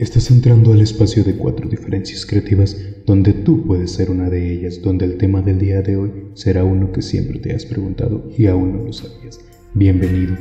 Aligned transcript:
Estás 0.00 0.30
entrando 0.30 0.72
al 0.72 0.80
espacio 0.80 1.22
de 1.24 1.36
cuatro 1.36 1.68
diferencias 1.68 2.24
creativas 2.24 2.74
donde 3.04 3.34
tú 3.34 3.66
puedes 3.66 3.92
ser 3.92 4.10
una 4.10 4.30
de 4.30 4.50
ellas, 4.50 4.80
donde 4.80 5.04
el 5.04 5.18
tema 5.18 5.42
del 5.42 5.58
día 5.58 5.82
de 5.82 5.94
hoy 5.94 6.10
será 6.32 6.64
uno 6.64 6.90
que 6.90 7.02
siempre 7.02 7.38
te 7.38 7.54
has 7.54 7.66
preguntado 7.66 8.26
y 8.34 8.46
aún 8.46 8.78
no 8.78 8.84
lo 8.84 8.92
sabías. 8.94 9.38
Bienvenido. 9.74 10.38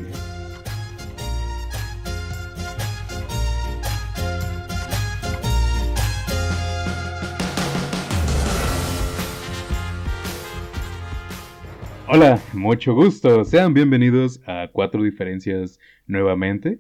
Hola, 12.07 12.41
mucho 12.53 12.95
gusto. 12.95 13.43
Sean 13.43 13.73
bienvenidos 13.73 14.39
a 14.47 14.69
Cuatro 14.71 15.03
Diferencias 15.03 15.81
nuevamente. 16.07 16.79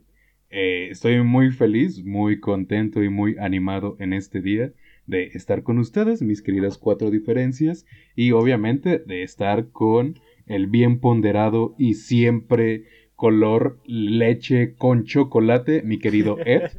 Eh, 0.49 0.87
estoy 0.89 1.21
muy 1.23 1.51
feliz, 1.51 2.03
muy 2.03 2.39
contento 2.39 3.03
y 3.03 3.09
muy 3.09 3.37
animado 3.37 3.95
en 3.99 4.13
este 4.13 4.41
día 4.41 4.71
de 5.05 5.25
estar 5.33 5.63
con 5.63 5.79
ustedes, 5.79 6.21
mis 6.21 6.41
queridas 6.41 6.77
cuatro 6.77 7.11
diferencias, 7.11 7.85
y 8.15 8.31
obviamente 8.31 8.99
de 8.99 9.23
estar 9.23 9.69
con 9.69 10.19
el 10.47 10.67
bien 10.67 10.99
ponderado 10.99 11.75
y 11.77 11.95
siempre 11.95 12.85
color 13.15 13.79
leche 13.85 14.75
con 14.75 15.05
chocolate, 15.05 15.81
mi 15.83 15.99
querido 15.99 16.37
Ed. 16.45 16.71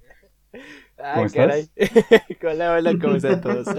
¿Cómo 0.97 1.27
estás? 1.27 1.71
hola, 2.43 2.73
hola, 2.73 2.99
¿cómo 3.01 3.15
están 3.17 3.41
todos? 3.41 3.67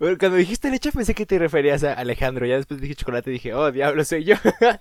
Bueno, 0.00 0.16
cuando 0.18 0.36
dijiste 0.36 0.70
leche 0.70 0.90
pensé 0.90 1.14
que 1.14 1.26
te 1.26 1.38
referías 1.38 1.84
a 1.84 1.92
Alejandro. 1.92 2.46
Ya 2.46 2.56
después 2.56 2.80
dije 2.80 2.94
chocolate 2.94 3.30
y 3.30 3.34
dije, 3.34 3.54
oh, 3.54 3.70
diablo, 3.70 4.04
soy 4.04 4.24
yo. 4.24 4.34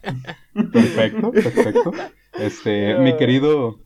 Perfecto, 0.73 1.31
perfecto. 1.31 1.91
Este, 2.39 2.97
mi 2.97 3.15
querido, 3.17 3.79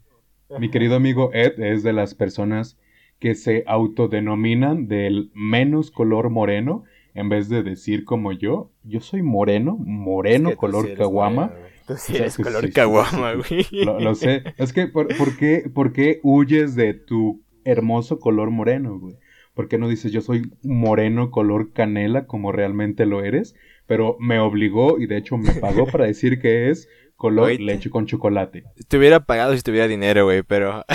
mi 0.59 0.69
querido 0.69 0.95
amigo 0.95 1.31
Ed 1.33 1.59
es 1.59 1.83
de 1.83 1.93
las 1.93 2.15
personas 2.15 2.77
que 3.19 3.35
se 3.35 3.63
autodenominan 3.67 4.87
del 4.87 5.31
menos 5.33 5.91
color 5.91 6.29
moreno, 6.29 6.83
en 7.13 7.29
vez 7.29 7.49
de 7.49 7.63
decir 7.63 8.03
como 8.03 8.31
yo, 8.31 8.71
yo 8.83 8.99
soy 8.99 9.21
moreno, 9.21 9.77
moreno 9.79 10.55
color 10.55 10.93
caguama. 10.95 11.53
Tú 11.87 11.95
sí 11.97 12.17
eres 12.17 12.37
color 12.37 12.71
caguama, 12.71 13.33
güey. 13.33 13.65
Lo, 13.71 14.15
sé. 14.15 14.43
Es 14.57 14.73
que, 14.73 14.87
¿por, 14.87 15.07
qué, 15.37 15.69
¿por 15.73 15.93
qué 15.93 16.19
huyes 16.23 16.75
de 16.75 16.93
tu 16.93 17.41
hermoso 17.63 18.19
color 18.19 18.51
moreno, 18.51 18.99
güey? 18.99 19.15
¿Por 19.55 19.69
qué 19.69 19.77
no 19.77 19.87
dices 19.87 20.11
yo 20.11 20.21
soy 20.21 20.51
moreno 20.61 21.31
color 21.31 21.71
canela 21.73 22.27
como 22.27 22.51
realmente 22.51 23.05
lo 23.05 23.23
eres? 23.23 23.55
Pero 23.87 24.17
me 24.19 24.39
obligó 24.39 24.99
y 24.99 25.07
de 25.07 25.17
hecho 25.17 25.37
me 25.37 25.53
pagó 25.53 25.87
para 25.91 26.05
decir 26.05 26.39
que 26.39 26.69
es 26.69 26.89
color 27.15 27.59
leche 27.61 27.89
con 27.89 28.05
chocolate. 28.05 28.65
Te 28.87 28.97
hubiera 28.97 29.21
pagado 29.21 29.55
si 29.55 29.61
tuviera 29.61 29.87
dinero, 29.87 30.25
güey, 30.25 30.43
pero... 30.43 30.83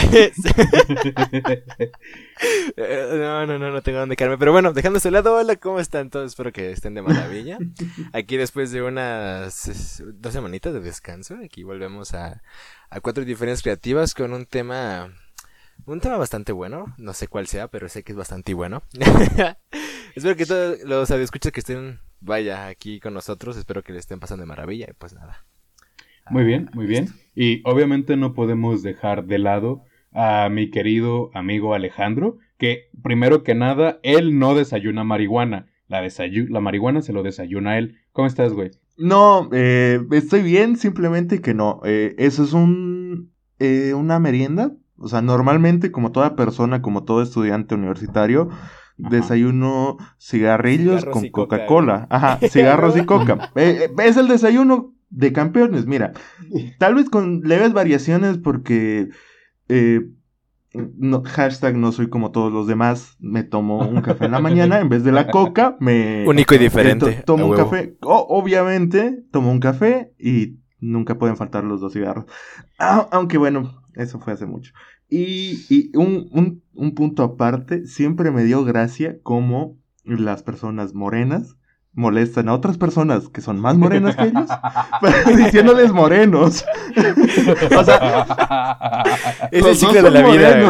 no, 2.77 3.47
no, 3.47 3.58
no, 3.58 3.70
no 3.70 3.83
tengo 3.83 3.98
dónde 4.00 4.16
quedarme. 4.16 4.36
Pero 4.36 4.53
bueno, 4.53 4.75
dejando 4.75 4.98
ese 4.98 5.11
lado, 5.11 5.34
hola, 5.34 5.56
¿cómo 5.56 5.81
están 5.81 6.11
todos? 6.11 6.33
Espero 6.33 6.53
que 6.53 6.70
estén 6.70 6.92
de 6.94 7.00
maravilla. 7.03 7.58
Aquí 8.12 8.36
después 8.36 8.70
de 8.72 8.83
unas 8.83 10.03
dos 10.20 10.33
semanitas 10.34 10.75
de 10.75 10.81
descanso, 10.81 11.38
aquí 11.42 11.62
volvemos 11.62 12.12
a, 12.12 12.42
a 12.91 13.00
cuatro 13.00 13.25
diferencias 13.25 13.62
creativas 13.62 14.14
con 14.14 14.34
un 14.34 14.44
tema 14.44 15.14
un 15.91 16.00
tema 16.00 16.16
bastante 16.16 16.52
bueno, 16.52 16.94
no 16.98 17.12
sé 17.12 17.27
cuál 17.27 17.46
sea, 17.46 17.69
pero 17.69 17.88
sé 17.88 18.02
que 18.02 18.12
es 18.12 18.19
bastante 18.19 18.55
bueno. 18.55 18.83
espero 20.14 20.36
que 20.36 20.47
todos 20.47 20.78
los 20.84 21.10
escuchas 21.10 21.52
que 21.52 21.60
estén, 21.60 21.98
vaya, 22.20 22.69
aquí 22.69 23.00
con 23.00 23.14
nosotros, 23.14 23.56
espero 23.56 23.82
que 23.82 23.92
les 23.92 24.00
estén 24.00 24.20
pasando 24.20 24.42
de 24.42 24.48
maravilla 24.48 24.86
y 24.88 24.94
pues 24.94 25.14
nada. 25.14 25.44
Muy 26.31 26.44
bien, 26.44 26.70
muy 26.75 26.87
bien. 26.87 27.09
Y 27.34 27.60
obviamente 27.65 28.16
no 28.16 28.34
podemos 28.34 28.82
dejar 28.82 29.25
de 29.25 29.38
lado 29.38 29.84
a 30.12 30.48
mi 30.48 30.70
querido 30.70 31.31
amigo 31.34 31.75
Alejandro, 31.75 32.38
que 32.56 32.88
primero 33.03 33.42
que 33.42 33.54
nada, 33.54 33.98
él 34.03 34.38
no 34.38 34.54
desayuna 34.54 35.03
marihuana. 35.03 35.66
La, 35.88 36.03
la 36.03 36.60
marihuana 36.60 37.03
se 37.03 37.12
lo 37.12 37.25
desayuna 37.25 37.78
él. 37.78 37.98
¿Cómo 38.12 38.28
estás, 38.28 38.53
güey? 38.53 38.70
No, 38.97 39.48
eh, 39.53 39.98
estoy 40.12 40.42
bien, 40.42 40.76
simplemente 40.76 41.41
que 41.41 41.53
no. 41.53 41.81
Eh, 41.84 42.15
eso 42.19 42.44
es 42.44 42.53
un, 42.53 43.32
eh, 43.59 43.92
una 43.94 44.20
merienda 44.20 44.72
o 45.00 45.09
sea, 45.09 45.22
normalmente, 45.22 45.91
como 45.91 46.12
toda 46.12 46.37
persona, 46.37 46.83
como 46.83 47.05
todo 47.05 47.22
estudiante 47.22 47.75
universitario, 47.75 48.50
desayuno 48.99 49.97
cigarrillos 50.19 51.06
con 51.06 51.28
Coca-Cola. 51.31 52.06
Ajá, 52.11 52.38
cigarros 52.50 52.97
y 52.97 53.05
coca. 53.06 53.50
Eh, 53.56 53.89
eh, 53.89 54.05
es 54.05 54.16
el 54.16 54.28
desayuno 54.28 54.94
de 55.09 55.33
campeones, 55.33 55.87
mira. 55.87 56.12
Tal 56.78 56.94
vez 56.94 57.09
con 57.09 57.41
leves 57.41 57.72
variaciones 57.72 58.39
porque... 58.39 59.09
Eh, 59.69 60.00
no, 60.72 61.22
hashtag 61.25 61.77
no 61.77 61.91
soy 61.91 62.09
como 62.09 62.31
todos 62.31 62.53
los 62.53 62.69
demás, 62.69 63.16
me 63.19 63.43
tomo 63.43 63.78
un 63.81 64.03
café 64.03 64.27
en 64.27 64.31
la 64.31 64.41
mañana 64.41 64.78
en 64.78 64.89
vez 64.89 65.03
de 65.03 65.10
la 65.10 65.27
coca, 65.27 65.77
me... 65.81 66.25
Único 66.28 66.55
y 66.55 66.59
diferente. 66.59 67.25
tomo 67.27 67.47
un 67.47 67.56
café, 67.56 67.97
obviamente, 68.03 69.25
tomo 69.33 69.50
un 69.50 69.59
café 69.59 70.15
y 70.16 70.60
nunca 70.78 71.19
pueden 71.19 71.37
faltar 71.37 71.65
los 71.65 71.81
dos 71.81 71.93
cigarros. 71.93 72.27
Ah, 72.78 73.09
aunque 73.10 73.37
bueno, 73.37 73.79
eso 73.95 74.19
fue 74.19 74.33
hace 74.33 74.47
mucho. 74.47 74.73
Y, 75.09 75.91
un, 75.97 76.62
punto 76.95 77.23
aparte, 77.23 77.87
siempre 77.87 78.31
me 78.31 78.45
dio 78.45 78.65
gracia 78.65 79.19
cómo 79.23 79.77
las 80.05 80.43
personas 80.43 80.95
morenas 80.95 81.56
molestan 81.93 82.49
a 82.49 82.55
otras 82.55 82.78
personas 82.78 83.28
que 83.28 83.41
son 83.41 83.59
más 83.59 83.77
morenas 83.77 84.15
que 84.15 84.28
ellos, 84.28 84.49
diciéndoles 85.37 85.93
morenos. 85.93 86.65
o 87.77 87.84
sea, 87.84 89.03
es 89.51 89.67
el 89.67 89.77
ciclo 89.77 90.03
de 90.03 90.11
la 90.11 90.31
vida. 90.31 90.61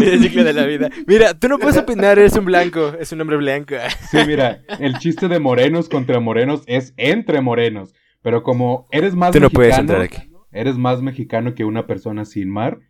Es 0.00 0.08
el 0.08 0.22
ciclo 0.22 0.44
de 0.44 0.52
la 0.54 0.64
vida. 0.64 0.88
Mira, 1.06 1.34
tú 1.34 1.48
no 1.48 1.58
puedes 1.58 1.76
opinar, 1.76 2.18
eres 2.18 2.36
un 2.36 2.46
blanco, 2.46 2.94
es 2.98 3.12
un 3.12 3.20
hombre 3.20 3.36
blanco. 3.36 3.74
sí, 4.10 4.18
mira, 4.26 4.62
el 4.78 4.98
chiste 4.98 5.28
de 5.28 5.38
morenos 5.38 5.90
contra 5.90 6.18
morenos 6.20 6.62
es 6.66 6.94
entre 6.96 7.42
morenos, 7.42 7.94
pero 8.22 8.42
como 8.42 8.86
eres 8.90 9.14
más 9.14 9.34
mexicano, 9.34 10.30
eres 10.52 10.76
más 10.76 11.02
mexicano 11.02 11.54
que 11.54 11.64
una 11.64 11.86
persona 11.86 12.24
sin 12.24 12.50
mar, 12.50 12.80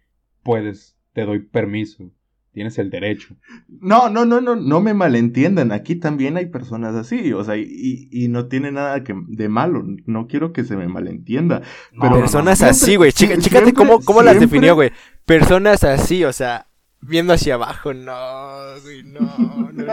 puedes, 0.42 0.96
te 1.12 1.24
doy 1.24 1.40
permiso, 1.40 2.10
tienes 2.52 2.78
el 2.78 2.90
derecho. 2.90 3.36
No, 3.68 4.10
no, 4.10 4.24
no, 4.24 4.40
no, 4.40 4.56
no 4.56 4.80
me 4.80 4.94
malentiendan, 4.94 5.72
aquí 5.72 5.96
también 5.96 6.36
hay 6.36 6.46
personas 6.46 6.94
así, 6.94 7.32
o 7.32 7.42
sea, 7.44 7.56
y, 7.56 8.08
y 8.10 8.28
no 8.28 8.46
tiene 8.46 8.72
nada 8.72 9.02
que, 9.04 9.14
de 9.28 9.48
malo, 9.48 9.84
no 10.06 10.26
quiero 10.26 10.52
que 10.52 10.64
se 10.64 10.76
me 10.76 10.88
malentienda. 10.88 11.62
Pero 12.00 12.18
personas 12.18 12.62
así, 12.62 12.96
güey, 12.96 13.12
chícate 13.12 13.72
cómo, 13.72 14.00
cómo 14.00 14.22
las 14.22 14.38
definió, 14.38 14.74
güey. 14.74 14.90
Personas 15.24 15.84
así, 15.84 16.24
o 16.24 16.32
sea, 16.32 16.66
viendo 17.00 17.32
hacia 17.32 17.54
abajo, 17.54 17.94
no, 17.94 18.80
güey, 18.82 19.02
no, 19.04 19.70
no. 19.72 19.84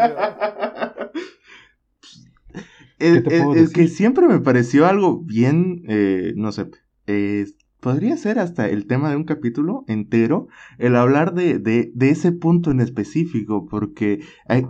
Es, 2.99 3.71
que 3.71 3.87
siempre 3.87 4.27
me 4.27 4.39
pareció 4.39 4.85
algo 4.85 5.21
bien, 5.21 5.83
eh, 5.87 6.33
no 6.35 6.51
sé, 6.51 6.69
eh, 7.07 7.45
podría 7.79 8.17
ser 8.17 8.39
hasta 8.39 8.67
el 8.67 8.87
tema 8.87 9.09
de 9.09 9.15
un 9.15 9.23
capítulo 9.23 9.85
entero, 9.87 10.47
el 10.77 10.95
hablar 10.95 11.33
de, 11.33 11.59
de, 11.59 11.91
de 11.93 12.09
ese 12.09 12.31
punto 12.31 12.71
en 12.71 12.81
específico, 12.81 13.67
porque 13.67 14.21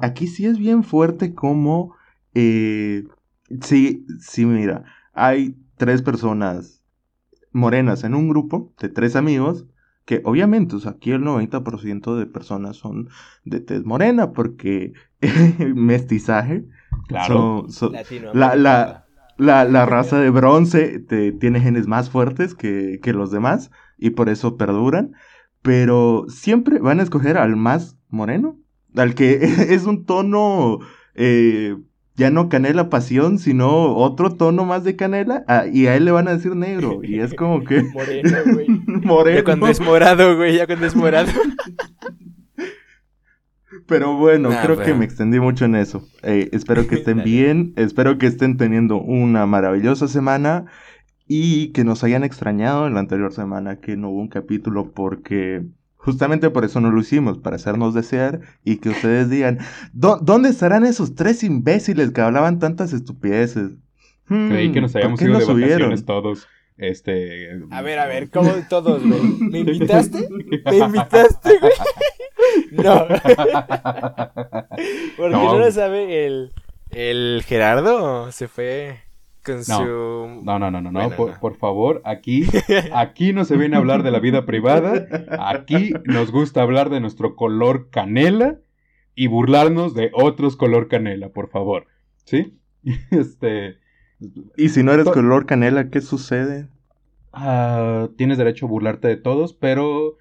aquí 0.01 0.27
sí 0.27 0.45
es 0.45 0.57
bien 0.57 0.83
fuerte 0.83 1.33
como, 1.33 1.95
eh, 2.35 3.05
sí, 3.61 4.05
sí, 4.19 4.45
mira, 4.45 4.85
hay 5.13 5.55
tres 5.77 6.01
personas 6.01 6.83
morenas 7.51 8.03
en 8.03 8.13
un 8.13 8.29
grupo 8.29 8.73
de 8.79 8.89
tres 8.89 9.15
amigos, 9.15 9.65
que 10.05 10.21
obviamente, 10.23 10.75
o 10.75 10.79
sea, 10.79 10.91
aquí 10.91 11.11
el 11.11 11.21
90% 11.21 12.15
de 12.15 12.25
personas 12.25 12.77
son 12.77 13.09
de 13.43 13.59
tez 13.59 13.85
morena, 13.85 14.33
porque 14.33 14.93
mestizaje, 15.75 16.65
claro, 17.07 17.67
la, 18.33 18.55
la, 18.55 19.08
la, 19.39 19.85
raza 19.85 20.19
de 20.19 20.29
bronce 20.29 20.99
te, 20.99 21.31
tiene 21.31 21.61
genes 21.61 21.87
más 21.87 22.09
fuertes 22.09 22.53
que, 22.53 22.99
los 23.05 23.31
demás 23.31 23.71
y 23.97 24.11
por 24.11 24.29
eso 24.29 24.57
perduran. 24.57 25.13
Pero 25.61 26.25
siempre 26.29 26.79
van 26.79 26.99
a 26.99 27.03
escoger 27.03 27.37
al 27.37 27.55
más 27.55 27.97
moreno, 28.09 28.57
al 28.95 29.15
que 29.15 29.39
es 29.73 29.85
un 29.85 30.05
tono 30.05 30.79
eh, 31.15 31.75
ya 32.19 32.29
no 32.29 32.49
canela 32.49 32.89
pasión, 32.89 33.39
sino 33.39 33.95
otro 33.95 34.35
tono 34.35 34.65
más 34.65 34.83
de 34.83 34.97
canela, 34.97 35.45
ah, 35.47 35.65
y 35.71 35.87
a 35.87 35.95
él 35.95 36.03
le 36.03 36.11
van 36.11 36.27
a 36.27 36.33
decir 36.33 36.53
negro, 36.53 36.99
y 37.01 37.21
es 37.21 37.33
como 37.33 37.63
que... 37.63 37.81
Moreno, 37.93 38.37
güey. 38.53 38.67
moreno. 38.85 39.37
Ya 39.37 39.43
cuando 39.45 39.67
es 39.67 39.79
morado, 39.79 40.35
güey, 40.35 40.57
ya 40.57 40.67
cuando 40.67 40.85
es 40.85 40.95
morado. 40.95 41.31
Pero 43.89 44.15
bueno, 44.15 44.49
creo 44.63 44.77
que 44.77 44.93
me 44.93 45.03
extendí 45.03 45.39
mucho 45.39 45.65
en 45.65 45.75
eso. 45.75 46.07
Eh, 46.23 46.49
espero 46.53 46.87
que 46.87 46.95
estén 46.99 47.23
bien, 47.23 47.73
espero 47.75 48.17
que 48.17 48.27
estén 48.27 48.55
teniendo 48.55 48.97
una 49.01 49.45
maravillosa 49.45 50.07
semana 50.07 50.65
y 51.27 51.69
que 51.73 51.83
nos 51.83 52.03
hayan 52.03 52.23
extrañado 52.23 52.87
en 52.87 52.93
la 52.93 53.01
anterior 53.01 53.33
semana 53.33 53.77
que 53.77 53.97
no 53.97 54.09
hubo 54.09 54.21
un 54.21 54.29
capítulo 54.29 54.91
porque 54.91 55.63
justamente 55.95 56.49
por 56.49 56.65
eso 56.65 56.79
no 56.79 56.91
lo 56.91 57.01
hicimos, 57.01 57.37
para 57.37 57.57
hacernos 57.57 57.93
desear 57.93 58.41
y 58.63 58.77
que 58.77 58.89
ustedes 58.89 59.29
digan, 59.29 59.59
¿dónde 59.91 60.49
estarán 60.49 60.85
esos 60.85 61.15
tres 61.15 61.43
imbéciles 61.43 62.11
que 62.11 62.21
hablaban 62.21 62.59
tantas 62.59 62.93
estupideces? 62.93 63.71
Creí 64.27 64.71
que 64.71 64.81
nos 64.81 64.93
hmm, 64.93 64.97
habíamos 64.97 65.21
ido 65.21 65.39
de 65.39 65.45
vacaciones 65.45 66.05
todos. 66.05 66.47
Este. 66.77 67.49
A 67.71 67.81
ver, 67.81 67.99
a 67.99 68.05
ver, 68.05 68.29
¿cómo 68.29 68.53
todos, 68.69 69.05
güey? 69.05 69.21
¿Me 69.39 69.59
invitaste? 69.71 70.29
¿Me 70.65 70.77
invitaste, 70.77 71.57
güey? 71.59 71.73
No. 72.71 73.07
Porque 75.17 75.35
no. 75.35 75.53
no 75.53 75.59
lo 75.59 75.71
sabe, 75.71 76.25
el, 76.25 76.51
el 76.91 77.43
Gerardo 77.45 78.31
se 78.31 78.47
fue 78.47 78.99
con 79.43 79.63
su... 79.63 79.73
No, 79.73 80.59
no, 80.59 80.71
no, 80.71 80.81
no, 80.81 80.91
no. 80.91 81.09
Por, 81.11 81.39
por, 81.39 81.55
favor, 81.55 82.01
aquí, 82.05 82.45
aquí 82.93 83.33
no 83.33 83.45
se 83.45 83.57
viene 83.57 83.75
a 83.75 83.79
hablar 83.79 84.03
de 84.03 84.11
la 84.11 84.19
vida 84.19 84.45
privada. 84.45 85.07
Aquí 85.39 85.93
nos 86.05 86.31
gusta 86.31 86.61
hablar 86.61 86.89
de 86.89 86.99
nuestro 86.99 87.35
color 87.35 87.89
canela 87.89 88.59
y 89.15 89.27
burlarnos 89.27 89.93
de 89.93 90.11
otros 90.13 90.55
color 90.55 90.87
canela, 90.87 91.29
por 91.29 91.49
favor. 91.49 91.87
¿Sí? 92.25 92.57
Este. 93.11 93.77
Y 94.57 94.69
si 94.69 94.83
no 94.83 94.91
eres 94.91 95.09
color 95.09 95.45
canela, 95.45 95.89
¿qué 95.89 96.01
sucede? 96.01 96.67
Ah, 97.31 98.09
tienes 98.17 98.37
derecho 98.37 98.65
a 98.65 98.69
burlarte 98.69 99.07
de 99.07 99.17
todos, 99.17 99.53
pero 99.53 100.17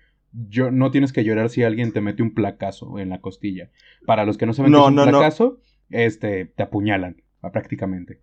yo, 0.48 0.70
no 0.70 0.90
tienes 0.90 1.12
que 1.12 1.24
llorar 1.24 1.50
si 1.50 1.62
alguien 1.62 1.92
te 1.92 2.00
mete 2.00 2.22
un 2.22 2.34
placazo 2.34 2.98
en 2.98 3.08
la 3.08 3.20
costilla. 3.20 3.70
Para 4.06 4.24
los 4.24 4.36
que 4.38 4.46
no 4.46 4.52
saben 4.52 4.72
qué 4.72 4.78
es 4.78 4.86
un 4.86 4.94
placazo, 4.94 5.60
este, 5.90 6.46
te 6.46 6.62
apuñalan, 6.62 7.22
prácticamente. 7.52 8.20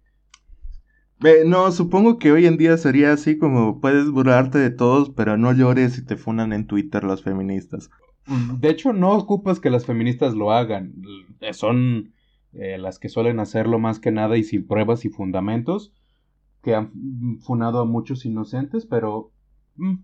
no, 1.45 1.71
supongo 1.71 2.19
que 2.19 2.31
hoy 2.31 2.45
en 2.45 2.57
día 2.57 2.77
sería 2.77 3.13
así 3.13 3.37
como 3.37 3.81
puedes 3.81 4.09
burlarte 4.09 4.59
de 4.59 4.71
todos, 4.71 5.09
pero 5.09 5.37
no 5.37 5.53
llores 5.53 5.93
si 5.93 6.05
te 6.05 6.15
funan 6.15 6.53
en 6.53 6.67
Twitter 6.67 7.03
las 7.03 7.21
feministas. 7.21 7.89
De 8.59 8.69
hecho, 8.69 8.91
no 8.91 9.11
ocupas 9.11 9.59
que 9.59 9.69
las 9.69 9.85
feministas 9.85 10.33
lo 10.33 10.51
hagan. 10.51 10.95
Son 11.51 12.13
eh, 12.53 12.77
las 12.77 12.97
que 12.97 13.09
suelen 13.09 13.39
hacerlo 13.39 13.79
más 13.79 13.99
que 13.99 14.11
nada 14.11 14.37
y 14.37 14.43
sin 14.43 14.65
pruebas 14.65 15.05
y 15.05 15.09
fundamentos, 15.09 15.93
que 16.63 16.73
han 16.73 16.91
funado 17.41 17.81
a 17.81 17.85
muchos 17.85 18.25
inocentes, 18.25 18.85
pero 18.87 19.31
mm, 19.75 19.95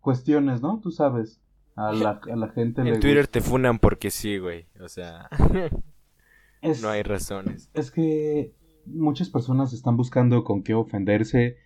cuestiones, 0.00 0.62
¿no? 0.62 0.80
Tú 0.80 0.90
sabes, 0.90 1.42
a 1.78 1.92
la, 1.92 2.20
a 2.30 2.36
la 2.36 2.48
gente... 2.48 2.82
En 2.82 3.00
Twitter 3.00 3.26
te 3.26 3.40
funan 3.40 3.78
porque 3.78 4.10
sí, 4.10 4.38
güey, 4.38 4.66
o 4.80 4.88
sea, 4.88 5.28
no 6.82 6.88
hay 6.88 7.02
razones. 7.02 7.70
Es 7.74 7.90
que 7.90 8.52
muchas 8.86 9.30
personas 9.30 9.72
están 9.72 9.96
buscando 9.96 10.44
con 10.44 10.62
qué 10.62 10.74
ofenderse 10.74 11.56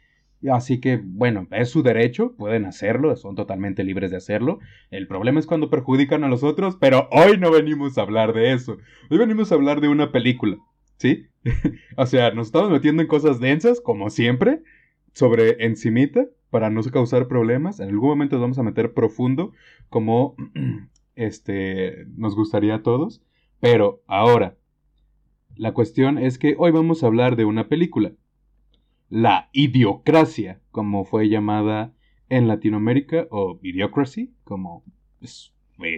Así 0.50 0.80
que, 0.80 1.00
bueno, 1.02 1.46
es 1.52 1.70
su 1.70 1.82
derecho, 1.82 2.34
pueden 2.36 2.64
hacerlo, 2.64 3.14
son 3.16 3.36
totalmente 3.36 3.84
libres 3.84 4.10
de 4.10 4.16
hacerlo. 4.16 4.58
El 4.90 5.06
problema 5.06 5.38
es 5.38 5.46
cuando 5.46 5.70
perjudican 5.70 6.24
a 6.24 6.28
los 6.28 6.42
otros, 6.42 6.76
pero 6.80 7.08
hoy 7.12 7.38
no 7.38 7.50
venimos 7.52 7.96
a 7.96 8.02
hablar 8.02 8.32
de 8.32 8.52
eso. 8.52 8.78
Hoy 9.08 9.18
venimos 9.18 9.52
a 9.52 9.54
hablar 9.54 9.80
de 9.80 9.88
una 9.88 10.10
película, 10.10 10.58
¿sí? 10.96 11.26
o 11.96 12.06
sea, 12.06 12.32
nos 12.32 12.48
estamos 12.48 12.70
metiendo 12.70 13.02
en 13.02 13.08
cosas 13.08 13.38
densas, 13.38 13.80
como 13.80 14.10
siempre, 14.10 14.62
sobre 15.12 15.64
encimita, 15.64 16.26
para 16.52 16.70
no 16.70 16.80
causar 16.84 17.26
problemas. 17.26 17.80
En 17.80 17.88
algún 17.88 18.10
momento 18.10 18.36
nos 18.36 18.42
vamos 18.42 18.58
a 18.58 18.62
meter 18.62 18.92
profundo, 18.94 19.50
como 19.88 20.36
este 21.16 22.06
nos 22.16 22.36
gustaría 22.36 22.76
a 22.76 22.82
todos. 22.82 23.24
Pero 23.58 24.02
ahora, 24.06 24.56
la 25.56 25.72
cuestión 25.72 26.18
es 26.18 26.38
que 26.38 26.54
hoy 26.56 26.70
vamos 26.70 27.02
a 27.02 27.06
hablar 27.08 27.34
de 27.34 27.44
una 27.44 27.68
película 27.68 28.12
la 29.12 29.50
idiocracia, 29.52 30.58
como 30.70 31.04
fue 31.04 31.28
llamada 31.28 31.92
en 32.30 32.48
Latinoamérica, 32.48 33.26
o 33.30 33.58
idiocracy, 33.62 34.32
como 34.42 34.84
es, 35.20 35.52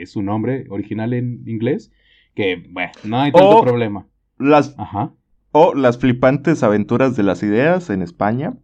su 0.07 0.21
nombre 0.21 0.67
original 0.69 1.13
en 1.13 1.45
inglés, 1.47 1.93
que, 2.35 2.67
bueno, 2.71 2.91
no 3.05 3.21
hay 3.21 3.31
tanto 3.31 3.61
problema. 3.63 4.09
Las, 4.37 4.75
O 5.53 5.75
las 5.75 5.99
flipantes 5.99 6.65
aventuras 6.65 7.15
de 7.15 7.23
las 7.23 7.45
ideas 7.45 7.89
en 7.89 8.03
España. 8.03 8.55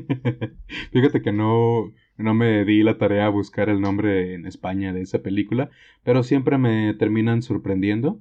Fíjate 0.92 1.22
que 1.22 1.32
no, 1.32 1.92
no 2.16 2.34
me 2.34 2.64
di 2.64 2.82
la 2.82 2.98
tarea 2.98 3.26
a 3.26 3.30
buscar 3.30 3.68
el 3.68 3.80
nombre 3.80 4.34
en 4.34 4.46
España 4.46 4.92
de 4.92 5.02
esa 5.02 5.22
película, 5.22 5.70
pero 6.02 6.22
siempre 6.22 6.58
me 6.58 6.94
terminan 6.94 7.42
sorprendiendo. 7.42 8.20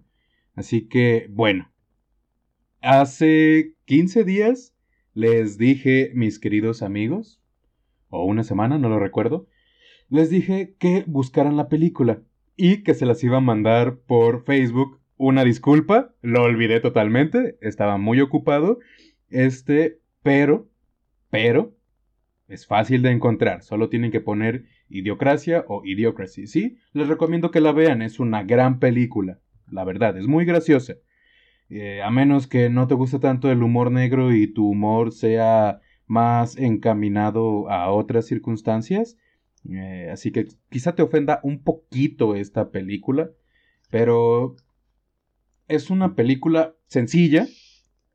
Así 0.56 0.88
que, 0.88 1.28
bueno, 1.30 1.72
hace 2.82 3.74
15 3.86 4.24
días 4.24 4.74
les 5.14 5.58
dije, 5.58 6.12
mis 6.14 6.40
queridos 6.40 6.82
amigos, 6.82 7.42
o 8.10 8.26
una 8.26 8.44
semana, 8.44 8.78
no 8.78 8.90
lo 8.90 9.00
recuerdo, 9.00 9.48
les 10.10 10.30
dije 10.30 10.76
que 10.78 11.04
buscaran 11.08 11.58
la 11.58 11.70
película 11.70 12.22
y 12.56 12.84
que 12.84 12.94
se 12.94 13.06
las 13.06 13.24
iba 13.24 13.38
a 13.38 13.42
mandar 13.42 13.98
por 13.98 14.44
Facebook. 14.44 15.00
Una 15.18 15.44
disculpa, 15.44 16.14
lo 16.22 16.44
olvidé 16.44 16.80
totalmente, 16.80 17.58
estaba 17.62 17.98
muy 17.98 18.22
ocupado. 18.22 18.80
Este, 19.30 20.00
pero, 20.22 20.68
pero, 21.36 21.76
es 22.48 22.68
fácil 22.68 23.02
de 23.02 23.12
encontrar, 23.12 23.64
solo 23.64 23.90
tienen 23.90 24.12
que 24.12 24.22
poner 24.22 24.66
Idiocracia 24.90 25.66
o 25.68 25.84
Idiocracy. 25.84 26.48
Sí, 26.48 26.78
les 26.94 27.08
recomiendo 27.08 27.52
que 27.52 27.62
la 27.62 27.72
vean, 27.72 28.02
es 28.02 28.20
una 28.20 28.44
gran 28.44 28.80
película, 28.80 29.40
la 29.70 29.84
verdad, 29.84 30.18
es 30.18 30.28
muy 30.28 30.46
graciosa. 30.46 30.96
Eh, 31.70 32.02
a 32.04 32.12
menos 32.12 32.48
que 32.48 32.70
no 32.70 32.88
te 32.88 32.94
guste 32.94 33.20
tanto 33.20 33.52
el 33.52 33.64
humor 33.64 33.92
negro 33.92 34.32
y 34.34 34.48
tu 34.48 34.70
humor 34.70 35.12
sea 35.12 35.82
más 36.06 36.58
encaminado 36.58 37.70
a 37.70 37.92
otras 37.92 38.28
circunstancias. 38.28 39.18
Eh, 39.68 40.10
así 40.12 40.32
que 40.32 40.46
quizá 40.70 40.94
te 40.94 41.02
ofenda 41.02 41.40
un 41.42 41.64
poquito 41.64 42.36
esta 42.36 42.70
película, 42.70 43.32
pero 43.90 44.56
es 45.68 45.90
una 45.90 46.14
película 46.16 46.76
sencilla, 46.86 47.48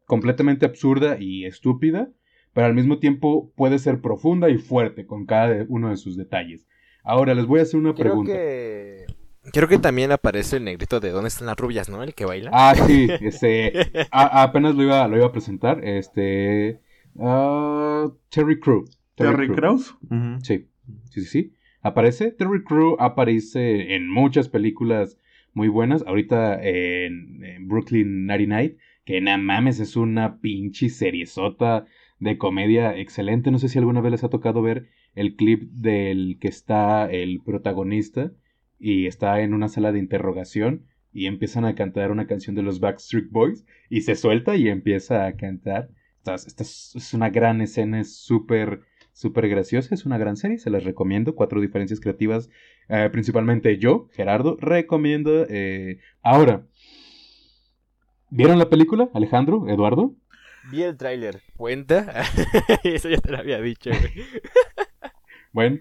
completamente 0.07 0.67
absurda 0.67 1.17
y 1.19 1.45
estúpida, 1.45 2.11
pero 2.53 2.67
al 2.67 2.75
mismo 2.75 2.99
tiempo 2.99 3.53
puede 3.57 3.79
ser 3.79 4.01
profunda 4.01 4.51
y 4.51 4.59
fuerte 4.59 5.07
con 5.07 5.27
cada 5.27 5.65
uno 5.69 5.91
de 5.91 5.97
sus 5.97 6.17
detalles. 6.17 6.67
Ahora 7.03 7.35
les 7.35 7.47
voy 7.47 7.61
a 7.61 7.63
hacer 7.63 7.81
una 7.81 7.95
pregunta. 7.95 8.33
Creo 9.53 9.69
que 9.69 9.79
también 9.79 10.13
aparece 10.13 10.59
el 10.59 10.65
negrito 10.65 11.01
de 11.01 11.11
dónde 11.11 11.29
están 11.29 11.47
las 11.47 11.57
rubias, 11.57 11.89
¿no? 11.89 12.03
El 12.03 12.15
que 12.15 12.27
baila. 12.27 12.51
Ah, 12.53 12.75
sí, 12.75 13.09
este, 13.21 13.73
apenas 14.11 14.75
lo 14.75 14.83
iba, 14.83 15.09
lo 15.09 15.17
iba 15.17 15.27
a 15.27 15.33
presentar, 15.33 15.83
este, 15.83 16.81
uh, 17.15 18.13
Terry 18.29 18.61
Crew. 18.61 18.85
Terry, 19.15 19.49
Crews. 19.49 19.97
Sí, 20.43 20.69
sí, 21.11 21.21
sí, 21.23 21.25
sí. 21.25 21.55
Aparece, 21.83 22.31
Terry 22.33 22.63
Crew 22.65 22.97
aparece 22.99 23.95
en 23.95 24.09
muchas 24.09 24.49
películas 24.49 25.19
muy 25.53 25.69
buenas, 25.69 26.05
ahorita 26.07 26.63
en, 26.63 27.67
Brooklyn 27.69 28.27
99, 28.27 28.77
que 29.05 29.21
nada 29.21 29.39
mames, 29.39 29.81
es 29.81 29.97
una 29.97 30.39
pinche 30.41 30.89
seriezota 30.89 31.87
de 32.21 32.39
comedia 32.39 32.97
excelente, 32.97 33.51
no 33.51 33.59
sé 33.59 33.69
si 33.69 33.79
alguna 33.79 34.01
vez 34.01 34.13
les 34.13 34.25
ha 34.25 34.31
tocado 34.31 34.63
ver 34.63 34.89
el 35.15 35.35
clip 35.35 35.63
del 35.73 36.39
que 36.41 36.49
está 36.49 37.11
el 37.11 37.41
protagonista, 37.45 38.33
y 38.81 39.07
está 39.07 39.41
en 39.43 39.53
una 39.53 39.69
sala 39.69 39.93
de 39.93 39.99
interrogación 39.99 40.87
y 41.13 41.27
empiezan 41.27 41.65
a 41.67 41.75
cantar 41.75 42.11
una 42.11 42.27
canción 42.27 42.57
de 42.57 42.63
los 42.63 42.81
Backstreet 42.81 43.31
Boys 43.31 43.67
y 43.91 44.01
se 44.01 44.17
suelta 44.17 44.57
y 44.57 44.69
empieza 44.69 45.27
a 45.27 45.37
cantar. 45.37 45.91
Esta, 46.25 46.63
es, 46.63 47.13
una 47.15 47.31
gran 47.31 47.61
escena, 47.61 48.01
es 48.01 48.17
súper, 48.17 48.81
súper 49.13 49.49
graciosa, 49.49 49.95
es 49.95 50.07
una 50.07 50.19
gran 50.19 50.37
serie, 50.37 50.59
se 50.59 50.71
las 50.71 50.85
recomiendo. 50.85 51.35
Cuatro 51.35 51.61
diferencias 51.61 52.01
creativas, 52.01 52.49
eh, 52.89 53.09
principalmente 53.13 53.77
yo, 53.79 54.09
Gerardo, 54.13 54.57
recomiendo. 54.61 55.47
Eh, 55.49 55.99
ahora, 56.23 56.67
¿vieron 58.31 58.59
la 58.59 58.71
película, 58.71 59.11
Alejandro, 59.13 59.69
Eduardo? 59.69 60.15
Vi 60.71 60.83
el 60.83 60.97
tráiler. 60.97 61.41
¿Cuenta? 61.57 62.25
Eso 62.85 63.09
ya 63.09 63.19
te 63.19 63.31
lo 63.31 63.39
había 63.39 63.61
dicho, 63.61 63.91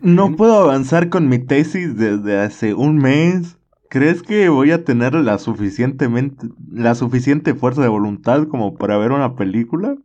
no 0.02 0.36
puedo 0.36 0.60
avanzar 0.60 1.10
con 1.10 1.30
mi 1.30 1.40
tesis 1.40 1.96
desde 1.96 2.40
hace 2.40 2.74
un 2.74 2.98
mes. 2.98 3.58
¿Crees 3.90 4.22
que 4.24 4.50
voy 4.50 4.72
a 4.72 4.84
tener 4.84 5.14
la 5.14 5.38
suficientemente 5.38 6.48
la 6.72 6.96
suficiente 6.96 7.56
fuerza 7.56 7.82
de 7.82 7.88
voluntad 7.88 8.48
como 8.48 8.76
para 8.76 8.98
ver 8.98 9.12
una 9.12 9.36
película? 9.36 9.96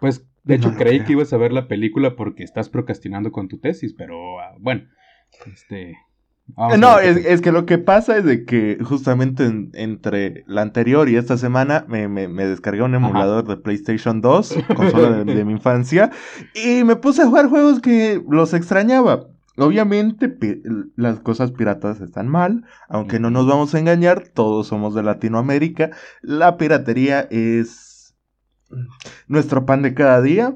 Pues 0.00 0.26
de 0.42 0.56
hecho 0.56 0.74
creí 0.74 1.04
que 1.04 1.12
ibas 1.12 1.32
a 1.32 1.38
ver 1.38 1.52
la 1.52 1.68
película 1.68 2.16
porque 2.16 2.44
estás 2.44 2.68
procrastinando 2.68 3.32
con 3.32 3.48
tu 3.48 3.58
tesis, 3.58 3.94
pero 3.94 4.40
ah, 4.40 4.54
bueno, 4.58 4.84
este 5.46 5.96
no, 6.78 6.98
es, 6.98 7.40
que 7.40 7.52
lo 7.52 7.64
que 7.64 7.78
pasa 7.78 8.18
es 8.18 8.24
de 8.24 8.44
que 8.44 8.78
justamente 8.84 9.50
entre 9.72 10.44
la 10.46 10.62
anterior 10.62 11.08
y 11.08 11.16
esta 11.16 11.38
semana 11.38 11.84
me, 11.88 12.06
me, 12.08 12.46
descargué 12.46 12.82
un 12.82 12.94
emulador 12.94 13.46
de 13.46 13.56
PlayStation 13.56 14.20
2, 14.20 14.58
consola 14.76 15.24
de, 15.24 15.44
mi 15.44 15.52
infancia, 15.52 16.10
y 16.54 16.84
me 16.84 16.96
puse 16.96 17.22
a 17.22 17.26
jugar 17.26 17.48
juegos 17.48 17.80
que 17.80 18.22
los 18.28 18.52
extrañaba. 18.54 19.26
Obviamente 19.56 20.36
las 20.96 21.20
cosas 21.20 21.52
piratas 21.52 22.00
están 22.00 22.28
mal, 22.28 22.64
aunque 22.88 23.20
no 23.20 23.30
nos 23.30 23.46
vamos 23.46 23.74
a 23.74 23.78
engañar, 23.78 24.28
todos 24.28 24.66
somos 24.66 24.94
de 24.94 25.04
Latinoamérica, 25.04 25.90
la 26.22 26.56
piratería 26.56 27.20
es 27.30 28.16
nuestro 29.28 29.64
pan 29.64 29.82
de 29.82 29.94
cada 29.94 30.20
día, 30.20 30.54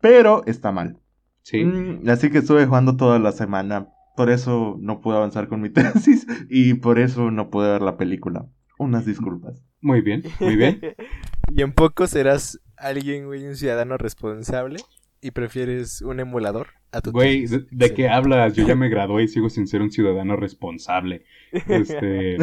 pero 0.00 0.44
está 0.46 0.70
mal. 0.70 0.98
Sí. 1.42 1.64
Mm, 1.64 2.08
así 2.08 2.30
que 2.30 2.38
estuve 2.38 2.66
jugando 2.66 2.96
toda 2.96 3.18
la 3.18 3.32
semana 3.32 3.88
por 4.16 4.30
eso 4.30 4.76
no 4.80 5.00
pude 5.00 5.16
avanzar 5.16 5.48
con 5.48 5.60
mi 5.60 5.70
tesis 5.70 6.26
y 6.48 6.74
por 6.74 6.98
eso 6.98 7.30
no 7.30 7.50
pude 7.50 7.70
ver 7.70 7.82
la 7.82 7.96
película. 7.96 8.46
Unas 8.78 9.06
disculpas. 9.06 9.62
Muy 9.80 10.00
bien, 10.00 10.22
muy 10.40 10.56
bien. 10.56 10.80
¿Y 11.54 11.62
en 11.62 11.72
poco 11.72 12.06
serás 12.06 12.60
alguien, 12.76 13.26
güey, 13.26 13.46
un 13.46 13.56
ciudadano 13.56 13.96
responsable? 13.96 14.78
y 15.22 15.30
prefieres 15.30 16.02
un 16.02 16.18
emulador 16.18 16.70
a 16.90 17.00
tu 17.00 17.12
Güey, 17.12 17.46
¿de, 17.46 17.94
qué 17.94 18.08
hablas? 18.08 18.54
Yo 18.54 18.66
ya 18.66 18.74
me 18.74 18.88
gradué 18.88 19.22
y 19.22 19.28
sigo 19.28 19.48
sin 19.48 19.68
ser 19.68 19.80
un 19.80 19.92
ciudadano 19.92 20.36
responsable. 20.36 21.24
Este. 21.52 22.36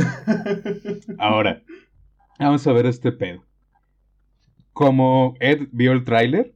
Ahora, 1.20 1.62
vamos 2.40 2.66
a 2.66 2.72
ver 2.72 2.86
este 2.86 3.12
pedo. 3.12 3.44
Como 4.72 5.36
Ed 5.42 5.68
vio 5.74 5.92
el 5.92 6.06
tráiler, 6.06 6.56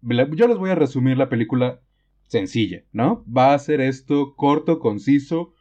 yo 0.00 0.48
les 0.48 0.56
voy 0.56 0.70
a 0.70 0.74
resumir 0.74 1.18
la 1.18 1.28
película 1.28 1.82
sencilla, 2.28 2.84
¿no? 2.92 3.24
Va 3.24 3.54
a 3.54 3.58
ser 3.58 3.80
esto 3.80 4.36
corto, 4.36 4.78
conciso 4.78 5.54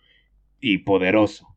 y 0.59 0.79
poderoso. 0.79 1.47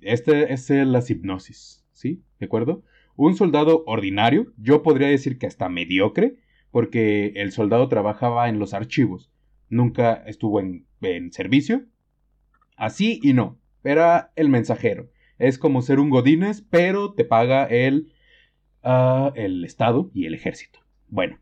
Este 0.00 0.52
es 0.52 0.70
la 0.70 1.02
hipnosis, 1.06 1.84
¿sí? 1.92 2.22
¿De 2.40 2.46
acuerdo? 2.46 2.82
Un 3.16 3.36
soldado 3.36 3.84
ordinario, 3.86 4.52
yo 4.56 4.82
podría 4.82 5.08
decir 5.08 5.38
que 5.38 5.46
hasta 5.46 5.68
mediocre, 5.68 6.36
porque 6.70 7.32
el 7.36 7.52
soldado 7.52 7.88
trabajaba 7.88 8.48
en 8.48 8.58
los 8.58 8.74
archivos, 8.74 9.30
nunca 9.68 10.14
estuvo 10.26 10.60
en, 10.60 10.86
servicio. 11.32 11.84
Así 12.76 13.20
y 13.22 13.32
no, 13.32 13.58
era 13.84 14.32
el 14.36 14.48
mensajero. 14.48 15.10
Es 15.38 15.58
como 15.58 15.82
ser 15.82 16.00
un 16.00 16.10
godines, 16.10 16.62
pero 16.62 17.12
te 17.12 17.24
paga 17.24 17.64
el, 17.66 18.12
ah, 18.82 19.32
el 19.34 19.64
Estado 19.64 20.10
y 20.14 20.26
el 20.26 20.34
ejército. 20.34 20.80
Bueno, 21.08 21.38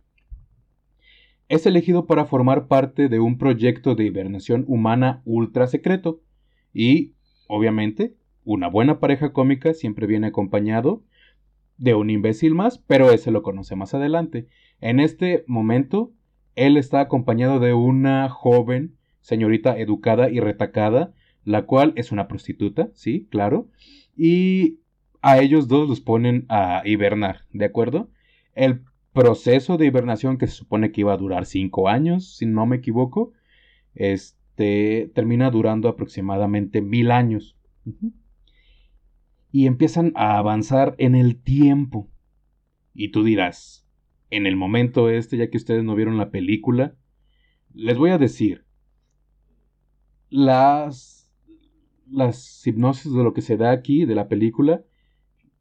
es 1.49 1.67
elegido 1.67 2.07
para 2.07 2.26
formar 2.26 2.67
parte 2.67 3.09
de 3.09 3.21
un 3.21 3.38
proyecto 3.38 3.95
de 3.95 4.05
hibernación 4.05 4.65
humana 4.67 5.23
ultra 5.25 5.67
secreto. 5.67 6.21
Y, 6.73 7.12
obviamente, 7.47 8.15
una 8.45 8.69
buena 8.69 9.00
pareja 9.00 9.33
cómica 9.33 9.75
siempre 9.75 10.07
viene 10.07 10.29
acompañado 10.29 11.03
de 11.79 11.95
un 11.95 12.11
imbécil 12.11 12.55
más, 12.55 12.79
pero 12.79 13.11
ese 13.11 13.31
lo 13.31 13.43
conoce 13.43 13.76
más 13.76 13.95
adelante. 13.95 14.49
En 14.81 15.00
este 15.00 15.45
momento, 15.47 16.12
él 16.55 16.76
está 16.76 17.00
acompañado 17.00 17.61
de 17.61 17.75
una 17.75 18.29
joven 18.29 18.97
señorita 19.21 19.76
educada 19.79 20.31
y 20.31 20.41
retacada, 20.41 21.12
la 21.45 21.62
cual 21.62 21.93
es 21.97 22.12
una 22.12 22.29
prostituta, 22.29 22.91
sí, 22.95 23.26
claro, 23.31 23.69
y 24.17 24.79
a 25.21 25.38
ellos 25.38 25.69
dos 25.69 25.88
los 25.88 26.00
ponen 26.00 26.47
a 26.49 26.83
hibernar, 26.85 27.41
¿de 27.53 27.65
acuerdo? 27.65 28.09
El 28.55 28.83
proceso 29.16 29.78
de 29.78 29.87
hibernación 29.87 30.37
que 30.37 30.46
se 30.46 30.56
supone 30.56 30.92
que 30.92 31.00
iba 31.00 31.14
a 31.14 31.16
durar 31.16 31.46
cinco 31.46 31.88
años, 31.88 32.37
si 32.37 32.44
no 32.44 32.66
me 32.66 32.76
equivoco, 32.76 33.32
este 33.94 35.11
termina 35.14 35.50
durando 35.50 35.88
aproximadamente 35.88 36.82
mil 36.82 37.11
años 37.11 37.56
y 39.50 39.66
empiezan 39.66 40.12
a 40.16 40.37
avanzar 40.37 40.94
en 40.99 41.14
el 41.14 41.40
tiempo. 41.42 42.11
Y 42.92 43.08
tú 43.08 43.25
dirás, 43.25 43.88
en 44.28 44.46
el 44.46 44.54
momento 44.54 45.08
este, 45.08 45.38
ya 45.38 45.49
que 45.49 45.56
ustedes 45.56 45.82
no 45.82 45.94
vieron 45.94 46.18
la 46.18 46.30
película, 46.30 46.94
les 47.73 47.96
voy 47.96 48.11
a 48.11 48.18
decir, 48.18 48.66
las, 50.28 51.32
las 52.11 52.66
hipnosis 52.66 53.14
de 53.14 53.25
lo 53.25 53.32
que 53.32 53.40
se 53.40 53.56
da 53.56 53.70
aquí, 53.70 54.04
de 54.04 54.14
la 54.14 54.28
película, 54.28 54.85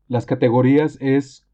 las 0.10 0.26
categorías 0.26 0.98
es 1.00 1.48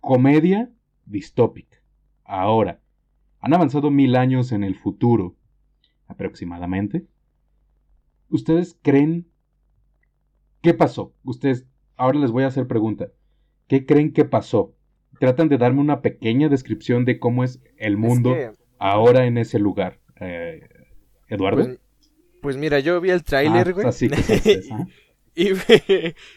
comedia 0.00 0.70
distópica. 1.08 1.78
Ahora, 2.24 2.80
han 3.40 3.54
avanzado 3.54 3.90
mil 3.90 4.16
años 4.16 4.52
en 4.52 4.64
el 4.64 4.74
futuro, 4.74 5.36
aproximadamente. 6.06 7.06
¿Ustedes 8.28 8.78
creen 8.82 9.26
¿Qué 10.60 10.74
pasó? 10.74 11.14
Ustedes, 11.24 11.66
ahora 11.96 12.18
les 12.18 12.30
voy 12.30 12.44
a 12.44 12.48
hacer 12.48 12.66
pregunta. 12.66 13.08
¿Qué 13.68 13.86
creen 13.86 14.12
que 14.12 14.24
pasó? 14.24 14.74
Tratan 15.20 15.48
de 15.48 15.58
darme 15.58 15.80
una 15.80 16.00
pequeña 16.00 16.48
descripción 16.48 17.04
de 17.04 17.18
cómo 17.18 17.44
es 17.44 17.60
el 17.76 17.96
mundo 17.96 18.34
ahora 18.78 19.26
en 19.26 19.38
ese 19.38 19.58
lugar. 19.58 20.00
Eh, 20.20 20.60
Eduardo. 21.28 21.64
Pues, 21.64 21.80
pues, 22.42 22.56
mira, 22.56 22.80
yo 22.80 23.00
vi 23.00 23.10
el 23.10 23.22
tráiler, 23.22 23.68
ah, 23.68 23.72
güey. 23.72 23.86
Así 23.86 24.08
que 24.08 24.16
y, 25.38 25.52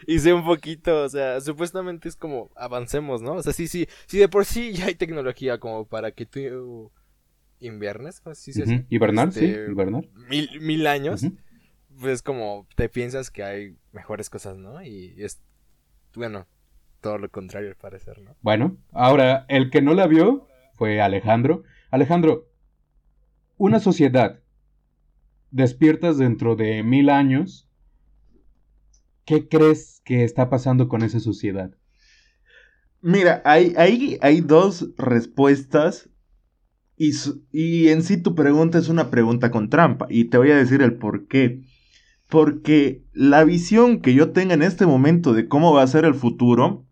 y 0.07 0.19
sé 0.19 0.33
un 0.33 0.45
poquito, 0.45 1.03
o 1.03 1.09
sea, 1.09 1.41
supuestamente 1.41 2.09
es 2.09 2.15
como 2.15 2.51
avancemos, 2.55 3.21
¿no? 3.21 3.33
O 3.33 3.43
sea, 3.43 3.53
sí, 3.53 3.67
sí, 3.67 3.87
sí 4.05 4.19
de 4.19 4.29
por 4.29 4.45
sí 4.45 4.73
ya 4.73 4.85
hay 4.85 4.95
tecnología 4.95 5.59
como 5.59 5.85
para 5.85 6.11
que 6.11 6.25
tú 6.25 6.91
inviernes, 7.59 8.21
¿sí? 8.33 8.53
sí, 8.53 8.63
sí. 8.65 8.85
Hibernar, 8.89 9.31
sí, 9.31 9.45
este, 9.45 9.71
hibernar. 9.71 10.07
Mil, 10.29 10.61
mil 10.61 10.87
años 10.87 11.25
pues 12.01 12.21
como 12.21 12.67
te 12.75 12.89
piensas 12.89 13.29
que 13.29 13.43
hay 13.43 13.77
mejores 13.91 14.29
cosas, 14.29 14.57
¿no? 14.57 14.81
Y 14.83 15.13
es, 15.17 15.41
bueno, 16.15 16.47
todo 16.99 17.17
lo 17.17 17.29
contrario 17.29 17.69
al 17.69 17.75
parecer, 17.75 18.19
¿no? 18.19 18.35
Bueno, 18.41 18.77
ahora, 18.91 19.45
el 19.49 19.69
que 19.69 19.81
no 19.81 19.93
la 19.93 20.07
vio 20.07 20.47
fue 20.75 20.99
Alejandro. 20.99 21.63
Alejandro, 21.91 22.47
una 23.57 23.79
sociedad 23.79 24.39
despiertas 25.51 26.17
dentro 26.17 26.55
de 26.55 26.81
mil 26.83 27.09
años, 27.09 27.69
¿qué 29.25 29.47
crees 29.47 30.01
que 30.03 30.23
está 30.23 30.49
pasando 30.49 30.87
con 30.87 31.03
esa 31.03 31.19
sociedad? 31.19 31.71
Mira, 33.01 33.41
hay, 33.45 33.73
hay, 33.77 34.17
hay 34.21 34.41
dos 34.41 34.89
respuestas 34.97 36.09
y, 36.97 37.11
y, 37.51 37.87
en 37.87 38.03
sí 38.03 38.17
tu 38.17 38.35
pregunta 38.35 38.77
es 38.77 38.89
una 38.89 39.09
pregunta 39.09 39.49
con 39.49 39.69
trampa 39.69 40.05
y 40.09 40.25
te 40.25 40.37
voy 40.37 40.51
a 40.51 40.55
decir 40.55 40.81
el 40.83 40.97
por 40.97 41.27
qué. 41.27 41.63
Porque 42.29 43.03
la 43.11 43.43
visión 43.43 44.01
que 44.01 44.13
yo 44.13 44.31
tenga 44.31 44.53
en 44.53 44.61
este 44.61 44.85
momento 44.85 45.33
de 45.33 45.47
cómo 45.47 45.73
va 45.73 45.81
a 45.81 45.87
ser 45.87 46.05
el 46.05 46.13
futuro 46.13 46.85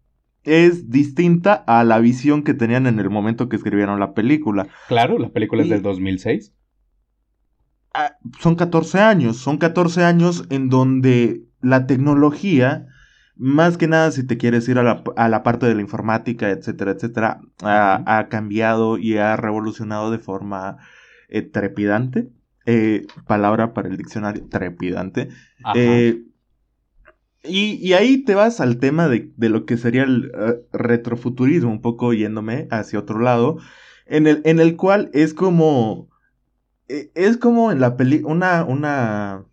es 0.43 0.89
distinta 0.89 1.53
a 1.53 1.83
la 1.83 1.99
visión 1.99 2.43
que 2.43 2.55
tenían 2.55 2.87
en 2.87 2.99
el 2.99 3.09
momento 3.09 3.49
que 3.49 3.57
escribieron 3.57 3.99
la 3.99 4.13
película. 4.13 4.67
Claro, 4.87 5.19
la 5.19 5.29
película 5.29 5.61
es 5.61 5.69
del 5.69 5.83
2006. 5.83 6.53
Ah, 7.93 8.17
son 8.39 8.55
14 8.55 8.99
años, 8.99 9.37
son 9.37 9.57
14 9.57 10.03
años 10.03 10.45
en 10.49 10.69
donde 10.69 11.48
la 11.61 11.87
tecnología, 11.87 12.87
más 13.35 13.77
que 13.77 13.87
nada 13.87 14.11
si 14.11 14.25
te 14.25 14.37
quieres 14.37 14.67
ir 14.67 14.79
a 14.79 14.83
la, 14.83 15.43
parte 15.43 15.65
de 15.65 15.75
la 15.75 15.81
informática, 15.81 16.49
etcétera, 16.49 16.91
etcétera, 16.91 17.41
ha, 17.61 18.27
cambiado 18.29 18.97
y 18.97 19.17
ha 19.17 19.35
revolucionado 19.37 20.11
de 20.11 20.19
forma 20.19 20.77
eh, 21.29 21.41
trepidante. 21.41 22.29
Eh, 22.65 23.07
palabra 23.25 23.73
para 23.73 23.87
el 23.87 23.97
diccionario, 23.97 24.47
trepidante. 24.49 25.29
Eh, 25.73 26.23
y, 27.43 27.93
ahí 27.93 28.23
te 28.25 28.35
vas 28.35 28.59
al 28.59 28.77
tema 28.77 29.07
de, 29.07 29.31
lo 29.37 29.65
que 29.65 29.77
sería 29.77 30.03
el 30.03 30.31
retrofuturismo, 30.73 31.71
un 31.71 31.81
poco 31.81 32.13
yéndome 32.13 32.67
hacia 32.69 32.99
otro 32.99 33.19
lado, 33.19 33.57
en 34.05 34.27
el, 34.27 34.41
en 34.43 34.59
el 34.59 34.75
cual 34.75 35.09
es 35.13 35.33
como... 35.33 36.09
Es 36.87 37.37
como 37.37 37.71
en 37.71 37.79
la 37.79 37.95
peli... 37.95 38.21
Una, 38.25 38.65
una, 38.65 39.45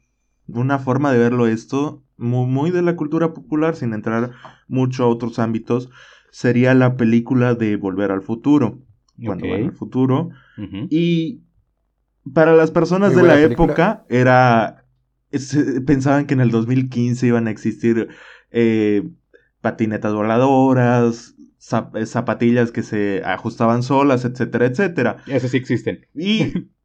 una 0.48 0.78
forma 0.78 1.12
de 1.12 1.18
verlo 1.18 1.46
esto, 1.46 2.02
muy, 2.16 2.70
de 2.70 2.82
la 2.82 2.96
cultura 2.96 3.34
popular, 3.34 3.76
sin 3.76 3.92
entrar 3.92 4.32
mucho 4.68 5.04
a 5.04 5.08
otros 5.08 5.38
ámbitos, 5.38 5.90
sería 6.30 6.74
la 6.74 6.96
película 6.96 7.54
de 7.54 7.76
Volver 7.76 8.10
al 8.10 8.22
Futuro. 8.22 8.82
Cuando 9.24 9.48
van 9.48 9.64
al 9.64 9.72
futuro. 9.72 10.28
Y 10.90 11.40
para 12.34 12.54
las 12.54 12.70
personas 12.70 13.16
de 13.16 13.22
la 13.22 13.40
época 13.40 14.04
era... 14.08 14.84
pensaban 15.86 16.26
que 16.26 16.34
en 16.34 16.40
el 16.40 16.50
2015 16.50 17.26
iban 17.26 17.46
a 17.46 17.50
existir 17.50 18.08
eh, 18.50 19.08
patinetas 19.62 20.12
voladoras, 20.12 21.34
zapatillas 21.58 22.70
que 22.70 22.82
se 22.82 23.22
ajustaban 23.24 23.82
solas, 23.82 24.24
etcétera, 24.24 24.66
etcétera. 24.66 25.16
Eso 25.26 25.48
sí 25.48 25.56
existen. 25.56 26.06
Y, 26.14 26.52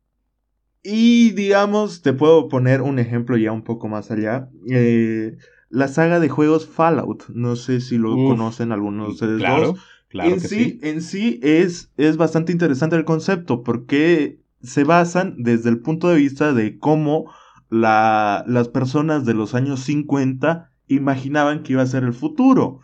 y 0.83 1.31
digamos, 1.31 2.01
te 2.01 2.13
puedo 2.13 2.47
poner 2.49 2.81
un 2.81 2.99
ejemplo 2.99 3.37
ya 3.37 3.51
un 3.51 3.63
poco 3.63 3.87
más 3.87 4.11
allá. 4.11 4.49
Eh, 4.69 5.37
la 5.69 5.87
saga 5.87 6.19
de 6.19 6.29
juegos 6.29 6.67
Fallout. 6.67 7.29
No 7.29 7.55
sé 7.55 7.81
si 7.81 7.97
lo 7.97 8.15
conocen 8.15 8.71
algunos 8.71 9.07
de 9.07 9.13
ustedes 9.13 9.39
claro, 9.39 9.75
Claro 10.07 10.33
en 10.33 10.39
sí, 10.41 10.47
sí, 10.47 10.79
en 10.81 11.01
sí 11.01 11.39
es, 11.41 11.91
es 11.95 12.17
bastante 12.17 12.51
interesante 12.51 12.97
el 12.97 13.05
concepto 13.05 13.63
porque 13.63 14.41
se 14.61 14.83
basan 14.83 15.35
desde 15.37 15.69
el 15.69 15.79
punto 15.79 16.09
de 16.09 16.17
vista 16.17 16.53
de 16.53 16.77
cómo 16.77 17.31
la, 17.69 18.43
las 18.47 18.67
personas 18.67 19.25
de 19.25 19.33
los 19.33 19.55
años 19.55 19.79
50 19.81 20.69
imaginaban 20.87 21.63
que 21.63 21.73
iba 21.73 21.81
a 21.81 21.87
ser 21.87 22.03
el 22.03 22.13
futuro. 22.13 22.81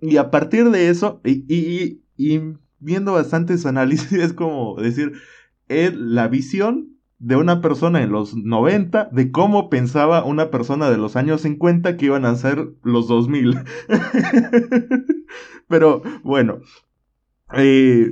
Y 0.00 0.16
a 0.16 0.30
partir 0.30 0.70
de 0.70 0.88
eso, 0.88 1.20
y, 1.24 2.00
viendo 2.78 3.12
bastantes 3.12 3.66
análisis, 3.66 4.12
es 4.12 4.32
como 4.32 4.76
decir, 4.80 5.12
es 5.68 5.94
la 5.94 6.28
visión 6.28 6.96
de 7.20 7.36
una 7.36 7.60
persona 7.60 8.02
en 8.02 8.10
los 8.10 8.34
90 8.34 9.10
de 9.12 9.30
cómo 9.30 9.68
pensaba 9.68 10.24
una 10.24 10.50
persona 10.50 10.90
de 10.90 10.96
los 10.96 11.16
años 11.16 11.42
50 11.42 11.96
que 11.96 12.06
iban 12.06 12.24
a 12.24 12.34
ser 12.34 12.72
los 12.82 13.06
2000. 13.08 13.58
Pero 15.68 16.02
bueno, 16.24 16.60
eh, 17.52 18.10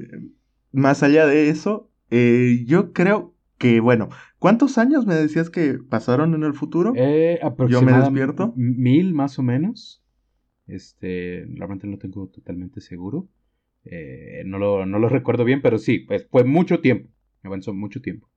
más 0.73 1.03
allá 1.03 1.27
de 1.27 1.49
eso, 1.49 1.91
eh, 2.11 2.65
yo 2.67 2.93
creo 2.93 3.35
que, 3.57 3.81
bueno, 3.81 4.11
¿cuántos 4.39 4.77
años 4.77 5.07
me 5.07 5.15
decías 5.15 5.49
que 5.49 5.79
pasaron 5.79 6.35
en 6.35 6.45
el 6.45 6.53
futuro? 6.53 6.93
Eh, 6.95 7.41
yo 7.69 7.81
me 7.81 7.93
despierto. 7.93 8.53
Mil 8.57 9.15
más 9.15 9.39
o 9.39 9.43
menos. 9.43 10.05
Este, 10.67 11.47
realmente 11.55 11.87
no 11.87 11.97
tengo 11.97 12.29
totalmente 12.29 12.83
seguro. 12.83 13.27
Eh, 13.85 14.43
no, 14.45 14.59
lo, 14.59 14.85
no, 14.85 14.99
lo, 14.99 15.09
recuerdo 15.09 15.45
bien, 15.45 15.63
pero 15.63 15.79
sí, 15.79 16.01
pues 16.01 16.27
fue 16.31 16.45
mucho 16.45 16.81
tiempo. 16.81 17.09
Avanzó 17.43 17.73
mucho 17.73 18.03
tiempo. 18.03 18.29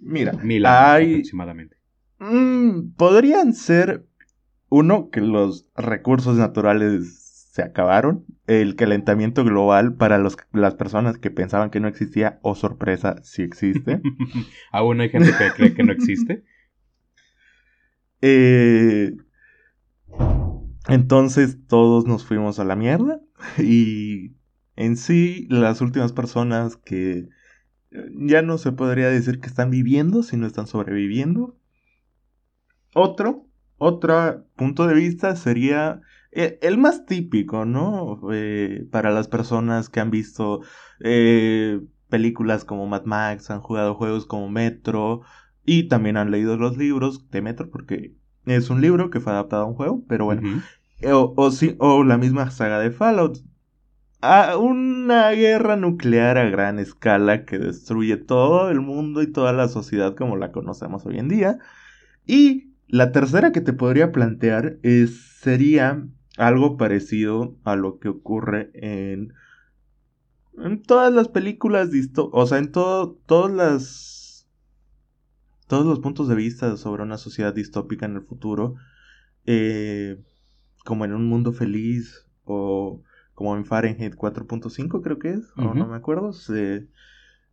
Mira, 0.00 0.32
Mil 0.32 0.66
hay... 0.66 1.12
aproximadamente. 1.12 1.76
Mm, 2.18 2.92
podrían 2.96 3.54
ser, 3.54 4.06
uno, 4.68 5.10
que 5.10 5.20
los 5.20 5.66
recursos 5.76 6.36
naturales 6.36 7.20
se 7.52 7.62
acabaron, 7.62 8.24
el 8.46 8.76
calentamiento 8.76 9.44
global 9.44 9.94
para 9.94 10.18
los, 10.18 10.36
las 10.52 10.74
personas 10.74 11.18
que 11.18 11.30
pensaban 11.30 11.70
que 11.70 11.80
no 11.80 11.88
existía, 11.88 12.38
o 12.42 12.50
oh, 12.50 12.54
sorpresa, 12.54 13.16
sí 13.22 13.42
existe. 13.42 14.00
¿Aún 14.72 15.00
hay 15.00 15.08
gente 15.10 15.30
que 15.36 15.50
cree 15.56 15.74
que 15.74 15.82
no 15.82 15.92
existe? 15.92 16.44
Eh, 18.22 19.16
entonces 20.88 21.56
todos 21.66 22.04
nos 22.04 22.26
fuimos 22.26 22.58
a 22.58 22.64
la 22.64 22.76
mierda 22.76 23.18
y 23.56 24.34
en 24.76 24.98
sí 24.98 25.46
las 25.48 25.80
últimas 25.80 26.12
personas 26.12 26.76
que 26.76 27.30
ya 27.90 28.42
no 28.42 28.58
se 28.58 28.72
podría 28.72 29.08
decir 29.08 29.40
que 29.40 29.48
están 29.48 29.70
viviendo, 29.70 30.22
sino 30.22 30.46
están 30.46 30.66
sobreviviendo. 30.66 31.56
Otro, 32.94 33.46
otro 33.78 34.44
punto 34.56 34.86
de 34.86 34.94
vista 34.94 35.36
sería 35.36 36.00
eh, 36.32 36.58
el 36.62 36.78
más 36.78 37.06
típico, 37.06 37.64
¿no? 37.64 38.20
Eh, 38.32 38.86
para 38.90 39.10
las 39.10 39.28
personas 39.28 39.88
que 39.88 40.00
han 40.00 40.10
visto 40.10 40.60
eh, 41.00 41.80
películas 42.08 42.64
como 42.64 42.86
Mad 42.86 43.04
Max, 43.04 43.50
han 43.50 43.60
jugado 43.60 43.94
juegos 43.94 44.26
como 44.26 44.48
Metro 44.48 45.22
y 45.64 45.88
también 45.88 46.16
han 46.16 46.30
leído 46.30 46.56
los 46.56 46.76
libros 46.76 47.30
de 47.30 47.42
Metro 47.42 47.70
porque 47.70 48.14
es 48.46 48.70
un 48.70 48.80
libro 48.80 49.10
que 49.10 49.20
fue 49.20 49.32
adaptado 49.32 49.62
a 49.62 49.66
un 49.66 49.74
juego, 49.74 50.04
pero 50.08 50.24
bueno. 50.24 50.62
o, 51.04 51.34
o, 51.36 51.50
o 51.78 52.04
la 52.04 52.18
misma 52.18 52.50
saga 52.50 52.78
de 52.78 52.90
Fallout. 52.90 53.38
A 54.22 54.58
una 54.58 55.30
guerra 55.30 55.76
nuclear 55.76 56.36
a 56.36 56.50
gran 56.50 56.78
escala 56.78 57.46
que 57.46 57.58
destruye 57.58 58.18
todo 58.18 58.70
el 58.70 58.80
mundo 58.80 59.22
y 59.22 59.32
toda 59.32 59.54
la 59.54 59.68
sociedad 59.68 60.14
como 60.14 60.36
la 60.36 60.52
conocemos 60.52 61.06
hoy 61.06 61.18
en 61.18 61.28
día. 61.28 61.58
Y 62.26 62.74
la 62.86 63.12
tercera 63.12 63.50
que 63.50 63.62
te 63.62 63.72
podría 63.72 64.12
plantear 64.12 64.78
es, 64.82 65.38
sería 65.40 66.06
algo 66.36 66.76
parecido 66.76 67.56
a 67.64 67.76
lo 67.76 67.98
que 67.98 68.08
ocurre 68.08 68.70
en, 68.74 69.32
en 70.58 70.82
todas 70.82 71.12
las 71.12 71.28
películas, 71.28 71.88
o 72.16 72.46
sea, 72.46 72.58
en 72.58 72.72
todo, 72.72 73.48
las, 73.48 74.46
todos 75.66 75.86
los 75.86 76.00
puntos 76.00 76.28
de 76.28 76.34
vista 76.34 76.76
sobre 76.76 77.02
una 77.02 77.16
sociedad 77.16 77.54
distópica 77.54 78.04
en 78.04 78.16
el 78.16 78.22
futuro, 78.22 78.74
eh, 79.46 80.20
como 80.84 81.06
en 81.06 81.14
un 81.14 81.26
mundo 81.26 81.52
feliz 81.52 82.26
o 82.44 83.02
como 83.40 83.56
en 83.56 83.64
Fahrenheit 83.64 84.16
4.5 84.16 85.00
creo 85.00 85.18
que 85.18 85.30
es, 85.30 85.50
o 85.56 85.72
no 85.72 85.86
me 85.86 85.96
acuerdo, 85.96 86.30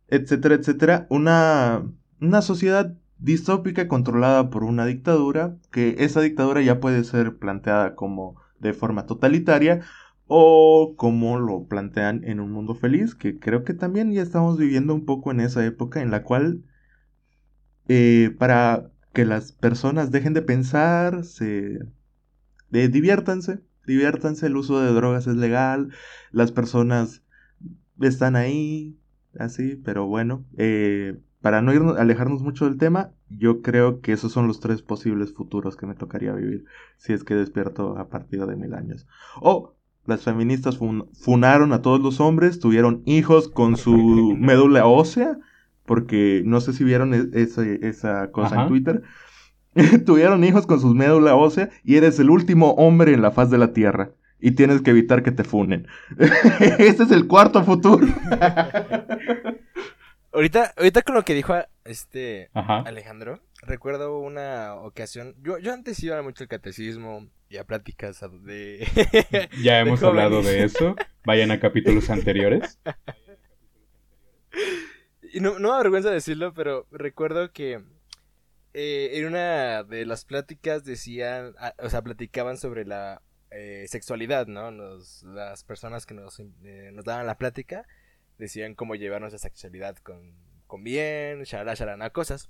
etcétera, 0.08 0.54
etcétera, 0.54 1.06
una, 1.08 1.90
una 2.20 2.42
sociedad 2.42 2.94
distópica 3.16 3.88
controlada 3.88 4.50
por 4.50 4.64
una 4.64 4.84
dictadura, 4.84 5.56
que 5.70 5.96
esa 6.00 6.20
dictadura 6.20 6.60
ya 6.60 6.78
puede 6.78 7.04
ser 7.04 7.38
planteada 7.38 7.94
como 7.94 8.36
de 8.60 8.74
forma 8.74 9.06
totalitaria 9.06 9.80
o 10.26 10.92
como 10.98 11.38
lo 11.38 11.64
plantean 11.64 12.22
en 12.24 12.40
un 12.40 12.52
mundo 12.52 12.74
feliz, 12.74 13.14
que 13.14 13.38
creo 13.38 13.64
que 13.64 13.72
también 13.72 14.12
ya 14.12 14.20
estamos 14.20 14.58
viviendo 14.58 14.94
un 14.94 15.06
poco 15.06 15.30
en 15.30 15.40
esa 15.40 15.64
época 15.64 16.02
en 16.02 16.10
la 16.10 16.22
cual 16.22 16.64
eh, 17.88 18.36
para 18.38 18.92
que 19.14 19.24
las 19.24 19.52
personas 19.52 20.10
dejen 20.10 20.34
de 20.34 20.42
pensar, 20.42 21.24
se 21.24 21.78
de, 22.68 22.88
diviértanse, 22.88 23.60
diviértanse, 23.88 24.46
el 24.46 24.56
uso 24.56 24.80
de 24.80 24.92
drogas 24.92 25.26
es 25.26 25.34
legal, 25.34 25.90
las 26.30 26.52
personas 26.52 27.24
están 28.00 28.36
ahí, 28.36 28.96
así, 29.36 29.74
pero 29.74 30.06
bueno, 30.06 30.44
eh, 30.56 31.18
para 31.40 31.62
no 31.62 31.72
irnos, 31.72 31.98
alejarnos 31.98 32.42
mucho 32.42 32.66
del 32.66 32.78
tema, 32.78 33.12
yo 33.28 33.62
creo 33.62 34.00
que 34.00 34.12
esos 34.12 34.30
son 34.30 34.46
los 34.46 34.60
tres 34.60 34.82
posibles 34.82 35.32
futuros 35.32 35.76
que 35.76 35.86
me 35.86 35.94
tocaría 35.94 36.32
vivir 36.32 36.64
si 36.96 37.12
es 37.12 37.24
que 37.24 37.34
despierto 37.34 37.98
a 37.98 38.08
partir 38.08 38.44
de 38.46 38.56
mil 38.56 38.74
años. 38.74 39.06
O 39.40 39.74
las 40.04 40.22
feministas 40.22 40.78
funaron 40.78 41.72
a 41.72 41.82
todos 41.82 42.00
los 42.00 42.20
hombres, 42.20 42.60
tuvieron 42.60 43.02
hijos 43.06 43.48
con 43.48 43.76
su 43.76 44.34
médula 44.38 44.86
ósea, 44.86 45.38
porque 45.84 46.42
no 46.44 46.60
sé 46.60 46.72
si 46.72 46.84
vieron 46.84 47.14
e-, 47.14 47.28
esa 47.32 48.30
cosa 48.30 48.62
en 48.62 48.68
Twitter. 48.68 49.02
tuvieron 50.06 50.44
hijos 50.44 50.66
con 50.66 50.80
su 50.80 50.94
médula 50.94 51.34
ósea 51.34 51.70
y 51.84 51.96
eres 51.96 52.18
el 52.18 52.30
último 52.30 52.72
hombre 52.72 53.12
en 53.12 53.22
la 53.22 53.30
faz 53.30 53.50
de 53.50 53.58
la 53.58 53.72
Tierra. 53.72 54.10
Y 54.40 54.52
tienes 54.52 54.82
que 54.82 54.90
evitar 54.90 55.24
que 55.24 55.32
te 55.32 55.42
funen. 55.42 55.88
Ese 56.78 57.02
es 57.02 57.10
el 57.10 57.26
cuarto 57.26 57.64
futuro. 57.64 58.06
Ahorita, 60.30 60.74
ahorita 60.76 61.02
con 61.02 61.14
lo 61.14 61.24
que 61.24 61.34
dijo 61.34 61.54
este 61.84 62.50
Alejandro, 62.52 63.40
recuerdo 63.62 64.20
una 64.20 64.74
ocasión. 64.74 65.34
Yo, 65.42 65.58
yo 65.58 65.72
antes 65.72 66.00
iba 66.02 66.22
mucho 66.22 66.44
al 66.44 66.48
catecismo 66.48 67.26
y 67.48 67.56
a 67.56 67.64
pláticas 67.64 68.20
de. 68.44 68.86
ya 69.62 69.80
hemos 69.80 70.02
hablado 70.02 70.42
de 70.42 70.64
eso. 70.64 70.94
Vayan 71.24 71.50
a 71.50 71.58
capítulos 71.58 72.10
anteriores. 72.10 72.78
Y 75.32 75.40
no, 75.40 75.58
no 75.58 75.70
me 75.70 75.74
avergüenza 75.74 76.10
decirlo, 76.10 76.52
pero 76.52 76.86
recuerdo 76.92 77.50
que 77.50 77.82
eh, 78.74 79.10
en 79.14 79.26
una 79.26 79.82
de 79.84 80.06
las 80.06 80.24
pláticas 80.24 80.84
decían, 80.84 81.54
ah, 81.58 81.74
o 81.78 81.88
sea, 81.88 82.02
platicaban 82.02 82.56
sobre 82.56 82.84
la 82.84 83.22
eh, 83.50 83.86
sexualidad, 83.88 84.46
¿no? 84.46 84.70
las 84.70 85.64
personas 85.64 86.04
que 86.06 86.14
nos, 86.14 86.40
eh, 86.40 86.90
nos 86.92 87.04
daban 87.04 87.26
la 87.26 87.38
plática 87.38 87.86
decían 88.38 88.74
cómo 88.74 88.94
llevar 88.94 89.20
nuestra 89.20 89.38
sexualidad 89.38 89.96
con, 89.96 90.32
con 90.66 90.84
bien, 90.84 91.42
shalala, 91.42 91.74
shalala, 91.74 92.10
cosas. 92.10 92.48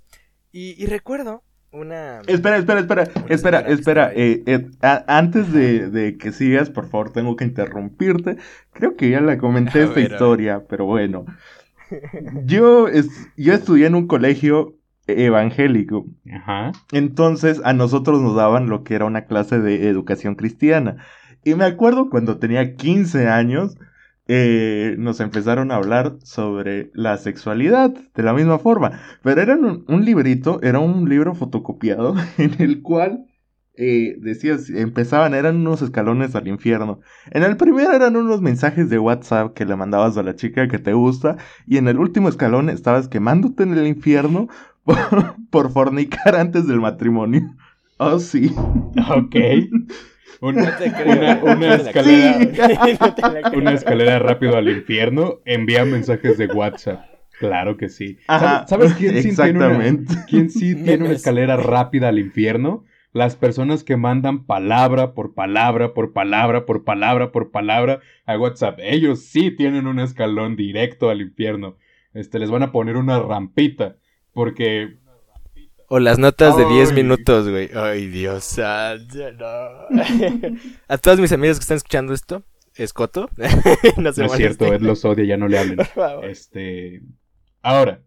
Y, 0.51 0.85
recuerdo 0.87 1.43
una... 1.71 2.21
Espera, 2.25 2.57
espera, 2.57 2.79
espera, 2.79 3.03
espera, 3.29 3.59
espera. 3.61 4.11
Eh, 4.15 4.43
eh, 4.47 4.69
antes 4.81 5.53
de, 5.53 6.17
que 6.19 6.31
sigas, 6.31 6.69
por 6.71 6.89
favor, 6.89 7.11
tengo 7.11 7.35
que 7.35 7.45
interrumpirte. 7.45 8.37
Creo 8.71 8.95
que 8.95 9.09
ya 9.09 9.21
la 9.21 9.37
comenté 9.37 9.83
esta 9.83 9.99
historia, 9.99 10.65
pero 10.67 10.85
bueno. 10.85 11.25
Yo, 12.45 12.87
yo 13.35 13.53
estudié 13.53 13.87
en 13.87 13.95
un 13.95 14.07
colegio 14.07 14.78
evangélico. 15.17 16.05
Ajá. 16.31 16.71
Entonces 16.91 17.61
a 17.63 17.73
nosotros 17.73 18.21
nos 18.21 18.35
daban 18.35 18.69
lo 18.69 18.83
que 18.83 18.95
era 18.95 19.05
una 19.05 19.25
clase 19.25 19.59
de 19.59 19.87
educación 19.87 20.35
cristiana. 20.35 20.97
Y 21.43 21.55
me 21.55 21.65
acuerdo 21.65 22.09
cuando 22.09 22.37
tenía 22.37 22.75
15 22.75 23.27
años 23.27 23.77
eh, 24.31 24.93
nos 24.99 25.21
empezaron 25.21 25.71
a 25.71 25.77
hablar 25.77 26.17
sobre 26.21 26.91
la 26.93 27.17
sexualidad 27.17 27.91
de 28.13 28.23
la 28.23 28.31
misma 28.31 28.59
forma. 28.59 29.01
Pero 29.23 29.41
era 29.41 29.55
un, 29.55 30.05
librito, 30.05 30.59
era 30.61 30.77
un 30.77 31.09
libro 31.09 31.33
fotocopiado 31.33 32.13
en 32.37 32.53
el 32.59 32.83
cual 32.83 33.25
eh, 33.73 34.17
decías, 34.19 34.69
empezaban, 34.69 35.33
eran 35.33 35.55
unos 35.55 35.81
escalones 35.81 36.35
al 36.35 36.47
infierno. 36.47 36.99
En 37.31 37.41
el 37.41 37.57
primero 37.57 37.91
eran 37.91 38.15
unos 38.17 38.39
mensajes 38.39 38.91
de 38.91 38.99
WhatsApp 38.99 39.55
que 39.55 39.65
le 39.65 39.75
mandabas 39.75 40.15
a 40.15 40.21
la 40.21 40.35
chica 40.35 40.67
que 40.67 40.77
te 40.77 40.93
gusta. 40.93 41.37
Y 41.65 41.77
en 41.77 41.87
el 41.87 41.97
último 41.97 42.29
escalón 42.29 42.69
estabas 42.69 43.07
quemándote 43.07 43.63
en 43.63 43.73
el 43.73 43.87
infierno 43.87 44.47
por, 45.51 45.71
fornicar 45.71 46.35
antes 46.35 46.67
del 46.67 46.79
matrimonio. 46.79 47.55
Oh, 47.97 48.19
sí. 48.19 48.53
Ok. 49.09 49.35
Una, 50.41 50.69
escalera, 50.69 51.41
una 53.53 53.73
escalera 53.73 54.19
rápido 54.19 54.55
al 54.55 54.69
infierno, 54.69 55.39
envía 55.45 55.83
mensajes 55.83 56.37
de 56.37 56.47
WhatsApp. 56.47 57.03
Claro 57.39 57.77
que 57.77 57.89
sí. 57.89 58.17
¿Sabes 58.27 58.93
quién 58.93 59.21
sí, 59.23 59.35
tiene 59.35 59.67
una, 59.67 60.25
quién 60.27 60.49
sí 60.49 60.75
tiene 60.83 61.05
una 61.05 61.13
escalera 61.13 61.57
rápida 61.57 62.09
al 62.09 62.19
infierno? 62.19 62.85
Las 63.11 63.35
personas 63.35 63.83
que 63.83 63.97
mandan 63.97 64.45
palabra 64.45 65.13
por 65.13 65.33
palabra, 65.33 65.93
por 65.93 66.13
palabra, 66.13 66.65
por 66.65 66.83
palabra, 66.83 67.31
por 67.31 67.49
palabra 67.49 68.01
a 68.25 68.37
WhatsApp. 68.37 68.79
Ellos 68.83 69.23
sí 69.23 69.51
tienen 69.51 69.87
un 69.87 69.99
escalón 69.99 70.55
directo 70.55 71.09
al 71.09 71.21
infierno. 71.21 71.77
Este, 72.13 72.39
les 72.39 72.51
van 72.51 72.63
a 72.63 72.71
poner 72.71 72.97
una 72.97 73.19
rampita. 73.19 73.95
Porque 74.33 74.99
o 75.91 75.97
las 75.97 76.19
notas 76.19 76.55
de 76.55 76.65
10 76.65 76.93
minutos, 76.93 77.49
güey. 77.49 77.71
Ay, 77.73 78.05
Dios 78.07 78.43
santo, 78.43 79.31
no. 79.33 79.47
A 80.87 80.97
todas 80.99 81.19
mis 81.19 81.31
amigas 81.31 81.57
que 81.57 81.63
están 81.63 81.77
escuchando 81.77 82.13
esto, 82.13 82.43
Escoto. 82.75 83.27
no, 83.97 84.03
no 84.03 84.09
es 84.09 84.31
cierto, 84.33 84.71
Ed 84.71 84.81
los 84.81 85.03
odia, 85.03 85.25
ya 85.25 85.37
no 85.37 85.47
le 85.47 85.57
hablen. 85.57 85.79
Este. 86.23 87.01
Ahora, 87.63 88.03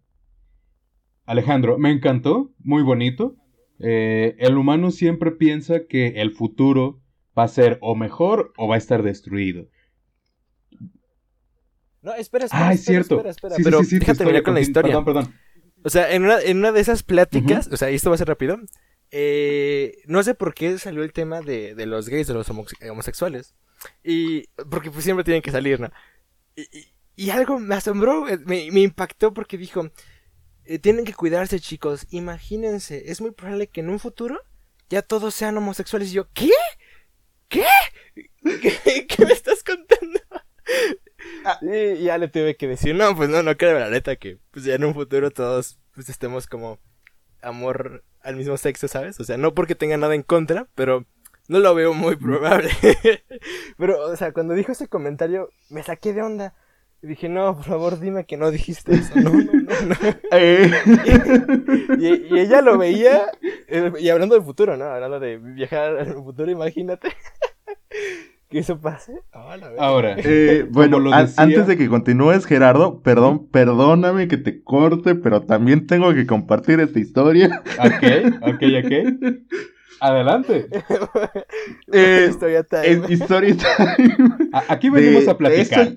Alejandro, 1.27 1.77
me 1.77 1.91
encantó, 1.91 2.53
muy 2.61 2.85
bonito. 2.85 3.35
Eh, 3.81 4.37
el 4.39 4.57
humano 4.57 4.93
siempre 4.93 5.33
piensa 5.33 5.87
que 5.89 6.21
el 6.21 6.31
futuro 6.31 7.01
va 7.37 7.45
a 7.45 7.49
ser 7.49 7.79
o 7.81 7.97
mejor 7.97 8.53
o 8.57 8.69
va 8.69 8.77
a 8.77 8.79
estar 8.79 9.03
destruido. 9.03 9.67
No, 12.01 12.15
espera, 12.15 12.45
espera. 12.45 12.69
Ah, 12.69 12.73
es 12.73 12.85
cierto. 12.85 13.17
Espera, 13.17 13.31
espera, 13.31 13.57
sí, 13.57 13.63
pero 13.65 13.79
sí, 13.81 13.87
sí, 13.87 13.99
déjate 13.99 14.43
con 14.45 14.55
la 14.55 14.61
historia. 14.61 14.93
Perdón, 14.93 15.05
perdón. 15.05 15.35
O 15.85 15.91
sea, 15.91 16.13
en 16.13 16.25
una, 16.25 16.41
en 16.41 16.59
una 16.59 16.73
de 16.73 16.81
esas 16.81 17.03
pláticas, 17.03 17.69
o 17.73 17.77
sea, 17.77 17.91
y 17.91 17.97
esto 17.97 18.11
va 18.11 18.15
a 18.15 18.19
ser 18.19 18.29
rápido, 18.29 18.59
eh, 19.11 19.99
no 20.07 20.23
sé 20.23 20.35
por 20.35 20.55
qué 20.55 20.79
salió 20.79 21.03
el 21.03 21.13
tema 21.13 21.41
de, 21.41 21.75
de 21.75 21.87
los 21.87 22.09
gays, 22.09 22.27
de 22.27 22.35
los 22.35 22.49
homosexuales. 22.49 23.55
Y, 24.03 24.47
porque 24.71 24.91
pues 24.91 25.05
siempre 25.05 25.25
tienen 25.25 25.43
que 25.43 25.51
salir, 25.51 25.81
¿no? 25.81 25.91
Y, 27.17 27.31
algo 27.31 27.59
me 27.59 27.75
asombró, 27.75 28.29
eh, 28.29 28.39
me, 28.39 28.71
me 28.71 28.81
impactó 28.81 29.35
porque 29.35 29.59
dijo, 29.59 29.91
eh, 30.65 30.79
tienen 30.79 31.05
que 31.05 31.15
cuidarse 31.15 31.61
chicos, 31.61 32.07
imagínense, 32.11 33.11
es 33.11 33.21
muy 33.21 33.33
probable 33.33 33.67
que 33.67 33.81
en 33.81 33.91
un 33.91 33.99
futuro 33.99 34.41
ya 34.89 35.03
todos 35.03 35.35
sean 35.35 35.57
homosexuales. 35.57 36.11
Y 36.11 36.15
yo, 36.15 36.29
¿qué? 36.33 36.53
¿Qué? 37.49 37.67
¿Qué, 39.09 39.25
me 39.25 39.33
estás 39.33 39.63
contando? 39.65 40.21
Ah. 41.45 41.59
y 41.63 42.05
ya 42.05 42.19
le 42.19 42.29
tuve 42.29 42.57
que 42.57 42.69
decir, 42.69 42.95
no, 42.95 43.17
pues 43.17 43.29
no, 43.29 43.43
no 43.43 43.57
creo 43.57 43.79
la 43.79 43.91
neta 43.91 44.17
que 44.17 44.39
pues 44.51 44.65
ya 44.65 44.75
en 44.75 44.85
un 44.85 44.95
futuro 44.95 45.31
todos 45.31 45.79
pues 45.95 46.09
estemos 46.09 46.47
como 46.47 46.79
amor 47.43 48.05
al 48.23 48.37
mismo 48.37 48.57
sexo, 48.57 48.89
¿sabes? 48.89 49.19
O 49.21 49.25
sea, 49.25 49.37
no 49.37 49.55
porque 49.55 49.75
tenga 49.75 49.97
nada 49.97 50.15
en 50.15 50.23
contra, 50.23 50.69
pero 50.75 51.07
no 51.49 51.59
lo 51.59 51.75
veo 51.75 51.93
muy 51.93 52.17
probable. 52.17 52.71
pero, 53.77 54.01
o 54.07 54.17
sea, 54.17 54.33
cuando 54.33 54.55
dijo 54.55 54.73
ese 54.73 54.89
comentario, 54.89 55.51
me 55.71 55.83
saqué 55.83 56.13
de 56.13 56.23
onda. 56.23 56.55
Y 57.03 57.09
dije, 57.09 57.29
no, 57.29 57.57
por 57.57 57.65
favor, 57.65 57.99
dime 57.99 58.27
que 58.27 58.37
no 58.37 58.53
dijiste 58.53 58.95
eso. 58.95 59.13
No, 59.17 59.33
no, 59.33 59.87
no, 59.87 59.97
eh. 60.31 60.71
y, 61.99 62.39
ella 62.39 62.63
lo 62.63 62.79
veía, 62.79 63.27
eh, 63.67 63.93
y 63.99 64.09
hablando 64.09 64.37
del 64.37 64.45
futuro, 64.45 64.77
¿no? 64.77 64.85
Hablando 64.85 65.19
de 65.19 65.37
viajar 65.39 65.97
al 65.99 66.15
futuro, 66.15 66.49
imagínate. 66.51 67.09
que 68.53 68.59
eso 68.59 68.79
pase. 68.79 69.15
Ahora, 69.79 70.15
eh, 70.19 70.67
bueno, 70.69 70.99
antes 71.11 71.67
de 71.67 71.77
que 71.79 71.89
continúes, 71.89 72.45
Gerardo, 72.45 73.01
perdón, 73.01 73.49
perdóname 73.49 74.29
que 74.29 74.37
te 74.37 74.63
corte, 74.63 75.15
pero 75.15 75.41
también 75.41 75.87
tengo 75.87 76.13
que 76.13 76.27
compartir 76.27 76.79
esta 76.79 76.99
historia. 77.01 77.63
Ok, 77.79 78.43
ok, 78.43 78.63
ok. 78.85 78.93
Adelante. 80.01 80.69
eh, 81.93 82.27
historia 82.29 82.63
time. 82.63 83.07
Historia 83.09 83.57
time. 83.57 84.51
Aquí 84.69 84.91
venimos 84.91 85.27
a 85.29 85.39
platicar. 85.39 85.95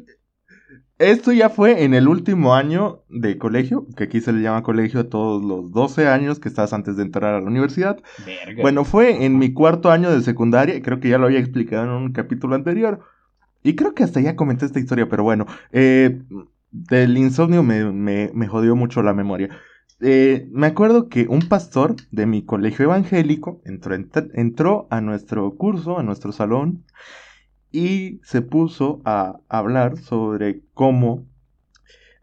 Esto, 0.97 1.33
ya 1.33 1.49
fue 1.49 1.83
en 1.83 1.93
el 1.93 2.07
último 2.07 2.55
año 2.55 3.03
de 3.09 3.37
colegio, 3.37 3.85
que 3.97 4.05
aquí 4.05 4.21
se 4.21 4.31
le 4.31 4.41
llama 4.41 4.63
colegio 4.63 5.01
a 5.01 5.09
todos 5.09 5.43
los 5.43 5.71
12 5.71 6.07
años 6.07 6.39
que 6.39 6.47
estás 6.47 6.71
antes 6.71 6.95
de 6.95 7.03
entrar 7.03 7.33
a 7.33 7.41
la 7.41 7.47
universidad. 7.47 8.01
Bueno, 8.61 8.85
fue 8.85 9.25
en 9.25 9.37
mi 9.37 9.51
cuarto 9.51 9.91
año 9.91 10.09
de 10.09 10.21
secundaria, 10.21 10.81
creo 10.81 11.01
que 11.01 11.09
ya 11.09 11.17
lo 11.17 11.25
había 11.25 11.39
explicado 11.39 11.83
en 11.83 11.89
un 11.89 12.13
capítulo 12.13 12.55
anterior. 12.55 13.01
Y 13.61 13.75
creo 13.75 13.93
que 13.93 14.03
hasta 14.03 14.21
ya 14.21 14.37
comenté 14.37 14.65
esta 14.65 14.79
historia, 14.79 15.09
pero 15.09 15.23
bueno, 15.23 15.47
eh, 15.73 16.21
del 16.71 17.17
insomnio 17.17 17.61
me, 17.61 17.91
me, 17.91 18.47
jodió 18.47 18.77
mucho 18.77 19.01
la 19.01 19.13
memoria. 19.13 19.49
Eh, 19.99 20.47
me 20.51 20.67
acuerdo 20.67 21.09
que 21.09 21.27
un 21.27 21.41
pastor 21.49 21.95
de 22.11 22.25
mi 22.25 22.45
colegio 22.45 22.85
evangélico 22.85 23.61
entró, 23.65 23.95
entró 24.33 24.87
a 24.89 25.01
nuestro 25.01 25.55
curso, 25.55 25.97
a 25.97 26.03
nuestro 26.03 26.31
salón, 26.31 26.85
y 27.75 28.21
se 28.23 28.41
puso 28.41 29.01
a 29.03 29.41
hablar 29.49 29.97
sobre 29.97 30.61
cómo... 30.73 31.27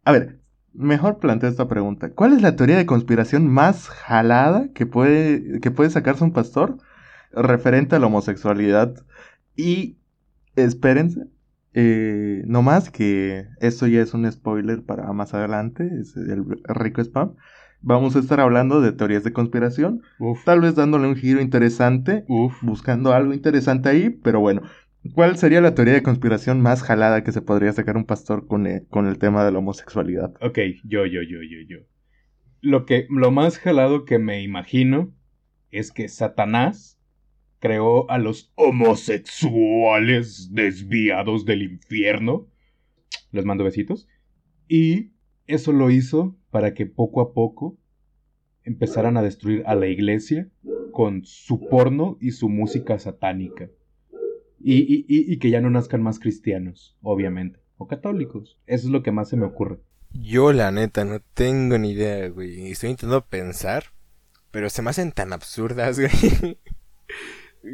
A 0.02 0.12
ver, 0.12 0.40
mejor 0.72 1.18
planteo 1.18 1.50
esta 1.50 1.68
pregunta. 1.68 2.10
¿Cuál 2.12 2.32
es 2.32 2.40
la 2.40 2.56
teoría 2.56 2.78
de 2.78 2.86
conspiración 2.86 3.48
más 3.48 3.90
jalada 3.90 4.70
que 4.72 4.86
puede, 4.86 5.60
que 5.60 5.70
puede 5.70 5.90
sacarse 5.90 6.24
un 6.24 6.32
pastor 6.32 6.78
referente 7.32 7.94
a 7.94 7.98
la 7.98 8.06
homosexualidad? 8.06 8.94
Y 9.54 9.98
espérense, 10.56 11.26
eh, 11.74 12.44
no 12.46 12.62
más 12.62 12.88
que 12.88 13.46
esto 13.60 13.86
ya 13.86 14.00
es 14.00 14.14
un 14.14 14.30
spoiler 14.32 14.82
para 14.82 15.12
más 15.12 15.34
adelante, 15.34 15.86
es 16.00 16.16
el 16.16 16.46
rico 16.64 17.02
spam. 17.02 17.34
Vamos 17.84 18.14
a 18.14 18.20
estar 18.20 18.40
hablando 18.40 18.80
de 18.80 18.92
teorías 18.92 19.24
de 19.24 19.32
conspiración, 19.32 20.02
tal 20.44 20.60
vez 20.60 20.76
dándole 20.76 21.08
un 21.08 21.16
giro 21.16 21.40
interesante, 21.42 22.24
buscando 22.62 23.12
algo 23.12 23.34
interesante 23.34 23.88
ahí, 23.88 24.08
pero 24.08 24.38
bueno, 24.38 24.62
¿Cuál 25.14 25.36
sería 25.36 25.60
la 25.60 25.74
teoría 25.74 25.94
de 25.94 26.02
conspiración 26.02 26.60
más 26.60 26.82
jalada 26.82 27.24
que 27.24 27.32
se 27.32 27.42
podría 27.42 27.72
sacar 27.72 27.96
un 27.96 28.04
pastor 28.04 28.46
con, 28.46 28.66
el, 28.66 28.86
con 28.86 29.06
el 29.06 29.18
tema 29.18 29.44
de 29.44 29.50
la 29.50 29.58
homosexualidad? 29.58 30.32
Ok, 30.40 30.58
yo, 30.84 31.06
yo, 31.06 31.22
yo, 31.22 31.42
yo, 31.42 31.58
yo. 31.68 31.78
Lo, 32.60 32.86
que, 32.86 33.06
lo 33.10 33.32
más 33.32 33.58
jalado 33.58 34.04
que 34.04 34.18
me 34.18 34.42
imagino 34.42 35.12
es 35.72 35.90
que 35.90 36.08
Satanás 36.08 37.00
creó 37.58 38.08
a 38.10 38.18
los 38.18 38.52
homosexuales 38.54 40.52
desviados 40.52 41.44
del 41.44 41.62
infierno. 41.62 42.48
Les 43.32 43.44
mando 43.44 43.64
besitos. 43.64 44.06
Y 44.68 45.12
eso 45.46 45.72
lo 45.72 45.90
hizo 45.90 46.36
para 46.50 46.74
que 46.74 46.86
poco 46.86 47.20
a 47.20 47.34
poco 47.34 47.76
empezaran 48.62 49.16
a 49.16 49.22
destruir 49.22 49.64
a 49.66 49.74
la 49.74 49.88
iglesia 49.88 50.48
con 50.92 51.24
su 51.24 51.68
porno 51.68 52.16
y 52.20 52.30
su 52.30 52.48
música 52.48 52.98
satánica. 53.00 53.68
Y, 54.64 55.38
que 55.38 55.50
ya 55.50 55.60
no 55.60 55.70
nazcan 55.70 56.02
más 56.02 56.18
cristianos, 56.18 56.96
obviamente, 57.02 57.60
o 57.76 57.86
católicos. 57.86 58.58
Eso 58.66 58.86
es 58.86 58.92
lo 58.92 59.02
que 59.02 59.12
más 59.12 59.28
se 59.28 59.36
me 59.36 59.46
ocurre. 59.46 59.78
Yo, 60.12 60.52
la 60.52 60.70
neta, 60.70 61.04
no 61.04 61.20
tengo 61.34 61.78
ni 61.78 61.92
idea, 61.92 62.28
güey. 62.28 62.70
Estoy 62.70 62.90
intentando 62.90 63.24
pensar, 63.24 63.84
pero 64.50 64.68
se 64.70 64.82
me 64.82 64.90
hacen 64.90 65.12
tan 65.12 65.32
absurdas, 65.32 65.98
güey. 66.00 66.58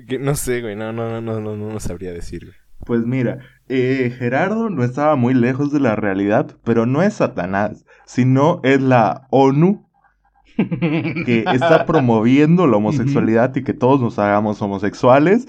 que 0.07 0.19
no 0.19 0.35
sé, 0.35 0.63
güey, 0.63 0.77
no, 0.77 0.93
no, 0.93 1.21
no, 1.21 1.41
no, 1.41 1.57
no, 1.57 1.73
no 1.73 1.81
sabría 1.81 2.13
decir, 2.13 2.55
Pues 2.87 3.05
mira, 3.05 3.41
eh, 3.69 4.15
Gerardo 4.17 4.71
no 4.71 4.85
estaba 4.85 5.17
muy 5.17 5.35
lejos 5.35 5.73
de 5.73 5.81
la 5.81 5.97
realidad, 5.97 6.57
pero 6.65 6.87
no 6.87 7.03
es 7.03 7.15
Satanás, 7.15 7.85
sino 8.07 8.61
es 8.63 8.81
la 8.81 9.27
ONU 9.31 9.89
que 10.57 11.45
está 11.53 11.85
promoviendo 11.87 12.67
la 12.67 12.77
homosexualidad 12.79 13.55
y 13.57 13.63
que 13.63 13.75
todos 13.75 14.01
nos 14.01 14.19
hagamos 14.19 14.61
homosexuales, 14.61 15.47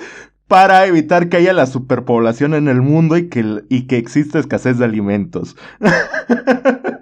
para 0.49 0.87
evitar 0.87 1.29
que 1.29 1.37
haya 1.37 1.53
la 1.53 1.67
superpoblación 1.67 2.55
en 2.55 2.67
el 2.67 2.81
mundo 2.81 3.17
y 3.17 3.29
que, 3.29 3.61
y 3.69 3.85
que 3.85 3.97
exista 3.97 4.39
escasez 4.39 4.77
de 4.79 4.85
alimentos. 4.85 5.55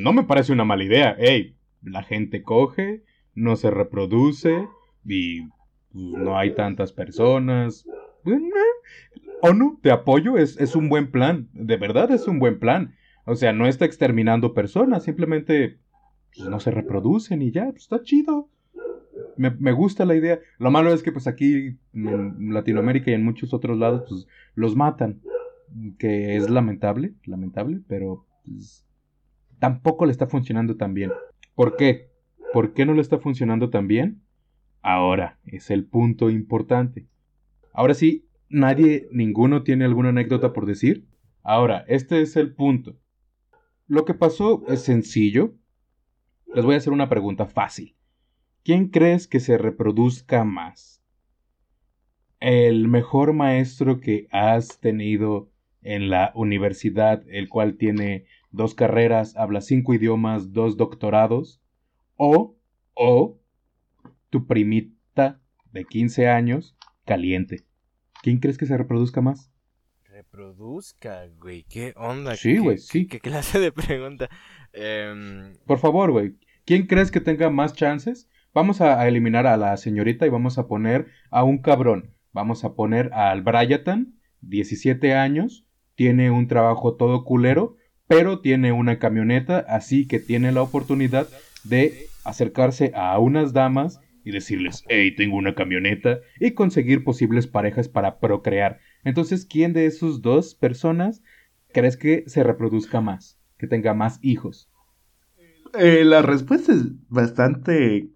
No 0.00 0.12
me 0.12 0.22
parece 0.22 0.52
una 0.52 0.64
mala 0.64 0.84
idea. 0.84 1.16
Ey, 1.18 1.56
la 1.82 2.04
gente 2.04 2.42
coge, 2.42 3.02
no 3.34 3.56
se 3.56 3.68
reproduce 3.68 4.68
y 5.04 5.42
pues, 5.42 5.52
no 5.92 6.38
hay 6.38 6.54
tantas 6.54 6.92
personas. 6.92 7.84
O 9.42 9.52
no, 9.52 9.78
te 9.82 9.90
apoyo, 9.90 10.38
es, 10.38 10.56
es 10.60 10.76
un 10.76 10.88
buen 10.88 11.10
plan. 11.10 11.48
De 11.52 11.76
verdad 11.76 12.12
es 12.12 12.28
un 12.28 12.38
buen 12.38 12.60
plan. 12.60 12.94
O 13.26 13.34
sea, 13.34 13.52
no 13.52 13.66
está 13.66 13.84
exterminando 13.86 14.54
personas, 14.54 15.02
simplemente 15.02 15.80
pues, 16.34 16.48
no 16.48 16.60
se 16.60 16.70
reproducen 16.70 17.42
y 17.42 17.50
ya, 17.50 17.64
pues, 17.64 17.82
está 17.82 18.00
chido 18.02 18.48
me, 19.38 19.72
gusta 19.72 20.04
la 20.04 20.14
idea. 20.14 20.40
Lo 20.58 20.70
malo 20.70 20.92
es 20.92 21.02
que 21.02 21.12
pues 21.12 21.26
aquí 21.26 21.78
en 21.92 22.52
Latinoamérica 22.52 23.10
y 23.10 23.14
en 23.14 23.24
muchos 23.24 23.54
otros 23.54 23.78
lados 23.78 24.04
pues 24.08 24.26
los 24.54 24.76
matan. 24.76 25.20
Que 25.98 26.36
es 26.36 26.48
lamentable, 26.48 27.12
lamentable, 27.24 27.82
pero 27.86 28.26
pues, 28.44 28.86
tampoco 29.58 30.06
le 30.06 30.12
está 30.12 30.26
funcionando 30.26 30.76
tan 30.76 30.94
bien. 30.94 31.12
¿Por 31.54 31.76
qué? 31.76 32.10
¿Por 32.52 32.72
qué 32.72 32.86
no 32.86 32.94
le 32.94 33.02
está 33.02 33.18
funcionando 33.18 33.68
tan 33.68 33.86
bien? 33.86 34.22
Ahora, 34.80 35.38
es 35.44 35.70
el 35.70 35.84
punto 35.84 36.30
importante. 36.30 37.06
Ahora 37.74 37.92
sí, 37.94 38.26
nadie, 38.48 39.08
ninguno 39.12 39.62
tiene 39.62 39.84
alguna 39.84 40.08
anécdota 40.08 40.54
por 40.54 40.64
decir. 40.64 41.06
Ahora, 41.42 41.84
este 41.88 42.22
es 42.22 42.36
el 42.36 42.54
punto. 42.54 42.96
Lo 43.86 44.04
que 44.04 44.14
pasó 44.14 44.64
es 44.68 44.82
sencillo. 44.82 45.54
Les 46.54 46.64
voy 46.64 46.74
a 46.74 46.78
hacer 46.78 46.92
una 46.92 47.08
pregunta 47.08 47.46
fácil. 47.46 47.97
¿Quién 48.68 48.88
crees 48.88 49.26
que 49.26 49.40
se 49.40 49.56
reproduzca 49.56 50.44
más? 50.44 51.02
¿El 52.38 52.86
mejor 52.86 53.32
maestro 53.32 53.98
que 53.98 54.28
has 54.30 54.78
tenido 54.78 55.50
en 55.80 56.10
la 56.10 56.32
universidad, 56.34 57.24
el 57.30 57.48
cual 57.48 57.78
tiene 57.78 58.26
dos 58.50 58.74
carreras, 58.74 59.34
habla 59.36 59.62
cinco 59.62 59.94
idiomas, 59.94 60.52
dos 60.52 60.76
doctorados? 60.76 61.62
¿O, 62.16 62.58
o 62.92 63.38
tu 64.28 64.46
primita 64.46 65.40
de 65.72 65.86
15 65.86 66.28
años, 66.28 66.76
caliente? 67.06 67.64
¿Quién 68.22 68.36
crees 68.36 68.58
que 68.58 68.66
se 68.66 68.76
reproduzca 68.76 69.22
más? 69.22 69.50
Reproduzca, 70.04 71.26
güey, 71.40 71.62
¿qué 71.62 71.94
onda? 71.96 72.36
Sí, 72.36 72.58
güey, 72.58 72.76
sí. 72.76 73.06
¿qué, 73.06 73.18
clase 73.18 73.60
de 73.60 73.72
pregunta? 73.72 74.28
Em, 74.74 75.56
Por 75.64 75.78
favor, 75.78 76.10
güey, 76.10 76.36
¿quién 76.66 76.86
crees 76.86 77.10
que 77.10 77.22
tenga 77.22 77.48
más 77.48 77.72
chances 77.72 78.28
Vamos 78.58 78.80
a, 78.80 79.06
eliminar 79.06 79.46
a 79.46 79.56
la 79.56 79.76
señorita 79.76 80.26
y 80.26 80.30
vamos 80.30 80.58
a 80.58 80.66
poner 80.66 81.06
a 81.30 81.44
un 81.44 81.58
cabrón. 81.58 82.16
Vamos 82.32 82.64
a 82.64 82.74
poner 82.74 83.12
al 83.12 83.42
Bryatan, 83.42 84.18
17 84.40 85.14
años, 85.14 85.64
tiene 85.94 86.32
un 86.32 86.48
trabajo 86.48 86.96
todo 86.96 87.22
culero, 87.22 87.76
pero 88.08 88.40
tiene 88.40 88.72
una 88.72 88.98
camioneta, 88.98 89.58
así 89.60 90.08
que 90.08 90.18
tiene 90.18 90.50
la 90.50 90.62
oportunidad 90.62 91.28
de 91.62 92.06
acercarse 92.24 92.90
a 92.96 93.16
unas 93.20 93.52
damas 93.52 94.00
y 94.24 94.32
decirles, 94.32 94.84
hey, 94.88 95.14
tengo 95.14 95.36
una 95.36 95.54
camioneta, 95.54 96.18
y 96.40 96.50
conseguir 96.50 97.04
posibles 97.04 97.46
parejas 97.46 97.88
para 97.88 98.18
procrear. 98.18 98.80
Entonces, 99.04 99.46
¿quién 99.46 99.72
de 99.72 99.86
esos 99.86 100.20
dos 100.20 100.56
personas 100.56 101.22
crees 101.72 101.96
que 101.96 102.24
se 102.26 102.42
reproduzca 102.42 103.00
más, 103.00 103.38
que 103.56 103.68
tenga 103.68 103.94
más 103.94 104.18
hijos? 104.20 104.68
Eh, 105.78 106.02
la 106.04 106.22
respuesta 106.22 106.72
es 106.72 106.86
bastante 107.08 108.08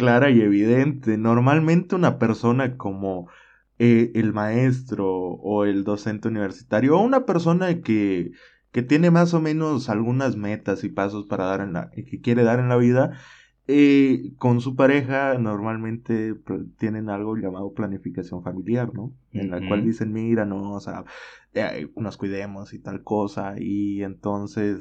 clara 0.00 0.30
y 0.30 0.40
evidente. 0.40 1.18
Normalmente 1.18 1.94
una 1.94 2.18
persona 2.18 2.78
como 2.78 3.28
eh, 3.78 4.12
el 4.14 4.32
maestro 4.32 5.10
o 5.12 5.66
el 5.66 5.84
docente 5.84 6.28
universitario 6.28 6.96
o 6.96 7.02
una 7.02 7.26
persona 7.26 7.82
que, 7.82 8.32
que 8.72 8.82
tiene 8.82 9.10
más 9.10 9.34
o 9.34 9.42
menos 9.42 9.90
algunas 9.90 10.36
metas 10.36 10.84
y 10.84 10.88
pasos 10.88 11.26
para 11.26 11.44
dar 11.44 11.60
en 11.60 11.74
la, 11.74 11.90
que 11.90 12.20
quiere 12.22 12.44
dar 12.44 12.60
en 12.60 12.70
la 12.70 12.78
vida, 12.78 13.12
eh, 13.66 14.32
con 14.38 14.62
su 14.62 14.74
pareja 14.74 15.36
normalmente 15.38 16.34
tienen 16.78 17.10
algo 17.10 17.36
llamado 17.36 17.74
planificación 17.74 18.42
familiar, 18.42 18.94
¿no? 18.94 19.12
En 19.32 19.50
la 19.50 19.60
cual 19.68 19.84
dicen, 19.84 20.14
mira, 20.14 20.46
no, 20.46 20.72
o 20.72 20.80
sea, 20.80 21.04
eh, 21.52 21.88
nos 21.94 22.16
cuidemos 22.16 22.72
y 22.72 22.78
tal 22.78 23.02
cosa, 23.02 23.54
y 23.58 24.02
entonces 24.02 24.80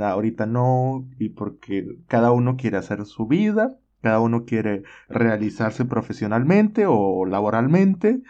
ahorita 0.00 0.46
no, 0.46 1.08
y 1.18 1.30
porque 1.30 1.98
cada 2.06 2.30
uno 2.30 2.56
quiere 2.56 2.76
hacer 2.76 3.04
su 3.06 3.26
vida, 3.26 3.76
cada 4.02 4.20
uno 4.20 4.44
quiere 4.44 4.82
realizarse 5.08 5.84
profesionalmente 5.84 6.84
o 6.86 7.24
laboralmente, 7.24 8.22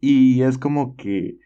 y 0.00 0.42
es 0.42 0.58
como 0.58 0.96
que 0.96 1.38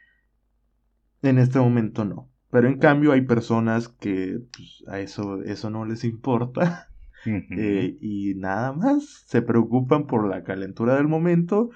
en 1.22 1.38
este 1.38 1.58
momento 1.58 2.04
no. 2.04 2.30
Pero 2.50 2.68
en 2.68 2.78
cambio 2.78 3.12
hay 3.12 3.22
personas 3.22 3.88
que 3.88 4.40
pues, 4.52 4.84
a 4.88 5.00
eso, 5.00 5.42
eso 5.42 5.68
no 5.68 5.84
les 5.84 6.04
importa 6.04 6.88
eh, 7.26 7.96
y 8.00 8.34
nada 8.36 8.72
más 8.72 9.24
se 9.26 9.42
preocupan 9.42 10.06
por 10.06 10.28
la 10.28 10.44
calentura 10.44 10.96
del 10.96 11.08
momento 11.08 11.70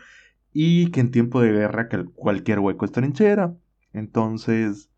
y 0.53 0.91
que 0.91 1.01
en 1.01 1.11
tiempo 1.11 1.41
de 1.41 1.53
guerra 1.53 1.89
cualquier 2.15 2.61
hueco 2.61 2.85
es 2.85 2.93
trinchera. 2.93 3.57
Entonces, 3.93 4.91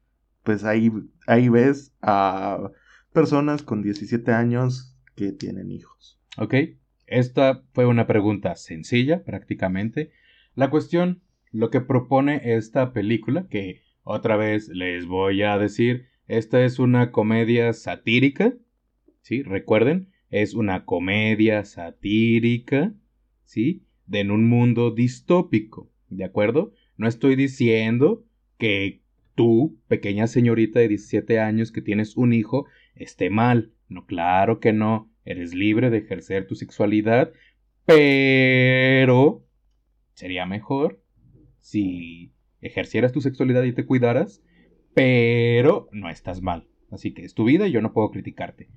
pues 0.42 0.64
ahí, 0.64 0.92
ahí 1.26 1.48
ves 1.48 1.94
a 2.02 2.70
personas 3.12 3.62
con 3.62 3.82
17 3.82 4.32
años 4.32 4.96
que 5.14 5.32
tienen 5.32 5.70
hijos. 5.70 6.20
Ok, 6.38 6.54
esta 7.06 7.62
fue 7.72 7.86
una 7.86 8.06
pregunta 8.06 8.56
sencilla 8.56 9.24
prácticamente. 9.24 10.10
La 10.54 10.70
cuestión, 10.70 11.22
lo 11.50 11.70
que 11.70 11.80
propone 11.80 12.54
esta 12.54 12.92
película, 12.92 13.46
que 13.48 13.82
otra 14.02 14.36
vez 14.36 14.68
les 14.68 15.06
voy 15.06 15.42
a 15.42 15.58
decir, 15.58 16.06
esta 16.26 16.64
es 16.64 16.78
una 16.78 17.12
comedia 17.12 17.72
satírica, 17.72 18.54
¿sí? 19.20 19.42
Recuerden, 19.42 20.08
es 20.30 20.54
una 20.54 20.84
comedia 20.84 21.64
satírica, 21.64 22.94
¿sí? 23.44 23.84
De 24.06 24.20
en 24.20 24.30
un 24.30 24.48
mundo 24.48 24.90
distópico, 24.90 25.90
¿de 26.08 26.24
acuerdo? 26.24 26.72
No 26.96 27.06
estoy 27.06 27.36
diciendo 27.36 28.24
que 28.58 29.02
tú, 29.34 29.78
pequeña 29.88 30.26
señorita 30.26 30.80
de 30.80 30.88
17 30.88 31.38
años 31.38 31.72
que 31.72 31.82
tienes 31.82 32.16
un 32.16 32.32
hijo, 32.32 32.66
esté 32.94 33.30
mal. 33.30 33.72
No, 33.88 34.06
claro 34.06 34.60
que 34.60 34.72
no. 34.72 35.11
Eres 35.24 35.54
libre 35.54 35.90
de 35.90 35.98
ejercer 35.98 36.46
tu 36.46 36.54
sexualidad, 36.54 37.32
pero 37.86 39.44
sería 40.14 40.46
mejor 40.46 41.00
si 41.60 42.32
ejercieras 42.60 43.12
tu 43.12 43.20
sexualidad 43.20 43.62
y 43.64 43.72
te 43.72 43.86
cuidaras, 43.86 44.42
pero 44.94 45.88
no 45.92 46.08
estás 46.08 46.42
mal. 46.42 46.66
Así 46.90 47.14
que 47.14 47.24
es 47.24 47.34
tu 47.34 47.44
vida 47.44 47.66
y 47.66 47.72
yo 47.72 47.80
no 47.80 47.92
puedo 47.92 48.10
criticarte. 48.10 48.68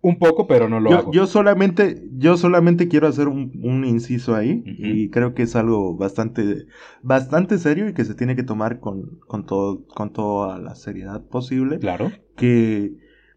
Un 0.00 0.18
poco, 0.18 0.46
pero 0.46 0.68
no 0.68 0.78
lo 0.78 0.90
yo, 0.90 0.98
hago. 0.98 1.12
Yo 1.12 1.26
solamente, 1.26 2.08
yo 2.12 2.36
solamente 2.36 2.86
quiero 2.88 3.08
hacer 3.08 3.26
un, 3.26 3.84
inciso 3.84 4.36
ahí 4.36 4.62
y 4.64 5.10
creo 5.10 5.34
que 5.34 5.42
es 5.42 5.56
algo 5.56 5.96
bastante, 5.96 6.66
bastante 7.02 7.58
serio 7.58 7.88
y 7.88 7.94
que 7.94 8.04
se 8.04 8.14
tiene 8.14 8.36
que 8.36 8.44
tomar 8.44 8.78
con, 8.78 9.18
con, 9.26 9.44
todo, 9.44 9.84
con 9.86 10.12
toda 10.12 10.58
la 10.58 10.76
seriedad 10.76 11.26
posible. 11.26 11.80
Claro. 11.80 12.12
Que 12.36 12.92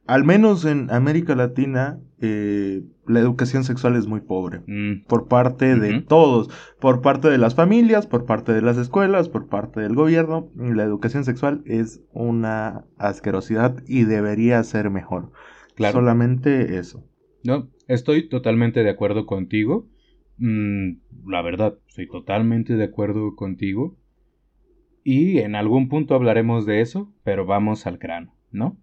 al 0.06 0.24
menos 0.24 0.66
en 0.66 0.92
América 0.92 1.36
Latina 1.36 2.00
eh, 2.22 2.84
la 3.08 3.20
educación 3.20 3.64
sexual 3.64 3.96
es 3.96 4.06
muy 4.06 4.22
pobre 4.22 4.62
mm. 4.68 5.06
por 5.08 5.28
parte 5.28 5.76
de 5.76 6.02
todos, 6.02 6.50
por 6.80 7.02
parte 7.02 7.30
de 7.30 7.40
las 7.40 7.56
familias, 7.56 8.06
por 8.06 8.26
parte 8.26 8.54
de 8.54 8.62
las 8.62 8.78
escuelas, 8.78 9.28
por 9.28 9.48
parte 9.48 9.80
del 9.82 9.96
gobierno. 9.96 10.50
La 10.56 10.84
educación 10.84 11.26
sexual 11.26 11.64
es 11.66 12.04
una 12.14 12.86
asquerosidad 12.98 13.84
y 13.88 14.04
debería 14.04 14.64
ser 14.64 14.92
mejor. 14.92 15.32
Solamente 15.78 16.78
eso. 16.78 17.04
No, 17.44 17.70
estoy 17.88 18.30
totalmente 18.30 18.84
de 18.84 18.92
acuerdo 18.92 19.26
contigo. 19.26 19.88
Mm, 20.38 21.00
la 21.28 21.42
verdad, 21.42 21.80
estoy 21.88 22.08
totalmente 22.08 22.76
de 22.76 22.84
acuerdo 22.84 23.36
contigo. 23.36 23.98
Y 25.04 25.40
en 25.40 25.56
algún 25.56 25.90
punto 25.90 26.14
hablaremos 26.14 26.68
de 26.68 26.82
eso, 26.82 27.12
pero 27.24 27.48
vamos 27.48 27.88
al 27.88 27.98
grano, 27.98 28.36
¿no? 28.52 28.78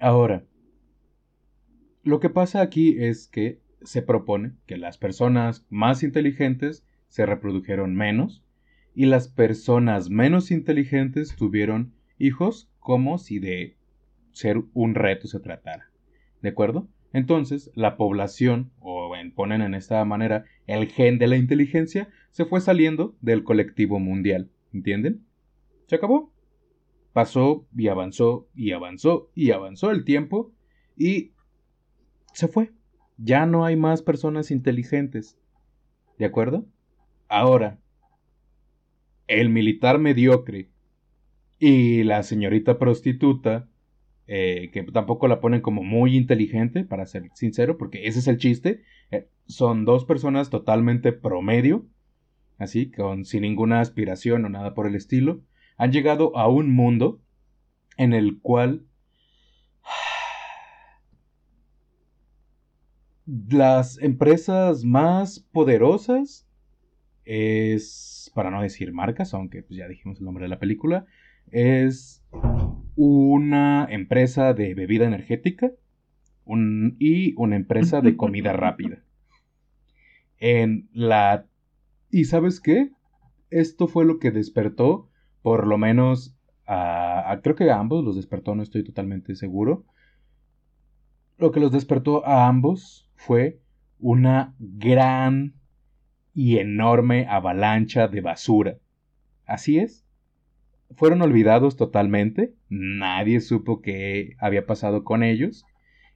Ahora, 0.00 0.44
lo 2.04 2.20
que 2.20 2.30
pasa 2.30 2.60
aquí 2.60 2.96
es 2.98 3.28
que 3.28 3.60
se 3.82 4.02
propone 4.02 4.52
que 4.66 4.76
las 4.76 4.98
personas 4.98 5.66
más 5.70 6.02
inteligentes 6.02 6.84
se 7.08 7.26
reprodujeron 7.26 7.94
menos 7.94 8.42
y 8.94 9.06
las 9.06 9.28
personas 9.28 10.10
menos 10.10 10.50
inteligentes 10.50 11.34
tuvieron 11.36 11.92
hijos 12.18 12.70
como 12.78 13.18
si 13.18 13.38
de 13.38 13.76
ser 14.32 14.62
un 14.74 14.94
reto 14.94 15.28
se 15.28 15.40
tratara. 15.40 15.90
¿De 16.40 16.50
acuerdo? 16.50 16.88
Entonces, 17.12 17.70
la 17.74 17.96
población, 17.96 18.70
o 18.80 19.12
ponen 19.34 19.62
en 19.62 19.74
esta 19.74 20.04
manera, 20.04 20.44
el 20.66 20.86
gen 20.88 21.18
de 21.18 21.26
la 21.26 21.36
inteligencia, 21.36 22.08
se 22.30 22.44
fue 22.44 22.60
saliendo 22.60 23.14
del 23.20 23.44
colectivo 23.44 23.98
mundial. 23.98 24.50
¿Entienden? 24.72 25.24
Se 25.86 25.96
acabó. 25.96 26.32
Pasó 27.12 27.66
y 27.76 27.88
avanzó 27.88 28.48
y 28.54 28.72
avanzó 28.72 29.30
y 29.34 29.50
avanzó 29.50 29.90
el 29.90 30.04
tiempo 30.04 30.52
y 30.96 31.31
se 32.32 32.48
fue. 32.48 32.72
Ya 33.18 33.46
no 33.46 33.64
hay 33.64 33.76
más 33.76 34.02
personas 34.02 34.50
inteligentes. 34.50 35.38
¿De 36.18 36.24
acuerdo? 36.24 36.66
Ahora, 37.28 37.78
el 39.26 39.48
militar 39.48 39.98
mediocre 39.98 40.68
y 41.58 42.02
la 42.02 42.22
señorita 42.22 42.78
prostituta 42.78 43.68
eh, 44.34 44.70
que 44.72 44.84
tampoco 44.84 45.26
la 45.28 45.40
ponen 45.40 45.60
como 45.60 45.82
muy 45.82 46.16
inteligente, 46.16 46.84
para 46.84 47.06
ser 47.06 47.30
sincero, 47.34 47.76
porque 47.76 48.06
ese 48.06 48.20
es 48.20 48.28
el 48.28 48.38
chiste. 48.38 48.82
Eh, 49.10 49.28
son 49.46 49.84
dos 49.84 50.04
personas 50.04 50.48
totalmente 50.48 51.12
promedio, 51.12 51.86
así, 52.56 52.90
con, 52.90 53.24
sin 53.24 53.42
ninguna 53.42 53.80
aspiración 53.80 54.44
o 54.44 54.48
nada 54.48 54.74
por 54.74 54.86
el 54.86 54.94
estilo. 54.94 55.42
Han 55.76 55.92
llegado 55.92 56.36
a 56.36 56.48
un 56.48 56.72
mundo 56.72 57.20
en 57.96 58.12
el 58.12 58.40
cual 58.40 58.86
las 63.48 63.98
empresas 64.02 64.84
más 64.84 65.40
poderosas 65.52 66.46
es, 67.24 68.30
para 68.34 68.50
no 68.50 68.60
decir 68.60 68.92
marcas, 68.92 69.32
aunque 69.32 69.62
pues 69.62 69.78
ya 69.78 69.88
dijimos 69.88 70.18
el 70.18 70.26
nombre 70.26 70.44
de 70.44 70.50
la 70.50 70.58
película, 70.58 71.06
es 71.50 72.22
una 72.94 73.86
empresa 73.90 74.52
de 74.52 74.74
bebida 74.74 75.06
energética 75.06 75.72
y 76.98 77.34
una 77.36 77.56
empresa 77.56 78.00
de 78.00 78.16
comida 78.16 78.52
rápida. 78.52 79.02
En 80.38 80.88
la... 80.92 81.46
¿Y 82.10 82.24
sabes 82.24 82.60
qué? 82.60 82.90
Esto 83.48 83.86
fue 83.86 84.04
lo 84.04 84.18
que 84.18 84.30
despertó, 84.30 85.08
por 85.40 85.66
lo 85.66 85.78
menos, 85.78 86.36
a, 86.66 87.40
creo 87.42 87.56
que 87.56 87.70
a 87.70 87.78
ambos 87.78 88.04
los 88.04 88.16
despertó, 88.16 88.54
no 88.54 88.62
estoy 88.62 88.84
totalmente 88.84 89.36
seguro. 89.36 89.86
Lo 91.38 91.50
que 91.50 91.60
los 91.60 91.72
despertó 91.72 92.26
a 92.26 92.46
ambos 92.46 93.08
fue 93.22 93.60
una 94.00 94.52
gran 94.58 95.54
y 96.34 96.58
enorme 96.58 97.26
avalancha 97.28 98.08
de 98.08 98.20
basura. 98.20 98.78
Así 99.46 99.78
es, 99.78 100.04
fueron 100.96 101.22
olvidados 101.22 101.76
totalmente, 101.76 102.52
nadie 102.68 103.40
supo 103.40 103.80
qué 103.80 104.34
había 104.38 104.66
pasado 104.66 105.04
con 105.04 105.22
ellos 105.22 105.64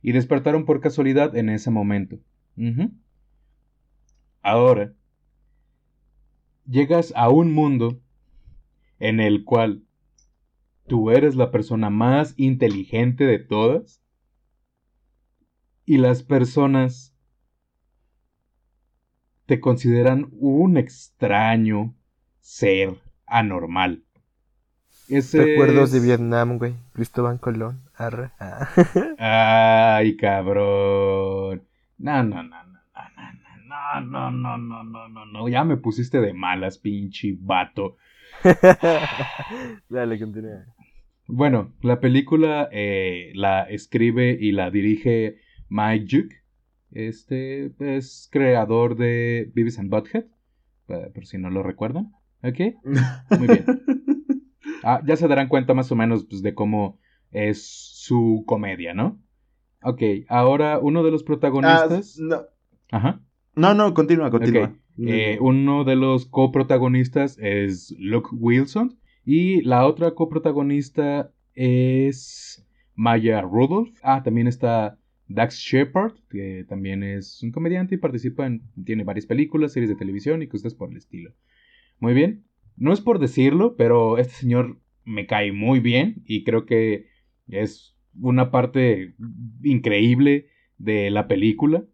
y 0.02 0.12
despertaron 0.12 0.64
por 0.64 0.80
casualidad 0.80 1.36
en 1.36 1.48
ese 1.48 1.70
momento. 1.70 2.18
Ahora, 4.42 4.92
llegas 6.66 7.12
a 7.14 7.28
un 7.28 7.52
mundo 7.52 8.00
en 8.98 9.20
el 9.20 9.44
cual 9.44 9.84
tú 10.88 11.12
eres 11.12 11.36
la 11.36 11.52
persona 11.52 11.88
más 11.88 12.34
inteligente 12.36 13.24
de 13.26 13.38
todas 13.38 14.02
y 15.86 15.98
las 15.98 16.24
personas 16.24 17.14
te 19.46 19.60
consideran 19.60 20.28
un 20.32 20.76
extraño 20.76 21.94
ser 22.40 22.96
anormal. 23.26 24.02
Recuerdos 25.08 25.92
de 25.92 26.00
Vietnam, 26.00 26.58
güey. 26.58 26.74
Cristóbal 26.92 27.38
Colón. 27.38 27.82
Arre. 27.94 28.30
Ah. 28.40 29.96
Ay, 29.98 30.16
cabrón. 30.16 31.62
No, 31.98 32.22
no, 32.24 32.42
no, 32.42 32.64
no, 32.64 32.80
no, 33.68 34.00
no, 34.00 34.30
no, 34.30 34.58
no, 34.58 34.82
no, 34.82 35.08
no, 35.08 35.26
no, 35.26 35.48
Ya 35.48 35.62
me 35.62 35.76
pusiste 35.76 36.20
de 36.20 36.32
malas, 36.34 36.78
pinche 36.78 37.36
vato. 37.38 37.96
Dale, 39.88 40.18
continúa. 40.18 40.64
Bueno, 41.28 41.72
la 41.82 42.00
película 42.00 42.68
eh, 42.72 43.30
la 43.34 43.62
escribe 43.62 44.36
y 44.40 44.50
la 44.52 44.70
dirige 44.70 45.45
Mike 45.68 46.06
Juke. 46.10 46.36
Este 46.90 47.72
es 47.78 48.28
creador 48.30 48.96
de 48.96 49.50
Beavis 49.54 49.78
and 49.78 49.90
Butthead, 49.90 50.24
por 50.86 51.26
si 51.26 51.38
no 51.38 51.50
lo 51.50 51.62
recuerdan. 51.62 52.12
¿Ok? 52.42 52.58
Muy 53.38 53.48
bien. 53.48 53.64
Ah, 54.88 55.02
ya 55.04 55.16
se 55.16 55.26
darán 55.26 55.48
cuenta 55.48 55.74
más 55.74 55.90
o 55.90 55.96
menos 55.96 56.26
pues, 56.26 56.42
de 56.42 56.54
cómo 56.54 57.00
es 57.32 57.66
su 57.66 58.44
comedia, 58.46 58.94
¿no? 58.94 59.20
Ok, 59.82 60.00
ahora 60.28 60.78
uno 60.78 61.02
de 61.02 61.10
los 61.10 61.24
protagonistas. 61.24 62.18
Ah, 62.20 62.22
no. 62.22 62.42
Ajá. 62.92 63.20
No, 63.56 63.74
no, 63.74 63.94
continúa, 63.94 64.30
continúa. 64.30 64.76
Eh, 64.98 65.38
uno 65.40 65.82
de 65.82 65.96
los 65.96 66.26
coprotagonistas 66.26 67.36
es 67.38 67.96
Luke 67.98 68.28
Wilson 68.32 68.98
y 69.24 69.62
la 69.62 69.86
otra 69.86 70.12
coprotagonista 70.12 71.32
es 71.54 72.64
Maya 72.94 73.40
Rudolph. 73.42 73.98
Ah, 74.02 74.22
también 74.22 74.46
está 74.46 74.98
Dax 75.28 75.58
Shepard, 75.58 76.14
que 76.30 76.64
también 76.68 77.02
es 77.02 77.42
un 77.42 77.50
comediante 77.50 77.96
y 77.96 77.98
participa 77.98 78.46
en, 78.46 78.62
tiene 78.84 79.04
varias 79.04 79.26
películas, 79.26 79.72
series 79.72 79.90
de 79.90 79.96
televisión 79.96 80.42
y 80.42 80.46
cosas 80.46 80.74
por 80.74 80.90
el 80.90 80.96
estilo. 80.96 81.32
Muy 81.98 82.14
bien. 82.14 82.44
No 82.76 82.92
es 82.92 83.00
por 83.00 83.18
decirlo, 83.18 83.76
pero 83.76 84.18
este 84.18 84.34
señor 84.34 84.78
me 85.04 85.26
cae 85.26 85.52
muy 85.52 85.80
bien 85.80 86.22
y 86.26 86.44
creo 86.44 86.66
que 86.66 87.06
es 87.48 87.96
una 88.20 88.50
parte 88.50 89.14
increíble 89.62 90.48
de 90.78 91.10
la 91.10 91.26
película 91.26 91.84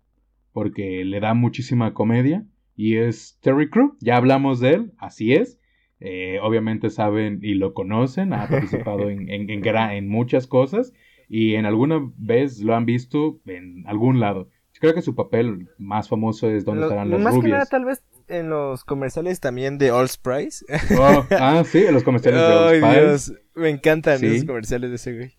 porque 0.53 1.05
le 1.05 1.21
da 1.21 1.35
muchísima 1.35 1.95
comedia 1.95 2.47
y 2.77 2.97
es 2.97 3.39
Terry 3.43 3.71
Crew. 3.71 3.97
Ya 4.01 4.17
hablamos 4.17 4.61
de 4.61 4.75
él, 4.75 4.93
así 4.99 5.33
es. 5.33 5.61
Eh, 6.01 6.39
obviamente 6.43 6.91
saben 6.91 7.39
y 7.43 7.55
lo 7.55 7.75
conocen, 7.75 8.33
ha 8.33 8.47
participado 8.51 9.09
en, 9.09 9.31
en, 9.31 9.49
en, 9.49 10.09
muchas 10.09 10.47
cosas 10.49 10.93
y 11.35 11.55
en 11.55 11.65
alguna 11.65 12.13
vez 12.19 12.61
lo 12.61 12.75
han 12.77 12.85
visto 12.85 13.41
en 13.47 13.85
algún 13.87 14.21
lado. 14.21 14.51
creo 14.79 14.93
que 14.93 15.01
su 15.01 15.15
papel 15.15 15.67
más 15.79 16.11
famoso 16.11 16.51
es 16.51 16.67
Donde 16.67 16.83
estarán 16.83 17.09
las 17.09 17.21
más 17.23 17.35
rubias. 17.35 17.47
Que 17.47 17.53
nada, 17.53 17.65
tal 17.65 17.87
vez 17.87 18.03
en 18.29 18.51
los 18.51 18.85
comerciales 18.85 19.41
también 19.41 19.79
de 19.79 19.93
All 19.93 20.09
Price. 20.23 20.63
Oh, 21.01 21.27
ah, 21.31 21.63
sí, 21.65 21.87
en 21.87 21.95
los 21.95 22.03
comerciales 22.03 22.39
de 22.39 22.47
All 22.47 23.19
Spice. 23.19 23.41
me 23.55 23.71
encantan 23.71 24.23
esos 24.23 24.45
comerciales 24.45 24.91
de 24.91 24.97
ese 24.97 25.17
güey. 25.17 25.33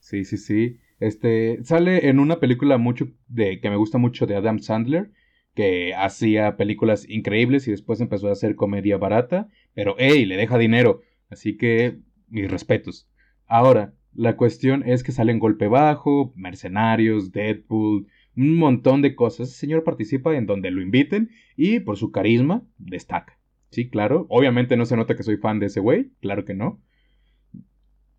Sí, 0.00 0.24
sí, 0.24 0.38
sí. 0.38 0.80
Este, 0.98 1.60
sale 1.62 2.08
en 2.08 2.18
una 2.18 2.40
película 2.40 2.76
mucho 2.76 3.06
de 3.28 3.60
que 3.60 3.70
me 3.70 3.76
gusta 3.76 3.96
mucho 3.96 4.26
de 4.26 4.34
Adam 4.34 4.58
Sandler, 4.58 5.12
que 5.54 5.94
hacía 5.94 6.56
películas 6.56 7.08
increíbles 7.08 7.68
y 7.68 7.70
después 7.70 8.00
empezó 8.00 8.28
a 8.28 8.32
hacer 8.32 8.56
comedia 8.56 8.96
barata, 8.96 9.46
pero 9.72 9.94
hey, 9.98 10.24
le 10.24 10.36
deja 10.36 10.58
dinero, 10.58 11.02
así 11.30 11.56
que 11.56 12.00
mis 12.26 12.50
respetos. 12.50 13.08
Ahora, 13.46 13.94
la 14.18 14.36
cuestión 14.36 14.82
es 14.84 15.04
que 15.04 15.12
salen 15.12 15.38
Golpe 15.38 15.68
Bajo, 15.68 16.32
Mercenarios, 16.34 17.30
Deadpool, 17.30 18.08
un 18.36 18.56
montón 18.56 19.00
de 19.00 19.14
cosas. 19.14 19.48
Ese 19.48 19.60
señor 19.60 19.84
participa 19.84 20.34
en 20.34 20.44
donde 20.44 20.72
lo 20.72 20.82
inviten 20.82 21.30
y 21.56 21.78
por 21.78 21.96
su 21.96 22.10
carisma 22.10 22.64
destaca. 22.78 23.38
Sí, 23.70 23.88
claro. 23.88 24.26
Obviamente 24.28 24.76
no 24.76 24.86
se 24.86 24.96
nota 24.96 25.14
que 25.14 25.22
soy 25.22 25.36
fan 25.36 25.60
de 25.60 25.66
ese 25.66 25.78
güey, 25.78 26.10
claro 26.18 26.44
que 26.44 26.54
no. 26.54 26.80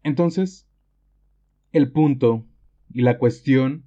Entonces, 0.02 0.70
el 1.74 1.92
punto 1.92 2.46
y 2.94 3.02
la 3.02 3.18
cuestión 3.18 3.84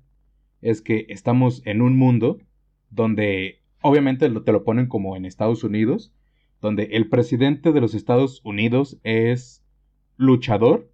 es 0.60 0.82
que 0.82 1.06
estamos 1.08 1.62
en 1.64 1.80
un 1.80 1.96
mundo 1.96 2.40
donde 2.90 3.62
obviamente 3.80 4.28
te 4.28 4.52
lo 4.52 4.64
ponen 4.64 4.86
como 4.86 5.16
en 5.16 5.24
Estados 5.24 5.64
Unidos, 5.64 6.12
donde 6.60 6.90
el 6.92 7.08
presidente 7.08 7.72
de 7.72 7.80
los 7.80 7.94
Estados 7.94 8.42
Unidos 8.44 9.00
es 9.02 9.64
luchador, 10.18 10.91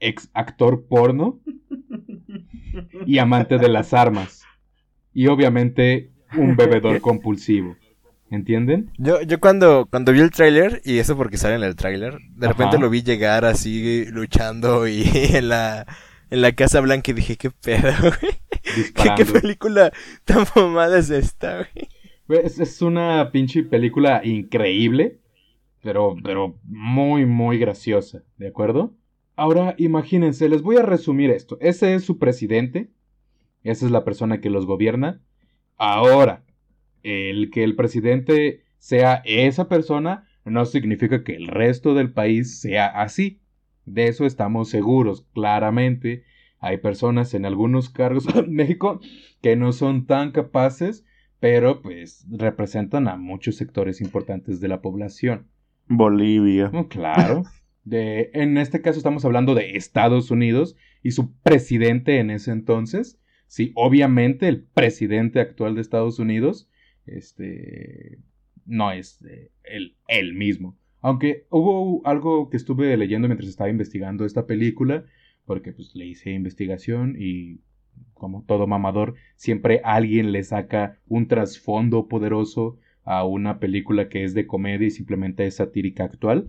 ex 0.00 0.30
actor 0.34 0.86
porno 0.88 1.40
y 3.06 3.18
amante 3.18 3.58
de 3.58 3.68
las 3.68 3.94
armas. 3.94 4.44
Y 5.12 5.28
obviamente 5.28 6.10
un 6.36 6.56
bebedor 6.56 7.00
compulsivo. 7.00 7.76
¿Entienden? 8.28 8.90
Yo, 8.98 9.22
yo 9.22 9.38
cuando, 9.38 9.86
cuando 9.88 10.12
vi 10.12 10.18
el 10.18 10.32
tráiler, 10.32 10.82
y 10.84 10.98
eso 10.98 11.16
porque 11.16 11.36
sale 11.36 11.54
en 11.54 11.62
el 11.62 11.76
tráiler, 11.76 12.18
de 12.34 12.48
repente 12.48 12.76
lo 12.76 12.90
vi 12.90 13.02
llegar 13.02 13.44
así 13.44 14.04
luchando 14.06 14.88
y 14.88 15.04
en 15.32 15.48
la 15.48 15.86
en 16.30 16.40
la 16.40 16.52
Casa 16.52 16.80
Blanca 16.80 17.10
y 17.10 17.14
dije, 17.14 17.36
qué 17.36 17.50
pedo, 17.50 17.92
güey. 18.20 18.32
¿Qué, 19.16 19.24
película 19.24 19.92
tan 20.24 20.44
fumada 20.44 20.98
es 20.98 21.10
esta, 21.10 21.58
güey? 21.58 22.44
Es, 22.44 22.58
es, 22.58 22.82
una 22.82 23.30
pinche 23.30 23.62
película 23.62 24.20
increíble, 24.24 25.20
pero, 25.82 26.16
pero 26.22 26.58
muy, 26.64 27.26
muy 27.26 27.58
graciosa, 27.58 28.24
¿de 28.38 28.48
acuerdo? 28.48 28.92
Ahora 29.36 29.74
imagínense, 29.76 30.48
les 30.48 30.62
voy 30.62 30.76
a 30.76 30.82
resumir 30.82 31.30
esto. 31.30 31.58
Ese 31.60 31.94
es 31.94 32.04
su 32.04 32.18
presidente, 32.18 32.90
esa 33.62 33.84
es 33.84 33.92
la 33.92 34.02
persona 34.02 34.40
que 34.40 34.48
los 34.48 34.64
gobierna. 34.64 35.20
Ahora, 35.76 36.44
el 37.02 37.50
que 37.50 37.62
el 37.62 37.76
presidente 37.76 38.64
sea 38.78 39.22
esa 39.26 39.68
persona 39.68 40.26
no 40.46 40.64
significa 40.64 41.22
que 41.22 41.36
el 41.36 41.48
resto 41.48 41.94
del 41.94 42.12
país 42.12 42.60
sea 42.60 42.86
así. 42.86 43.42
De 43.84 44.08
eso 44.08 44.24
estamos 44.24 44.70
seguros, 44.70 45.26
claramente. 45.34 46.24
Hay 46.58 46.78
personas 46.78 47.34
en 47.34 47.44
algunos 47.44 47.90
cargos 47.90 48.26
en 48.34 48.52
México 48.54 49.00
que 49.42 49.54
no 49.54 49.72
son 49.72 50.06
tan 50.06 50.32
capaces, 50.32 51.04
pero 51.40 51.82
pues 51.82 52.26
representan 52.30 53.06
a 53.06 53.16
muchos 53.16 53.56
sectores 53.56 54.00
importantes 54.00 54.60
de 54.60 54.68
la 54.68 54.80
población. 54.80 55.48
Bolivia. 55.88 56.70
Oh, 56.72 56.88
claro. 56.88 57.44
En 57.88 58.58
este 58.58 58.82
caso 58.82 58.98
estamos 58.98 59.24
hablando 59.24 59.54
de 59.54 59.76
Estados 59.76 60.30
Unidos 60.30 60.76
y 61.02 61.12
su 61.12 61.32
presidente 61.40 62.18
en 62.18 62.30
ese 62.30 62.50
entonces. 62.50 63.18
Sí, 63.46 63.72
obviamente 63.76 64.48
el 64.48 64.62
presidente 64.62 65.40
actual 65.40 65.76
de 65.76 65.80
Estados 65.80 66.18
Unidos, 66.18 66.68
este, 67.06 68.18
no 68.64 68.90
es 68.90 69.22
el 69.22 69.86
eh, 69.86 69.94
él 70.08 70.34
mismo. 70.34 70.76
Aunque 71.00 71.46
hubo 71.50 72.04
algo 72.04 72.50
que 72.50 72.56
estuve 72.56 72.96
leyendo 72.96 73.28
mientras 73.28 73.48
estaba 73.48 73.70
investigando 73.70 74.24
esta 74.24 74.46
película, 74.46 75.04
porque 75.44 75.72
pues 75.72 75.94
le 75.94 76.06
hice 76.06 76.32
investigación 76.32 77.14
y 77.16 77.60
como 78.14 78.42
todo 78.42 78.66
mamador, 78.66 79.14
siempre 79.36 79.80
alguien 79.84 80.32
le 80.32 80.42
saca 80.42 80.98
un 81.06 81.28
trasfondo 81.28 82.08
poderoso 82.08 82.78
a 83.04 83.24
una 83.24 83.60
película 83.60 84.08
que 84.08 84.24
es 84.24 84.34
de 84.34 84.46
comedia 84.46 84.88
y 84.88 84.90
simplemente 84.90 85.46
es 85.46 85.56
satírica 85.56 86.04
actual. 86.04 86.48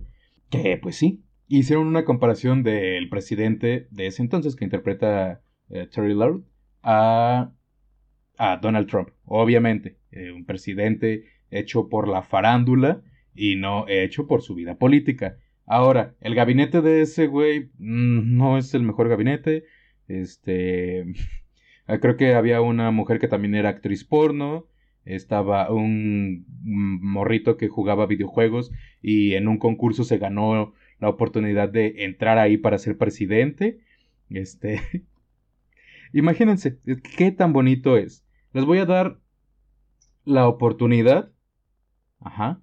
Que 0.50 0.76
pues 0.78 0.96
sí, 0.96 1.22
hicieron 1.48 1.86
una 1.86 2.04
comparación 2.04 2.62
del 2.62 3.08
presidente 3.08 3.88
de 3.90 4.06
ese 4.06 4.22
entonces 4.22 4.54
que 4.54 4.64
interpreta 4.64 5.42
eh, 5.70 5.86
Terry 5.90 6.14
Lord 6.14 6.44
a, 6.82 7.52
a, 8.36 8.56
Donald 8.58 8.86
Trump. 8.86 9.10
Obviamente, 9.24 9.98
eh, 10.12 10.30
un 10.30 10.44
presidente 10.44 11.24
hecho 11.50 11.88
por 11.88 12.06
la 12.08 12.22
farándula 12.22 13.02
y 13.34 13.56
no 13.56 13.86
hecho 13.88 14.26
por 14.26 14.42
su 14.42 14.54
vida 14.54 14.76
política. 14.76 15.38
Ahora, 15.64 16.14
el 16.20 16.34
gabinete 16.34 16.80
de 16.80 17.02
ese 17.02 17.26
güey 17.26 17.70
mm, 17.78 18.36
no 18.36 18.58
es 18.58 18.74
el 18.74 18.82
mejor 18.82 19.08
gabinete. 19.08 19.64
Este. 20.06 21.04
Creo 22.00 22.16
que 22.16 22.34
había 22.34 22.60
una 22.60 22.90
mujer 22.90 23.18
que 23.18 23.28
también 23.28 23.54
era 23.54 23.70
actriz 23.70 24.04
porno. 24.04 24.66
Estaba 25.04 25.72
un 25.72 26.44
morrito 26.62 27.56
que 27.56 27.68
jugaba 27.68 28.06
videojuegos 28.06 28.70
y 29.00 29.34
en 29.34 29.48
un 29.48 29.56
concurso 29.56 30.04
se 30.04 30.18
ganó 30.18 30.74
la 31.00 31.08
oportunidad 31.08 31.68
de 31.68 32.04
entrar 32.04 32.38
ahí 32.38 32.56
para 32.56 32.78
ser 32.78 32.96
presidente. 32.98 33.80
Este. 34.30 34.80
Imagínense 36.12 36.78
qué 37.16 37.32
tan 37.32 37.52
bonito 37.52 37.96
es. 37.96 38.24
Les 38.52 38.64
voy 38.64 38.78
a 38.78 38.86
dar 38.86 39.20
la 40.24 40.48
oportunidad. 40.48 41.32
Ajá 42.20 42.60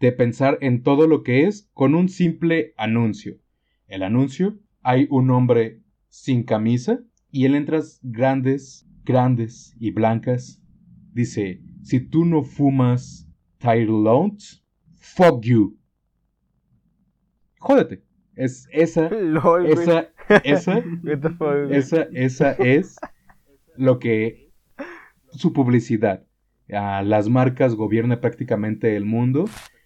de 0.00 0.12
pensar 0.12 0.58
en 0.62 0.82
todo 0.82 1.06
lo 1.06 1.22
que 1.22 1.46
es 1.46 1.70
con 1.74 1.94
un 1.94 2.08
simple 2.08 2.72
anuncio. 2.76 3.38
El 3.86 4.02
anuncio, 4.02 4.58
hay 4.82 5.06
un 5.10 5.30
hombre 5.30 5.82
sin 6.08 6.42
camisa 6.42 7.00
y 7.30 7.44
en 7.44 7.52
letras 7.52 8.00
grandes, 8.02 8.88
grandes 9.04 9.76
y 9.78 9.90
blancas 9.90 10.62
dice, 11.12 11.60
si 11.82 12.00
tú 12.00 12.24
no 12.24 12.42
fumas 12.42 13.28
Lounge, 13.62 14.62
fuck 14.98 15.44
you. 15.44 15.78
Jódete. 17.60 18.02
Es 18.34 18.68
esa, 18.72 19.06
esa, 19.66 20.08
esa, 20.44 20.82
esa, 21.70 22.02
esa 22.12 22.52
es 22.52 22.96
lo 23.76 23.98
que 23.98 24.50
su 25.32 25.52
publicidad. 25.52 26.24
a 26.72 27.02
las 27.02 27.28
marcas 27.28 27.74
gobierna 27.74 28.20
prácticamente 28.20 28.96
el 28.96 29.04
mundo 29.04 29.44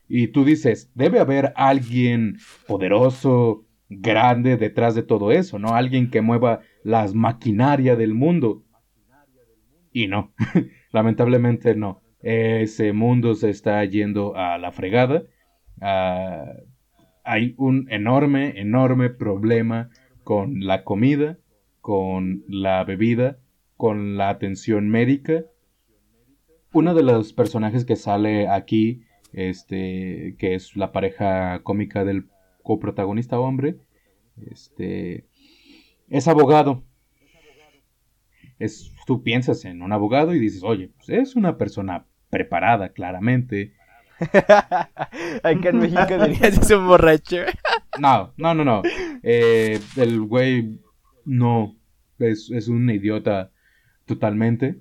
y 0.08 0.28
tú 0.28 0.44
dices, 0.44 0.90
debe 0.94 1.18
haber 1.18 1.52
alguien 1.56 2.36
poderoso, 2.66 3.66
grande 3.88 4.56
detrás 4.56 4.94
de 4.94 5.02
todo 5.02 5.32
eso, 5.32 5.58
¿no? 5.58 5.74
Alguien 5.74 6.10
que 6.10 6.20
mueva 6.20 6.60
las 6.82 7.14
maquinarias 7.14 7.98
del 7.98 8.14
mundo. 8.14 8.64
Y 9.92 10.08
no, 10.08 10.32
lamentablemente 10.92 11.74
no. 11.74 12.02
Ese 12.20 12.92
mundo 12.92 13.34
se 13.34 13.50
está 13.50 13.84
yendo 13.84 14.36
a 14.36 14.58
la 14.58 14.72
fregada. 14.72 15.24
Ah, 15.80 16.52
hay 17.24 17.54
un 17.56 17.90
enorme, 17.90 18.60
enorme 18.60 19.10
problema 19.10 19.90
con 20.22 20.64
la 20.64 20.84
comida, 20.84 21.38
con 21.80 22.44
la 22.48 22.84
bebida, 22.84 23.38
con 23.76 24.16
la 24.16 24.28
atención 24.28 24.88
médica. 24.88 25.44
Uno 26.72 26.94
de 26.94 27.02
los 27.02 27.32
personajes 27.32 27.84
que 27.84 27.96
sale 27.96 28.48
aquí 28.48 29.02
este, 29.34 30.36
que 30.38 30.54
es 30.54 30.76
la 30.76 30.92
pareja 30.92 31.60
cómica 31.62 32.04
del 32.04 32.28
coprotagonista 32.62 33.38
hombre, 33.38 33.76
este, 34.50 35.26
es 36.08 36.28
abogado. 36.28 36.84
Es, 38.58 38.92
tú 39.06 39.22
piensas 39.22 39.64
en 39.64 39.82
un 39.82 39.92
abogado 39.92 40.34
y 40.34 40.38
dices, 40.38 40.62
oye, 40.62 40.90
pues 40.96 41.08
es 41.08 41.36
una 41.36 41.58
persona 41.58 42.06
preparada, 42.30 42.90
claramente. 42.90 43.74
Acá 45.42 45.68
en 45.68 45.78
México 45.78 46.18
dirías 46.26 46.58
es 46.58 46.70
un 46.70 46.86
borracho. 46.86 47.36
no, 47.98 48.32
no, 48.36 48.54
no, 48.54 48.64
no. 48.64 48.82
Eh, 49.22 49.80
el 49.96 50.20
güey 50.22 50.80
no 51.24 51.76
es, 52.18 52.50
es, 52.50 52.68
un 52.68 52.88
idiota 52.90 53.50
totalmente. 54.06 54.78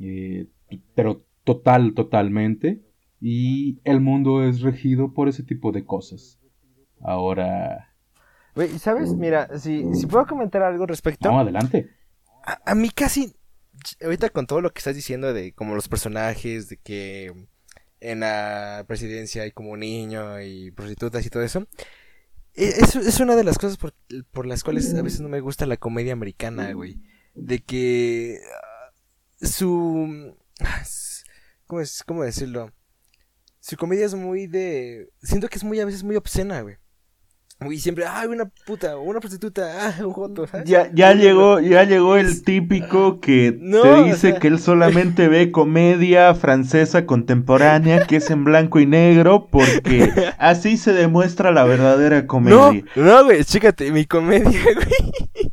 Eh, 0.00 0.46
pero 0.94 1.24
total, 1.44 1.94
totalmente. 1.94 2.82
Y 3.20 3.80
el 3.84 4.00
mundo 4.00 4.44
es 4.44 4.60
regido 4.60 5.12
por 5.12 5.28
ese 5.28 5.42
tipo 5.42 5.72
de 5.72 5.84
cosas. 5.84 6.38
Ahora. 7.00 7.94
¿sabes? 8.78 9.14
Mira, 9.14 9.58
si, 9.58 9.94
si 9.94 10.06
puedo 10.06 10.26
comentar 10.26 10.62
algo 10.62 10.86
respecto. 10.86 11.30
No, 11.30 11.40
adelante. 11.40 11.90
A, 12.64 12.74
mí 12.74 12.90
casi. 12.90 13.34
Ahorita 14.02 14.30
con 14.30 14.46
todo 14.46 14.60
lo 14.60 14.72
que 14.72 14.78
estás 14.78 14.96
diciendo 14.96 15.32
de 15.32 15.52
como 15.52 15.74
los 15.74 15.88
personajes, 15.88 16.68
de 16.68 16.78
que 16.78 17.32
en 18.00 18.20
la 18.20 18.84
presidencia 18.86 19.42
hay 19.42 19.52
como 19.52 19.76
niño 19.76 20.40
y 20.40 20.70
prostitutas 20.70 21.24
y 21.24 21.30
todo 21.30 21.42
eso. 21.42 21.66
E, 22.54 22.68
es, 22.68 22.96
es 22.96 23.20
una 23.20 23.36
de 23.36 23.44
las 23.44 23.58
cosas 23.58 23.76
por, 23.76 23.94
por, 24.30 24.46
las 24.46 24.64
cuales 24.64 24.94
a 24.94 25.02
veces 25.02 25.20
no 25.20 25.28
me 25.28 25.40
gusta 25.40 25.66
la 25.66 25.76
comedia 25.76 26.12
americana, 26.12 26.72
güey. 26.72 27.00
De 27.34 27.62
que 27.62 28.40
ah, 28.54 28.92
su... 29.46 30.34
¿Cómo, 31.66 31.80
es, 31.80 32.04
¿Cómo 32.06 32.22
decirlo? 32.22 32.72
Su 33.60 33.76
comedia 33.76 34.06
es 34.06 34.14
muy 34.14 34.46
de... 34.46 35.10
Siento 35.22 35.48
que 35.48 35.56
es 35.56 35.64
muy 35.64 35.80
a 35.80 35.84
veces 35.84 36.04
muy 36.04 36.16
obscena, 36.16 36.60
güey. 36.60 36.76
Y 37.58 37.78
siempre, 37.78 38.04
ay, 38.06 38.28
una 38.28 38.44
puta, 38.66 38.98
una 38.98 39.18
prostituta, 39.18 39.88
ah, 39.88 40.04
un 40.04 40.12
joto, 40.12 40.46
Ya, 40.66 40.90
ya 40.92 41.14
llegó, 41.14 41.58
ya 41.58 41.84
llegó 41.84 42.16
el 42.16 42.42
típico 42.42 43.18
que 43.18 43.50
te 43.50 44.04
dice 44.04 44.34
que 44.34 44.48
él 44.48 44.58
solamente 44.58 45.26
ve 45.28 45.50
comedia 45.50 46.34
francesa 46.34 47.06
contemporánea 47.06 48.06
que 48.06 48.16
es 48.16 48.28
en 48.30 48.44
blanco 48.44 48.78
y 48.78 48.84
negro 48.84 49.48
porque 49.50 50.10
así 50.38 50.76
se 50.76 50.92
demuestra 50.92 51.50
la 51.50 51.64
verdadera 51.64 52.26
comedia. 52.26 52.84
No, 52.94 53.02
no, 53.02 53.24
güey, 53.24 53.42
chécate, 53.42 53.90
mi 53.90 54.04
comedia, 54.04 54.60
güey. 54.74 55.52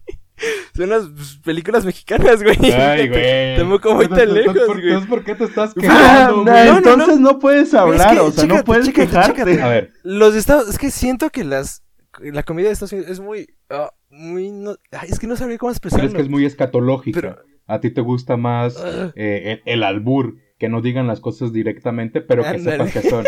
Son 0.76 0.90
las 0.90 1.06
películas 1.46 1.86
mexicanas, 1.86 2.44
güey. 2.44 2.58
Ay, 2.74 3.08
güey. 3.08 3.56
Te 3.56 3.64
muy 3.64 3.80
tan 4.10 4.34
lejos, 4.34 4.56
güey. 4.66 5.06
¿por 5.06 5.24
qué 5.24 5.36
te 5.36 5.46
estás 5.46 5.74
quejando, 5.74 6.44
güey? 6.44 6.68
entonces 6.68 7.20
no, 7.20 7.40
puedes 7.40 7.74
hablar, 7.74 8.20
o 8.20 8.32
sea, 8.32 8.46
no 8.46 8.64
puedes 8.66 8.92
quejarte. 8.92 9.62
A 9.62 9.68
ver. 9.70 9.94
Los 10.04 10.36
estados, 10.36 10.68
es 10.68 10.78
que 10.78 10.92
siento 10.92 11.30
que 11.30 11.46
las 11.46 11.83
la 12.22 12.44
comida 12.44 12.68
de 12.68 12.74
Estados 12.74 12.94
Unidos 12.94 13.12
es 13.12 13.20
muy, 13.20 13.48
ah, 13.70 13.94
muy, 14.10 14.52
no, 14.52 14.76
es 15.08 15.20
que 15.20 15.28
no 15.28 15.36
sabría 15.36 15.58
cómo 15.58 15.72
expresarlo. 15.72 16.04
Pero 16.04 16.12
es 16.12 16.16
que 16.16 16.22
es 16.22 16.30
muy 16.30 16.46
escatológica. 16.46 17.40
A 17.66 17.80
ti 17.80 17.92
te 17.92 18.02
gusta 18.02 18.36
más 18.38 18.78
ah. 18.78 19.14
eh, 19.16 19.62
el, 19.66 19.84
albur, 19.84 20.38
que 20.60 20.70
no 20.70 20.82
digan 20.82 21.08
las 21.08 21.20
cosas 21.20 21.54
directamente, 21.54 22.22
pero 22.22 22.44
que 22.44 22.60
sepas 22.60 22.92
que 22.92 23.02
son. 23.02 23.26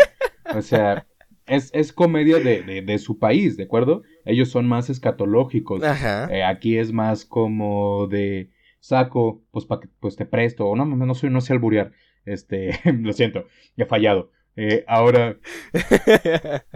O 0.54 0.62
sea, 0.62 1.06
es, 1.46 1.70
es 1.74 1.92
comedia 1.92 2.38
de, 2.38 2.82
de, 2.82 2.98
su 2.98 3.18
país, 3.18 3.56
¿de 3.56 3.64
acuerdo? 3.64 4.02
Ellos 4.24 4.50
son 4.50 4.66
más 4.66 4.90
escatológicos. 4.90 5.82
Ajá. 5.82 6.28
Eh, 6.30 6.44
aquí 6.44 6.78
es 6.78 6.92
más 6.92 7.24
como 7.24 8.06
de 8.08 8.50
saco, 8.80 9.42
pues 9.50 9.66
que 9.66 9.88
pues 10.00 10.16
te 10.16 10.26
presto. 10.26 10.66
O 10.66 10.76
no, 10.76 10.84
no 10.84 11.14
soy, 11.14 11.30
no 11.30 11.40
sé 11.40 11.52
alburear. 11.52 11.92
Este, 12.24 12.78
lo 13.00 13.12
siento, 13.12 13.46
ya 13.76 13.84
he 13.84 13.88
fallado. 13.88 14.30
Eh, 14.56 14.84
ahora. 14.88 15.38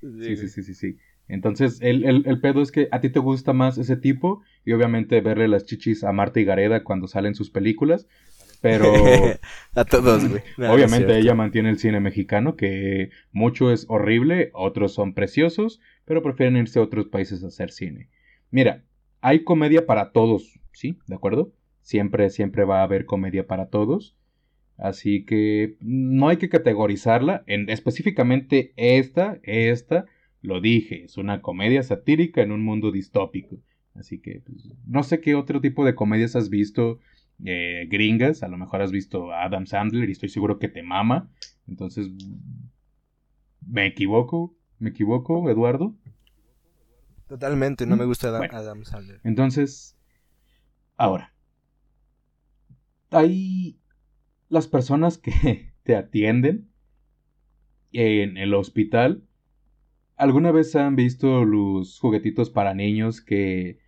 sí, 0.00 0.36
sí, 0.36 0.48
sí, 0.48 0.62
sí, 0.62 0.74
sí. 0.74 0.96
Entonces, 1.28 1.80
el, 1.82 2.04
el, 2.04 2.40
pedo 2.40 2.62
es 2.62 2.70
que 2.70 2.88
a 2.92 3.00
ti 3.00 3.10
te 3.10 3.18
gusta 3.18 3.52
más 3.52 3.78
ese 3.78 3.96
tipo 3.96 4.42
y 4.64 4.72
obviamente 4.72 5.20
verle 5.20 5.48
las 5.48 5.64
chichis 5.64 6.04
a 6.04 6.12
Marta 6.12 6.38
y 6.38 6.44
Gareda 6.44 6.84
cuando 6.84 7.08
salen 7.08 7.34
sus 7.34 7.50
películas, 7.50 8.06
pero... 8.60 8.92
a 9.74 9.84
todos, 9.84 10.28
güey. 10.28 10.42
obviamente 10.70 11.18
ella 11.18 11.34
mantiene 11.34 11.70
el 11.70 11.78
cine 11.78 11.98
mexicano, 11.98 12.56
que 12.56 13.10
mucho 13.32 13.72
es 13.72 13.86
horrible, 13.88 14.50
otros 14.54 14.94
son 14.94 15.14
preciosos, 15.14 15.80
pero 16.04 16.22
prefieren 16.22 16.56
irse 16.56 16.78
a 16.78 16.82
otros 16.82 17.08
países 17.08 17.42
a 17.42 17.48
hacer 17.48 17.72
cine. 17.72 18.08
Mira, 18.50 18.84
hay 19.20 19.42
comedia 19.42 19.84
para 19.84 20.12
todos, 20.12 20.60
¿sí? 20.72 20.98
¿De 21.08 21.16
acuerdo? 21.16 21.52
Siempre, 21.80 22.30
siempre 22.30 22.64
va 22.64 22.80
a 22.80 22.84
haber 22.84 23.04
comedia 23.04 23.48
para 23.48 23.66
todos. 23.66 24.16
Así 24.78 25.24
que 25.24 25.76
no 25.80 26.28
hay 26.28 26.36
que 26.36 26.48
categorizarla. 26.48 27.42
En, 27.46 27.68
específicamente 27.70 28.72
esta, 28.76 29.38
esta 29.42 30.06
lo 30.46 30.60
dije, 30.60 31.04
es 31.04 31.16
una 31.16 31.42
comedia 31.42 31.82
satírica 31.82 32.42
en 32.42 32.52
un 32.52 32.64
mundo 32.64 32.92
distópico. 32.92 33.56
Así 33.94 34.20
que 34.20 34.42
pues, 34.44 34.68
no 34.86 35.02
sé 35.02 35.20
qué 35.20 35.34
otro 35.34 35.60
tipo 35.60 35.84
de 35.84 35.94
comedias 35.94 36.36
has 36.36 36.50
visto 36.50 37.00
eh, 37.44 37.86
gringas. 37.90 38.42
A 38.42 38.48
lo 38.48 38.56
mejor 38.56 38.82
has 38.82 38.92
visto 38.92 39.32
a 39.32 39.44
Adam 39.44 39.66
Sandler 39.66 40.08
y 40.08 40.12
estoy 40.12 40.28
seguro 40.28 40.58
que 40.58 40.68
te 40.68 40.82
mama. 40.82 41.30
Entonces, 41.66 42.08
¿me 43.66 43.86
equivoco? 43.86 44.54
¿Me 44.78 44.90
equivoco, 44.90 45.50
Eduardo? 45.50 45.94
Totalmente, 47.28 47.86
no 47.86 47.96
me 47.96 48.04
gusta 48.04 48.28
Adam, 48.28 48.84
Sandler. 48.84 49.20
Entonces, 49.24 49.96
ahora, 50.96 51.34
hay 53.10 53.80
las 54.48 54.68
personas 54.68 55.18
que 55.18 55.72
te 55.82 55.96
atienden 55.96 56.70
en 57.92 58.36
el 58.36 58.54
hospital 58.54 59.24
¿Alguna 60.16 60.50
vez 60.50 60.74
han 60.74 60.96
visto 60.96 61.44
los 61.44 62.00
juguetitos 62.00 62.48
para 62.48 62.72
niños 62.72 63.20
que 63.20 63.78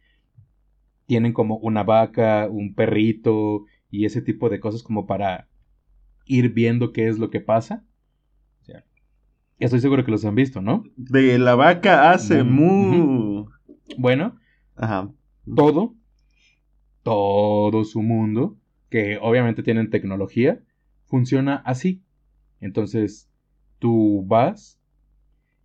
tienen 1.07 1.33
como 1.33 1.57
una 1.57 1.83
vaca, 1.83 2.49
un 2.51 2.75
perrito 2.75 3.65
y 3.91 4.05
ese 4.05 4.21
tipo 4.21 4.51
de 4.51 4.61
cosas 4.61 4.83
como 4.83 5.07
para 5.07 5.49
ir 6.27 6.53
viendo 6.53 6.93
qué 6.93 7.09
es 7.09 7.19
lo 7.19 7.31
que 7.31 7.41
pasa? 7.41 7.83
O 8.61 8.65
sea, 8.67 8.85
estoy 9.59 9.81
seguro 9.81 10.05
que 10.05 10.11
los 10.11 10.25
han 10.27 10.35
visto, 10.35 10.61
¿no? 10.61 10.85
De 10.97 11.39
la 11.39 11.55
vaca 11.55 12.11
hace 12.11 12.45
mu. 12.45 13.47
Bueno, 13.97 14.39
Ajá. 14.77 15.11
todo, 15.57 15.95
todo 17.03 17.85
su 17.85 18.03
mundo, 18.03 18.59
que 18.91 19.17
obviamente 19.17 19.63
tienen 19.63 19.89
tecnología, 19.89 20.61
funciona 21.07 21.57
así. 21.65 22.03
Entonces, 22.61 23.31
tú 23.79 24.25
vas 24.27 24.78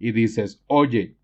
y 0.04 0.12
dices, 0.12 0.62
oye, 0.68 1.16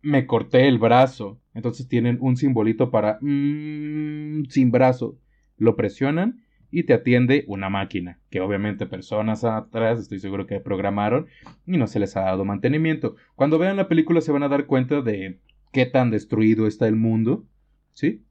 me 0.00 0.26
corté 0.26 0.68
el 0.68 0.78
brazo. 0.78 1.40
Entonces 1.54 1.88
tienen 1.88 2.18
un 2.20 2.36
simbolito 2.36 2.92
para 2.92 3.18
mmm, 3.20 4.44
sin 4.44 4.70
brazo. 4.70 5.18
Lo 5.56 5.74
presionan 5.74 6.44
y 6.70 6.84
te 6.84 6.94
atiende 6.94 7.44
una 7.48 7.68
máquina, 7.68 8.20
que 8.30 8.40
obviamente 8.40 8.86
personas 8.86 9.42
atrás 9.42 9.98
estoy 9.98 10.20
seguro 10.20 10.46
que 10.46 10.60
programaron 10.60 11.26
y 11.66 11.76
no 11.76 11.88
se 11.88 11.98
les 11.98 12.16
ha 12.16 12.20
dado 12.20 12.44
mantenimiento. 12.44 13.16
Cuando 13.34 13.58
vean 13.58 13.76
la 13.76 13.88
película 13.88 14.20
se 14.20 14.30
van 14.30 14.44
a 14.44 14.48
dar 14.48 14.66
cuenta 14.66 15.02
de 15.02 15.40
qué 15.72 15.84
tan 15.84 16.12
destruido 16.12 16.68
está 16.68 16.86
el 16.86 16.94
mundo, 16.94 17.44
¿sí? 17.92 18.22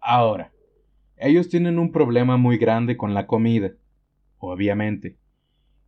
Ahora, 0.00 0.52
ellos 1.18 1.50
tienen 1.50 1.78
un 1.78 1.92
problema 1.92 2.38
muy 2.38 2.56
grande 2.56 2.96
con 2.96 3.12
la 3.12 3.26
comida, 3.26 3.72
obviamente 4.38 5.18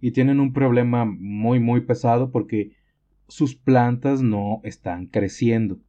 y 0.05 0.11
tienen 0.11 0.39
un 0.39 0.53
problema 0.53 1.07
muy 1.07 1.61
muy 1.61 1.81
pesado 1.81 2.31
porque 2.31 2.73
sus 3.27 3.57
plantas 3.57 4.21
no 4.21 4.61
están 4.63 5.07
creciendo. 5.07 5.81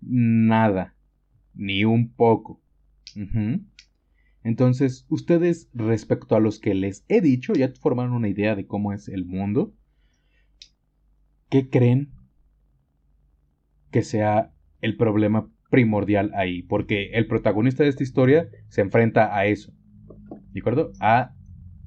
Nada. 0.00 0.94
Ni 1.54 1.84
un 1.84 2.12
poco. 2.12 2.60
Entonces, 4.44 5.04
ustedes 5.08 5.68
respecto 5.74 6.36
a 6.36 6.40
los 6.40 6.60
que 6.60 6.76
les 6.76 7.04
he 7.08 7.20
dicho, 7.20 7.52
ya 7.54 7.72
formaron 7.80 8.12
una 8.12 8.28
idea 8.28 8.54
de 8.54 8.68
cómo 8.68 8.92
es 8.92 9.08
el 9.08 9.24
mundo. 9.24 9.74
¿Qué 11.48 11.68
creen 11.68 12.12
que 13.90 14.02
sea 14.02 14.52
el 14.80 14.96
problema 14.96 15.50
primordial 15.70 16.30
ahí? 16.36 16.62
Porque 16.62 17.10
el 17.14 17.26
protagonista 17.26 17.82
de 17.82 17.88
esta 17.88 18.04
historia 18.04 18.48
se 18.68 18.82
enfrenta 18.82 19.36
a 19.36 19.46
eso. 19.46 19.72
¿De 20.52 20.60
acuerdo? 20.60 20.92
A 21.00 21.34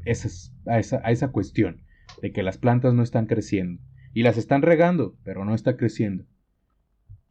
a, 0.06 0.80
esa, 0.80 1.02
a 1.04 1.12
esa 1.12 1.32
cuestión 1.32 1.84
de 2.22 2.32
que 2.32 2.44
las 2.44 2.58
plantas 2.58 2.94
no 2.94 3.04
están 3.04 3.26
creciendo. 3.26 3.82
Y 4.14 4.24
las 4.24 4.38
están 4.38 4.62
regando, 4.62 5.18
pero 5.24 5.44
no 5.44 5.56
está 5.56 5.76
creciendo. 5.76 6.26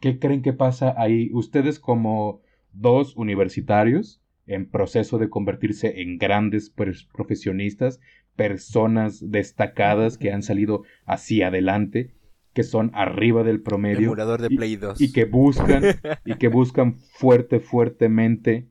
¿Qué 0.01 0.18
creen 0.18 0.43
que 0.43 0.53
pasa 0.53 0.95
ahí? 0.97 1.31
Ustedes 1.33 1.79
como 1.79 2.43
dos 2.73 3.16
universitarios 3.16 4.20
en 4.47 4.68
proceso 4.68 5.18
de 5.18 5.31
convertirse 5.31 6.01
en 6.03 6.18
grandes 6.18 6.70
profesionistas, 6.70 8.01
personas 8.35 9.31
destacadas 9.31 10.18
que 10.18 10.33
han 10.33 10.43
salido 10.43 10.83
hacia 11.07 11.49
adelante, 11.49 12.14
que 12.53 12.64
son 12.64 12.91
arriba 12.95 13.45
del 13.45 13.62
promedio. 13.62 14.14
de 14.14 14.49
Play 14.49 14.77
2. 14.77 15.01
Y, 15.01 15.12
que 15.12 15.25
buscan, 15.25 15.85
y 16.25 16.35
que 16.35 16.49
buscan 16.49 16.99
fuerte, 16.99 17.61
fuertemente 17.61 18.68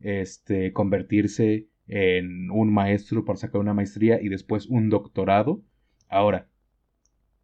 este, 0.00 0.72
convertirse 0.72 1.68
en 1.88 2.50
un 2.50 2.72
maestro 2.72 3.24
para 3.24 3.38
sacar 3.38 3.60
una 3.60 3.74
maestría 3.74 4.20
y 4.20 4.28
después 4.28 4.66
un 4.66 4.90
doctorado. 4.90 5.62
Ahora, 6.08 6.48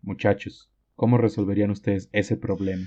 muchachos, 0.02 0.70
¿cómo 0.94 1.18
resolverían 1.18 1.70
ustedes 1.70 2.08
ese 2.12 2.36
problema? 2.36 2.86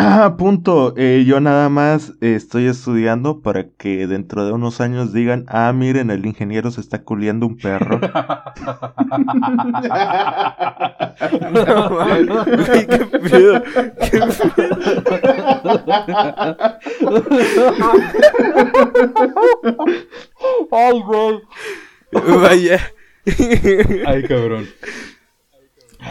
Ah, 0.00 0.36
punto. 0.38 0.94
Eh, 0.96 1.24
yo 1.26 1.40
nada 1.40 1.68
más 1.68 2.12
estoy 2.20 2.66
estudiando 2.66 3.42
para 3.42 3.68
que 3.70 4.06
dentro 4.06 4.46
de 4.46 4.52
unos 4.52 4.80
años 4.80 5.12
digan, 5.12 5.44
ah, 5.48 5.72
miren, 5.72 6.10
el 6.10 6.24
ingeniero 6.24 6.70
se 6.70 6.80
está 6.80 7.02
culiando 7.02 7.46
un 7.46 7.56
perro. 7.56 7.98
no, 12.28 12.44
qué 12.44 12.86
pedo, 13.28 13.62
qué 14.10 14.20
Ay, 20.70 21.00
güey. 21.00 21.40
Vaya. 22.12 22.80
Ay, 24.06 24.22
cabrón. 24.24 24.66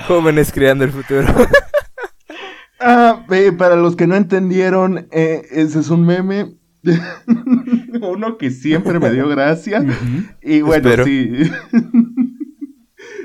Jóvenes 0.08 0.52
creando 0.52 0.84
el 0.84 0.92
futuro. 0.92 1.26
Ah, 2.80 3.26
para 3.58 3.76
los 3.76 3.96
que 3.96 4.06
no 4.08 4.16
entendieron, 4.16 5.08
eh, 5.12 5.42
ese 5.52 5.80
es 5.80 5.90
un 5.90 6.06
meme. 6.06 6.58
Uno 8.02 8.38
que 8.38 8.52
siempre 8.52 9.00
me 9.00 9.10
dio 9.12 9.28
gracia. 9.28 9.84
Y 10.42 10.62
bueno, 10.62 11.04
sí. 11.04 11.32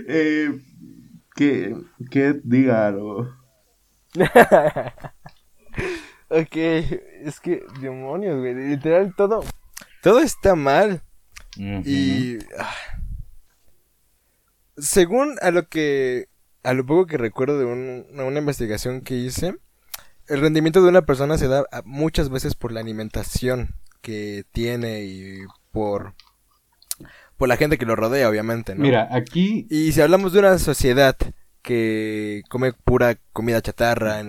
eh, 0.09 0.59
que, 1.35 1.77
que 2.11 2.41
diga 2.45 2.87
algo. 2.87 3.29
ok, 6.33 6.57
es 6.57 7.41
que 7.41 7.62
demonios, 7.80 8.39
güey. 8.39 8.55
Literal, 8.55 9.14
todo. 9.16 9.45
Todo 10.03 10.20
está 10.20 10.55
mal. 10.55 11.03
Y. 11.57 12.39
Ah, 12.59 12.74
según 14.76 15.37
a 15.43 15.51
lo 15.51 15.68
que 15.68 16.28
a 16.62 16.74
lo 16.74 16.87
poco 16.87 17.07
que 17.07 17.18
recuerdo 17.18 17.59
de 17.59 17.64
una 17.64 18.39
investigación 18.39 19.01
que 19.01 19.14
hice, 19.14 19.57
el 20.28 20.41
rendimiento 20.41 20.83
de 20.83 20.89
una 20.89 21.03
persona 21.03 21.37
se 21.37 21.49
da 21.49 21.64
muchas 21.85 22.30
veces 22.30 22.55
por 22.55 22.72
la 22.72 22.80
alimentación 22.80 23.74
que 24.01 24.45
tiene 24.53 25.05
y 25.05 25.41
por 25.72 26.14
por 27.37 27.49
la 27.49 27.57
gente 27.57 27.76
que 27.76 27.87
lo 27.87 27.97
rodea, 27.97 28.28
obviamente, 28.28 28.74
¿no? 28.74 28.83
Mira, 28.83 29.09
aquí 29.11 29.66
y 29.68 29.93
si 29.93 30.01
hablamos 30.01 30.33
de 30.33 30.39
una 30.39 30.59
sociedad 30.59 31.16
que 31.63 32.43
come 32.49 32.73
pura 32.73 33.19
comida 33.33 33.63
chatarra, 33.63 34.21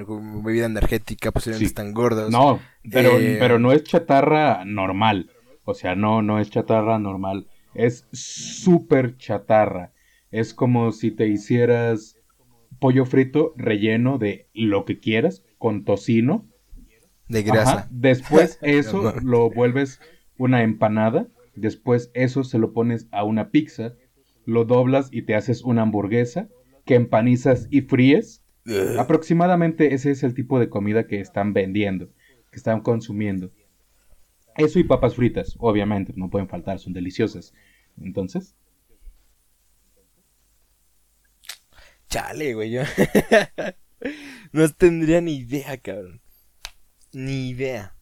bebida 0.44 0.68
energética, 0.68 1.32
posiblemente 1.32 1.66
están 1.66 1.94
gordos. 1.94 2.32
No, 2.32 2.60
pero, 2.90 3.20
eh, 3.20 3.38
pero 3.40 3.60
no 3.60 3.72
es 3.72 3.84
chatarra 3.84 4.64
normal. 4.66 5.32
O 5.66 5.74
sea, 5.74 5.96
no, 5.96 6.22
no 6.22 6.40
es 6.40 6.52
chatarra 6.52 7.00
normal. 7.00 7.48
Es 7.74 8.08
súper 8.12 9.18
chatarra. 9.18 9.92
Es 10.32 10.54
como 10.54 10.92
si 10.92 11.12
te 11.12 11.28
hicieras 11.28 12.18
pollo 12.80 13.06
frito 13.06 13.54
relleno 13.58 14.18
de 14.18 14.48
lo 14.54 14.86
que 14.86 15.00
quieras, 15.00 15.44
con 15.58 15.86
tocino. 15.86 16.46
De 17.28 17.42
grasa. 17.42 17.88
Después 17.90 18.60
eso 18.62 19.14
lo 19.24 19.50
vuelves 19.50 20.00
una 20.38 20.64
empanada. 20.64 21.28
Después 21.56 22.12
eso 22.14 22.44
se 22.44 22.60
lo 22.60 22.74
pones 22.74 23.08
a 23.12 23.24
una 23.24 23.50
pizza. 23.50 23.94
Lo 24.46 24.66
doblas 24.66 25.10
y 25.12 25.24
te 25.24 25.36
haces 25.36 25.64
una 25.64 25.84
hamburguesa 25.84 26.50
que 26.86 26.96
empanizas 26.96 27.68
y 27.70 27.82
fríes. 27.82 28.42
Aproximadamente 28.98 29.94
ese 29.94 30.12
es 30.12 30.24
el 30.24 30.34
tipo 30.34 30.60
de 30.60 30.70
comida 30.70 31.06
que 31.06 31.20
están 31.20 31.54
vendiendo, 31.54 32.10
que 32.52 32.58
están 32.58 32.82
consumiendo. 32.82 33.52
Eso 34.56 34.80
y 34.80 34.84
papas 34.84 35.16
fritas, 35.16 35.56
obviamente, 35.60 36.14
no 36.16 36.30
pueden 36.30 36.48
faltar, 36.48 36.80
son 36.80 36.94
deliciosas. 36.94 37.54
Entonces, 38.00 38.56
Chale, 42.14 42.54
güey. 42.54 42.70
Yo 42.70 42.82
no 44.52 44.70
tendría 44.70 45.20
ni 45.20 45.38
idea, 45.38 45.78
cabrón. 45.78 46.22
Ni 47.12 47.50
idea. 47.50 47.96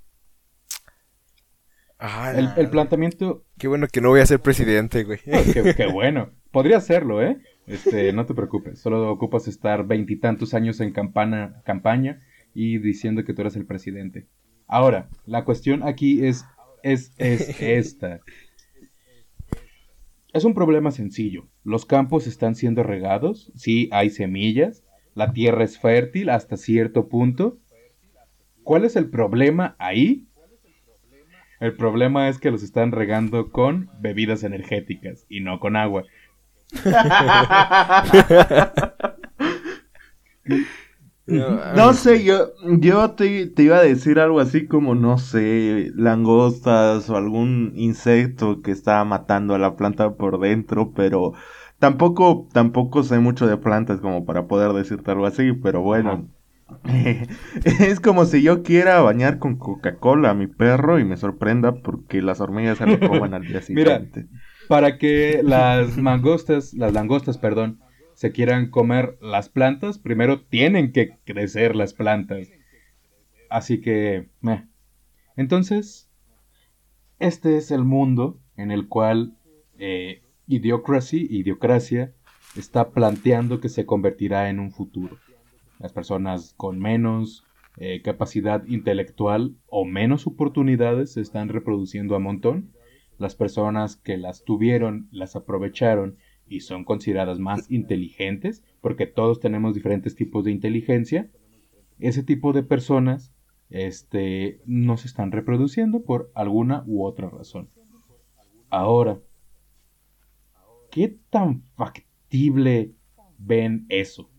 Ah, 1.98 2.34
el, 2.58 2.70
planteamiento. 2.70 3.46
Qué 3.58 3.70
bueno 3.70 3.88
que 3.88 4.02
no 4.02 4.10
voy 4.10 4.20
a 4.20 4.26
ser 4.26 4.42
presidente, 4.42 5.06
güey. 5.06 5.20
qué, 5.20 5.88
bueno. 5.94 6.30
Podría 6.52 6.82
serlo, 6.82 7.24
¿eh? 7.24 7.42
Este, 7.68 8.12
no 8.14 8.26
te 8.26 8.34
preocupes. 8.34 8.80
Solo 8.80 9.12
ocupas 9.12 9.48
estar 9.48 9.86
veintitantos 9.86 10.54
años 10.54 10.80
en 10.80 10.92
campana, 10.92 11.62
campaña 11.64 12.20
y 12.54 12.80
diciendo 12.80 13.24
que 13.24 13.34
tú 13.34 13.42
eres 13.42 13.56
el 13.56 13.66
presidente. 13.66 14.28
Ahora, 14.68 15.10
la 15.26 15.46
cuestión 15.46 15.84
aquí 15.84 16.26
es, 16.26 16.46
es, 16.84 17.14
es 17.18 17.56
esta. 17.62 18.22
Es 20.34 20.46
un 20.46 20.54
problema 20.54 20.92
sencillo. 20.92 21.48
Los 21.64 21.86
campos 21.86 22.26
están 22.26 22.56
siendo 22.56 22.84
regados, 22.84 23.52
sí 23.56 23.90
hay 23.92 24.10
semillas, 24.10 24.84
la 25.14 25.34
tierra 25.34 25.64
es 25.64 25.78
fértil 25.78 26.30
hasta 26.30 26.56
cierto 26.56 27.10
punto. 27.10 27.58
¿Cuál 28.64 28.86
es 28.86 28.96
el 28.96 29.10
problema 29.10 29.76
ahí? 29.78 30.28
El 31.60 31.76
problema 31.76 32.30
es 32.30 32.40
que 32.40 32.50
los 32.50 32.64
están 32.64 32.92
regando 32.92 33.52
con 33.52 33.90
bebidas 34.00 34.44
energéticas 34.44 35.26
y 35.30 35.42
no 35.42 35.60
con 35.60 35.76
agua. 35.76 36.06
No, 41.76 41.94
sé, 41.94 42.24
yo, 42.24 42.52
yo 42.80 43.12
te, 43.12 43.48
te, 43.48 43.64
iba 43.64 43.78
a 43.78 43.84
decir 43.84 44.20
algo 44.20 44.40
así 44.40 44.68
como, 44.68 44.96
no 44.96 45.18
sé, 45.18 45.92
langostas 45.96 47.10
o 47.10 47.16
algún 47.16 47.74
insecto 47.76 48.62
que 48.62 48.72
estaba 48.72 49.06
matando 49.06 49.56
a 49.56 49.60
la 49.60 49.76
planta 49.76 50.16
por 50.16 50.40
dentro, 50.40 50.92
pero 50.94 51.34
tampoco, 51.80 52.50
tampoco 52.52 53.04
sé 53.04 53.20
mucho 53.20 53.48
de 53.48 53.58
plantas 53.58 54.02
como 54.02 54.26
para 54.26 54.48
poder 54.48 54.74
decirte 54.74 55.12
algo 55.12 55.26
así, 55.26 55.54
pero 55.54 55.82
bueno. 55.82 56.28
es 57.64 58.00
como 58.00 58.26
si 58.26 58.42
yo 58.42 58.64
quiera 58.64 59.02
bañar 59.02 59.40
con 59.40 59.58
Coca-Cola 59.58 60.32
a 60.32 60.34
mi 60.34 60.48
perro 60.48 61.00
y 61.00 61.06
me 61.06 61.18
sorprenda 61.18 61.74
porque 61.74 62.22
las 62.22 62.42
hormigas 62.42 62.78
se 62.78 62.88
lo 62.88 63.00
coman 63.00 63.34
al 63.34 63.46
día 63.46 63.62
siguiente. 63.62 64.28
Mira, 64.30 64.42
para 64.72 64.98
que 64.98 65.42
las 65.44 65.98
mangostas, 65.98 66.74
las 66.74 66.94
langostas, 66.94 67.38
perdón, 67.38 67.82
se 68.14 68.32
quieran 68.32 68.70
comer 68.70 69.18
las 69.20 69.50
plantas, 69.50 70.00
primero 70.00 70.44
tienen 70.44 70.94
que 70.94 71.18
crecer 71.26 71.76
las 71.76 71.94
plantas. 71.94 72.48
Así 73.50 73.82
que, 73.82 74.30
entonces, 75.36 76.10
este 77.20 77.58
es 77.58 77.70
el 77.72 77.84
mundo 77.84 78.40
en 78.56 78.72
el 78.72 78.88
cual 78.88 79.36
eh, 79.78 80.22
Idiocracy, 80.48 81.28
Idiocracia, 81.30 82.14
está 82.56 82.92
planteando 82.92 83.60
que 83.60 83.68
se 83.68 83.86
convertirá 83.86 84.50
en 84.50 84.62
un 84.62 84.72
futuro. 84.72 85.18
Las 85.80 85.92
personas 85.92 86.54
con 86.56 86.80
menos 86.80 87.44
eh, 87.76 88.02
capacidad 88.02 88.66
intelectual 88.68 89.54
o 89.68 89.84
menos 89.84 90.28
oportunidades 90.28 91.12
se 91.12 91.20
están 91.20 91.50
reproduciendo 91.50 92.16
a 92.16 92.20
montón. 92.20 92.72
Las 93.22 93.36
personas 93.36 93.96
que 93.96 94.18
las 94.18 94.44
tuvieron, 94.44 95.08
las 95.12 95.36
aprovecharon 95.36 96.18
y 96.48 96.62
son 96.62 96.84
consideradas 96.84 97.40
más 97.40 97.70
inteligentes, 97.72 98.64
porque 98.82 99.06
todos 99.06 99.40
tenemos 99.40 99.74
diferentes 99.74 100.16
tipos 100.16 100.44
de 100.44 100.52
inteligencia, 100.52 101.30
ese 102.00 102.24
tipo 102.24 102.52
de 102.52 102.64
personas 102.64 103.32
este, 103.70 104.60
no 104.66 104.98
se 104.98 105.08
están 105.08 105.32
reproduciendo 105.32 106.04
por 106.04 106.32
alguna 106.36 106.84
u 106.88 107.06
otra 107.06 107.30
razón. 107.30 107.70
Ahora, 108.70 109.20
¿qué 110.90 111.16
tan 111.30 111.64
factible 111.76 112.94
ven 113.38 113.86
eso? 113.90 114.30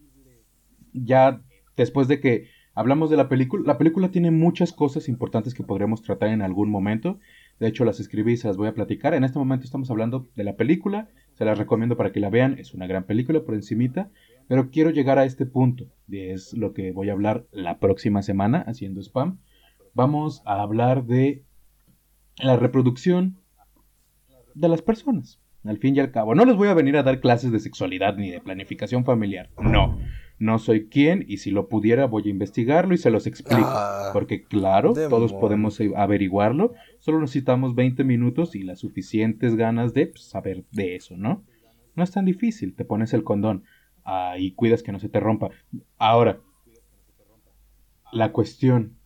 Ya 0.93 1.43
después 1.76 2.09
de 2.09 2.20
que 2.20 2.49
hablamos 2.74 3.11
de 3.11 3.16
la 3.16 3.28
película, 3.28 3.62
la 3.66 3.78
película 3.78 4.11
tiene 4.11 4.30
muchas 4.30 4.72
cosas 4.72 5.09
importantes 5.09 5.55
que 5.55 5.62
podremos 5.62 6.03
tratar 6.03 6.28
en 6.28 6.43
algún 6.43 6.70
momento. 6.70 7.18
De 7.61 7.68
hecho, 7.68 7.84
las 7.84 8.00
escribí 8.00 8.32
y 8.32 8.36
se 8.36 8.48
las 8.48 8.57
voy 8.57 8.68
a 8.68 8.74
platicar. 8.74 9.14
En 9.14 9.24
este 9.24 9.38
momento 9.38 9.64
estamos 9.64 9.90
hablando 9.90 10.26
de 10.34 10.44
la 10.44 10.57
película 10.57 11.09
se 11.34 11.44
las 11.44 11.59
recomiendo 11.59 11.96
para 11.96 12.12
que 12.12 12.20
la 12.20 12.30
vean. 12.30 12.59
Es 12.59 12.74
una 12.74 12.86
gran 12.86 13.05
película 13.05 13.40
por 13.40 13.55
encimita. 13.55 14.11
Pero 14.48 14.70
quiero 14.70 14.90
llegar 14.90 15.18
a 15.18 15.24
este 15.24 15.46
punto. 15.46 15.86
Es 16.11 16.53
lo 16.53 16.72
que 16.72 16.92
voy 16.92 17.09
a 17.09 17.12
hablar 17.12 17.46
la 17.53 17.78
próxima 17.78 18.22
semana 18.22 18.64
haciendo 18.66 19.00
spam. 19.00 19.38
Vamos 19.94 20.42
a 20.44 20.61
hablar 20.62 21.05
de 21.05 21.44
la 22.38 22.57
reproducción 22.57 23.38
de 24.55 24.68
las 24.68 24.82
personas. 24.82 25.40
Al 25.64 25.78
fin 25.78 25.94
y 25.94 26.00
al 26.00 26.11
cabo, 26.11 26.34
no 26.34 26.44
les 26.44 26.57
voy 26.57 26.68
a 26.68 26.74
venir 26.74 26.96
a 26.96 27.05
dar 27.05 27.20
clases 27.20 27.53
de 27.53 27.61
sexualidad 27.61 28.16
ni 28.16 28.30
de 28.30 28.40
planificación 28.40 29.05
familiar. 29.05 29.48
No, 29.62 29.98
no 30.43 30.59
soy 30.59 30.88
quien 30.88 31.24
y 31.28 31.36
si 31.36 31.53
lo 31.53 31.68
pudiera 31.68 32.07
voy 32.07 32.24
a 32.26 32.30
investigarlo 32.30 32.95
y 32.95 32.99
se 32.99 33.11
los 33.11 33.28
explico. 33.28 33.62
Ah, 33.64 34.11
porque 34.12 34.43
claro, 34.43 34.93
todos 34.93 35.32
podemos 35.32 35.78
averiguarlo. 35.97 36.74
Solo 36.99 37.20
necesitamos 37.20 37.76
20 37.76 38.03
minutos 38.03 38.57
y 38.57 38.64
las 38.64 38.80
suficientes 38.80 39.55
ganas 39.55 39.95
de 39.95 40.09
pues, 40.09 40.24
saber 40.24 40.64
de 40.72 40.97
eso, 40.97 41.16
¿no? 41.16 41.45
No 41.95 42.03
es 42.03 42.11
tan 42.11 42.24
difícil. 42.24 42.74
Te 42.74 42.84
pones 42.84 43.14
el 43.14 43.22
condón 43.22 43.62
ah, 44.05 44.34
y 44.36 44.51
cuidas 44.51 44.82
que 44.82 44.90
no 44.90 44.99
se 44.99 45.09
te 45.09 45.20
rompa. 45.20 45.51
Ahora, 45.97 46.40
la 48.11 48.32
cuestión. 48.32 48.97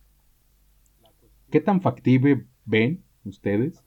¿Qué 1.51 1.61
tan 1.61 1.81
factible 1.81 2.47
ven 2.65 3.03
ustedes 3.25 3.85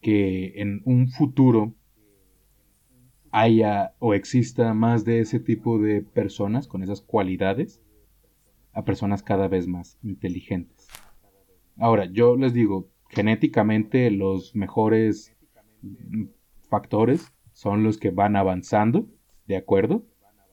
que 0.00 0.60
en 0.60 0.82
un 0.84 1.10
futuro 1.10 1.74
haya 3.30 3.94
o 3.98 4.14
exista 4.14 4.72
más 4.74 5.04
de 5.04 5.20
ese 5.20 5.40
tipo 5.40 5.78
de 5.78 6.02
personas 6.02 6.68
con 6.68 6.82
esas 6.82 7.00
cualidades 7.00 7.82
a 8.72 8.84
personas 8.84 9.22
cada 9.22 9.48
vez 9.48 9.66
más 9.66 9.98
inteligentes. 10.02 10.88
Ahora, 11.78 12.06
yo 12.06 12.36
les 12.36 12.52
digo, 12.52 12.88
genéticamente 13.08 14.10
los 14.10 14.54
mejores 14.54 15.34
factores 16.68 17.32
son 17.52 17.82
los 17.82 17.98
que 17.98 18.10
van 18.10 18.36
avanzando, 18.36 19.08
¿de 19.46 19.56
acuerdo? 19.56 20.04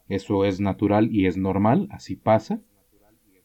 Eso 0.07 0.45
es 0.45 0.59
natural 0.59 1.13
y 1.13 1.25
es 1.25 1.37
normal, 1.37 1.87
así 1.91 2.15
pasa. 2.15 2.61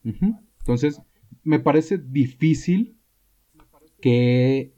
Entonces, 0.04 1.02
me 1.42 1.58
parece 1.58 1.98
difícil 1.98 2.96
que 4.00 4.72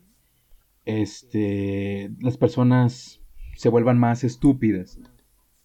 este, 0.84 2.11
las 2.20 2.36
personas 2.36 3.19
se 3.61 3.68
vuelvan 3.68 3.98
más 3.98 4.24
estúpidas. 4.24 4.98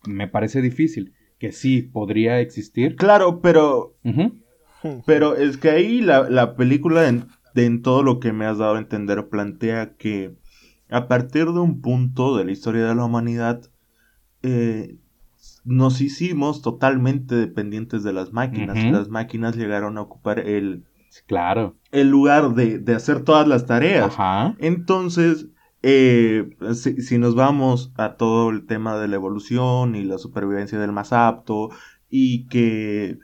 Me 0.05 0.27
parece 0.27 0.61
difícil. 0.61 1.13
Que 1.39 1.53
sí, 1.53 1.81
podría 1.81 2.41
existir. 2.41 2.97
Claro, 2.97 3.39
pero... 3.39 3.95
Pero 5.05 5.37
es 5.37 5.55
que 5.55 5.69
ahí 5.69 6.01
la, 6.01 6.57
película, 6.57 7.07
en, 7.07 7.27
en 7.55 7.81
todo 7.81 8.03
lo 8.03 8.19
que 8.19 8.33
me 8.33 8.45
has 8.45 8.57
dado 8.57 8.75
a 8.75 8.79
entender, 8.79 9.29
plantea 9.29 9.95
que 9.95 10.35
a 10.89 11.07
partir 11.07 11.45
de 11.45 11.59
un 11.59 11.79
punto 11.79 12.35
de 12.35 12.43
la 12.43 12.51
historia 12.51 12.85
de 12.85 12.95
la 12.95 13.05
humanidad, 13.05 13.61
eh, 14.43 14.97
nos 15.63 16.01
hicimos 16.01 16.61
totalmente 16.61 17.35
dependientes 17.35 18.03
de 18.03 18.11
las 18.11 18.33
máquinas. 18.33 18.83
Las 18.91 19.07
máquinas 19.07 19.55
llegaron 19.55 19.97
a 19.97 20.01
ocupar 20.01 20.39
el, 20.39 20.83
claro. 21.27 21.77
el 21.93 22.09
lugar 22.09 22.55
de, 22.55 22.83
hacer 22.93 23.23
todas 23.23 23.47
las 23.47 23.65
tareas. 23.65 24.13
Entonces, 24.59 25.47
eh, 25.87 26.49
si, 26.73 27.19
nos 27.19 27.35
vamos 27.35 27.93
a 27.95 28.15
todo 28.15 28.49
el 28.49 28.65
tema 28.65 28.97
de 28.97 29.07
la 29.07 29.17
evolución 29.17 29.95
y 29.95 30.03
la 30.03 30.17
supervivencia 30.17 30.79
del 30.79 30.91
más 30.91 31.13
apto 31.13 31.69
y 32.09 32.47
que... 32.47 33.19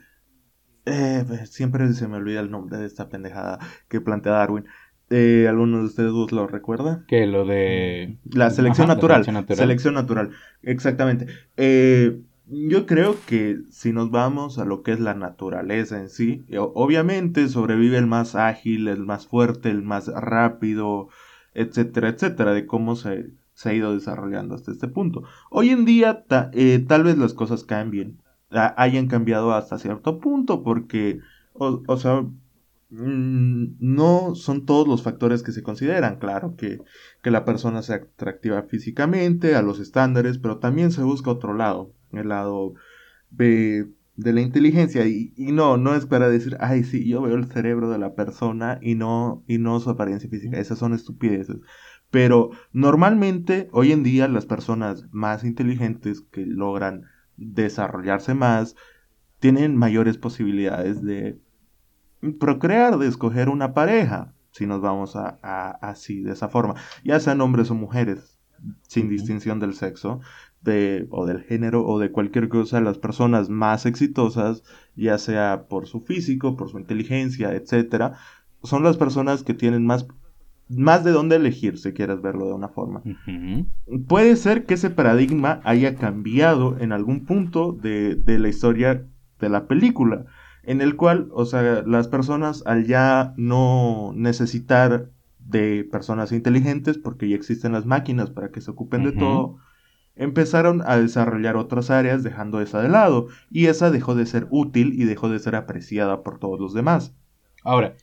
Eh, 0.84 1.24
siempre 1.46 1.92
se 1.92 2.06
me 2.06 2.18
olvida 2.18 2.38
el 2.38 2.52
nombre 2.52 2.78
de 2.78 2.86
esta 2.86 3.08
pendejada 3.08 3.58
que 3.88 4.00
plantea 4.00 4.34
Darwin. 4.34 4.66
Eh, 5.10 5.46
¿Alguno 5.48 5.78
de 5.78 5.86
ustedes 5.86 6.12
lo 6.12 6.46
recuerda? 6.46 7.04
Que 7.08 7.26
lo 7.26 7.44
de... 7.46 8.18
La 8.24 8.50
selección, 8.50 8.86
natural, 8.86 9.24
selección 9.24 9.94
natural. 9.94 10.30
exactamente. 10.62 11.26
Eh, 11.56 12.20
yo 12.46 12.86
creo 12.86 13.16
que 13.26 13.58
si 13.70 13.92
nos 13.92 14.12
vamos 14.12 14.60
a 14.60 14.64
lo 14.64 14.84
que 14.84 14.92
es 14.92 15.00
la 15.00 15.14
naturaleza 15.14 15.98
en 15.98 16.08
sí, 16.08 16.44
obviamente 16.56 17.48
sobrevive 17.48 17.98
el 17.98 18.06
más 18.06 18.36
ágil, 18.36 18.86
el 18.86 19.04
más 19.04 19.26
fuerte, 19.26 19.68
el 19.68 19.82
más 19.82 20.06
rápido, 20.06 21.08
etcétera, 21.54 22.08
etcétera, 22.08 22.52
de 22.52 22.66
cómo 22.66 22.96
se, 22.96 23.30
se 23.54 23.70
ha 23.70 23.74
ido 23.74 23.94
desarrollando 23.94 24.54
hasta 24.54 24.72
este 24.72 24.88
punto. 24.88 25.22
Hoy 25.50 25.70
en 25.70 25.84
día 25.84 26.24
eh, 26.52 26.84
tal 26.86 27.04
vez 27.04 27.18
las 27.18 27.34
cosas 27.34 27.64
cambien, 27.64 28.18
hayan 28.50 29.08
cambiado 29.08 29.52
hasta 29.52 29.78
cierto 29.78 30.20
punto, 30.20 30.62
porque, 30.62 31.20
o, 31.54 31.96
sea, 31.96 32.22
mm, 32.90 33.76
no 33.78 34.34
son 34.34 34.66
todos 34.66 34.86
los 34.86 35.02
factores 35.02 35.42
que 35.42 35.52
se 35.52 35.62
consideran, 35.62 36.18
claro, 36.18 36.54
que, 36.56 36.80
que 37.22 37.30
la 37.30 37.44
persona 37.44 37.82
sea 37.82 37.96
atractiva 37.96 38.62
físicamente, 38.64 39.54
a 39.54 39.62
los 39.62 39.80
estándares, 39.80 40.38
pero 40.38 40.58
también 40.58 40.92
se 40.92 41.02
busca 41.02 41.30
otro 41.30 41.54
lado 41.54 41.92
el 42.12 42.28
lado 42.28 42.74
de, 43.30 43.88
de 44.22 44.32
la 44.32 44.40
inteligencia. 44.40 45.06
Y, 45.06 45.32
y, 45.36 45.52
no, 45.52 45.76
no 45.76 45.94
es 45.94 46.06
para 46.06 46.28
decir, 46.28 46.56
ay, 46.60 46.84
sí, 46.84 47.06
yo 47.08 47.22
veo 47.22 47.34
el 47.34 47.46
cerebro 47.46 47.90
de 47.90 47.98
la 47.98 48.14
persona 48.14 48.78
y 48.82 48.94
no, 48.94 49.44
y 49.46 49.58
no 49.58 49.80
su 49.80 49.90
apariencia 49.90 50.30
física. 50.30 50.58
Esas 50.58 50.78
son 50.78 50.94
estupideces. 50.94 51.58
Pero 52.10 52.50
normalmente, 52.72 53.68
hoy 53.72 53.92
en 53.92 54.02
día, 54.02 54.28
las 54.28 54.46
personas 54.46 55.06
más 55.12 55.44
inteligentes 55.44 56.20
que 56.20 56.44
logran 56.44 57.04
desarrollarse 57.36 58.34
más, 58.34 58.76
tienen 59.40 59.76
mayores 59.76 60.18
posibilidades 60.18 61.02
de 61.02 61.40
procrear, 62.38 62.98
de 62.98 63.08
escoger 63.08 63.48
una 63.48 63.74
pareja, 63.74 64.34
si 64.52 64.66
nos 64.66 64.80
vamos 64.80 65.16
a, 65.16 65.38
a 65.42 65.70
así, 65.70 66.22
de 66.22 66.32
esa 66.32 66.48
forma, 66.48 66.74
ya 67.02 67.18
sean 67.18 67.40
hombres 67.40 67.70
o 67.70 67.74
mujeres, 67.74 68.38
sin 68.86 69.08
distinción 69.08 69.58
del 69.58 69.74
sexo, 69.74 70.20
de, 70.62 71.06
o 71.10 71.26
del 71.26 71.42
género 71.42 71.86
o 71.86 71.98
de 71.98 72.10
cualquier 72.10 72.48
cosa, 72.48 72.80
las 72.80 72.98
personas 72.98 73.48
más 73.48 73.86
exitosas, 73.86 74.62
ya 74.96 75.18
sea 75.18 75.66
por 75.68 75.86
su 75.86 76.00
físico, 76.00 76.56
por 76.56 76.70
su 76.70 76.78
inteligencia, 76.78 77.52
etcétera, 77.54 78.14
son 78.62 78.84
las 78.84 78.96
personas 78.96 79.42
que 79.42 79.54
tienen 79.54 79.84
más, 79.84 80.06
más 80.68 81.04
de 81.04 81.10
dónde 81.10 81.36
elegir, 81.36 81.78
si 81.78 81.92
quieres 81.92 82.22
verlo 82.22 82.46
de 82.46 82.54
una 82.54 82.68
forma. 82.68 83.02
Puede 84.06 84.36
ser 84.36 84.64
que 84.64 84.74
ese 84.74 84.90
paradigma 84.90 85.60
haya 85.64 85.96
cambiado 85.96 86.78
en 86.78 86.92
algún 86.92 87.24
punto 87.24 87.72
de, 87.72 88.14
de 88.14 88.38
la 88.38 88.48
historia 88.48 89.04
de 89.40 89.48
la 89.48 89.66
película, 89.66 90.26
en 90.62 90.80
el 90.80 90.94
cual, 90.94 91.28
o 91.32 91.44
sea, 91.44 91.82
las 91.84 92.06
personas 92.06 92.62
al 92.66 92.86
ya 92.86 93.34
no 93.36 94.12
necesitar 94.14 95.10
de 95.40 95.86
personas 95.90 96.30
inteligentes, 96.30 96.98
porque 96.98 97.28
ya 97.28 97.34
existen 97.34 97.72
las 97.72 97.84
máquinas 97.84 98.30
para 98.30 98.50
que 98.50 98.60
se 98.60 98.70
ocupen 98.70 99.02
de 99.02 99.12
todo, 99.12 99.58
empezaron 100.16 100.82
a 100.86 100.96
desarrollar 100.98 101.56
otras 101.56 101.90
áreas 101.90 102.22
dejando 102.22 102.60
esa 102.60 102.82
de 102.82 102.88
lado, 102.88 103.28
y 103.50 103.66
esa 103.66 103.90
dejó 103.90 104.14
de 104.14 104.26
ser 104.26 104.46
útil 104.50 104.92
y 104.94 105.04
dejó 105.04 105.28
de 105.28 105.38
ser 105.38 105.54
apreciada 105.54 106.22
por 106.22 106.38
todos 106.38 106.60
los 106.60 106.74
demás. 106.74 107.14
Ahora, 107.64 107.94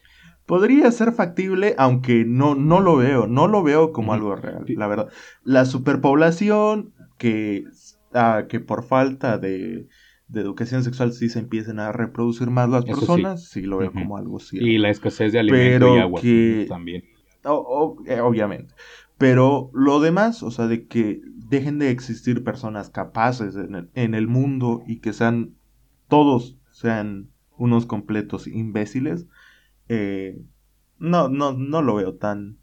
podría 0.46 0.92
ser 0.92 1.12
factible, 1.12 1.76
aunque 1.78 2.26
no, 2.26 2.56
no 2.56 2.80
lo 2.80 2.96
veo, 2.96 3.28
no 3.28 3.48
lo 3.48 3.62
veo 3.62 3.92
como 3.92 4.14
algo 4.14 4.36
real, 4.36 4.66
la 4.68 4.88
verdad. 4.88 5.10
La 5.44 5.66
superpoblación, 5.66 6.94
que, 7.18 7.66
ah, 8.14 8.46
que 8.50 8.60
por 8.60 8.84
falta 8.84 9.38
de, 9.38 9.88
de, 10.28 10.42
educación 10.42 10.84
sexual 10.84 11.14
sí 11.14 11.30
se 11.30 11.40
empiecen 11.40 11.80
a 11.80 11.92
reproducir 11.92 12.50
más 12.50 12.70
las 12.70 12.86
personas, 12.86 13.48
sí, 13.48 13.62
lo 13.62 13.78
veo 13.78 13.92
como 13.92 14.18
algo 14.18 14.40
cierto. 14.40 14.68
Y 14.68 14.78
la 14.78 14.90
escasez 14.90 15.34
de 15.34 15.40
alimentos 15.40 15.96
y 15.96 16.00
agua 16.00 16.22
también. 16.68 17.04
Eh, 18.06 18.20
obviamente. 18.22 18.74
Pero 19.18 19.70
lo 19.74 20.00
demás, 20.00 20.44
o 20.44 20.52
sea, 20.52 20.68
de 20.68 20.88
que 20.88 21.22
dejen 21.50 21.80
de 21.80 21.90
existir 21.90 22.44
personas 22.44 22.90
capaces 22.90 23.56
en 23.56 24.14
el, 24.14 24.28
mundo 24.28 24.84
y 24.88 25.00
que 25.00 25.14
sean 25.14 25.56
todos 26.08 26.58
sean 26.72 27.30
unos 27.58 27.86
completos 27.86 28.48
imbéciles, 28.48 29.28
eh, 29.90 30.42
no, 30.98 31.28
no, 31.30 31.54
no 31.54 31.82
lo 31.82 31.96
veo 31.96 32.16
tan 32.16 32.58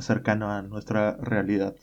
cercano 0.00 0.50
a 0.50 0.62
nuestra 0.62 1.16
realidad. 1.16 1.76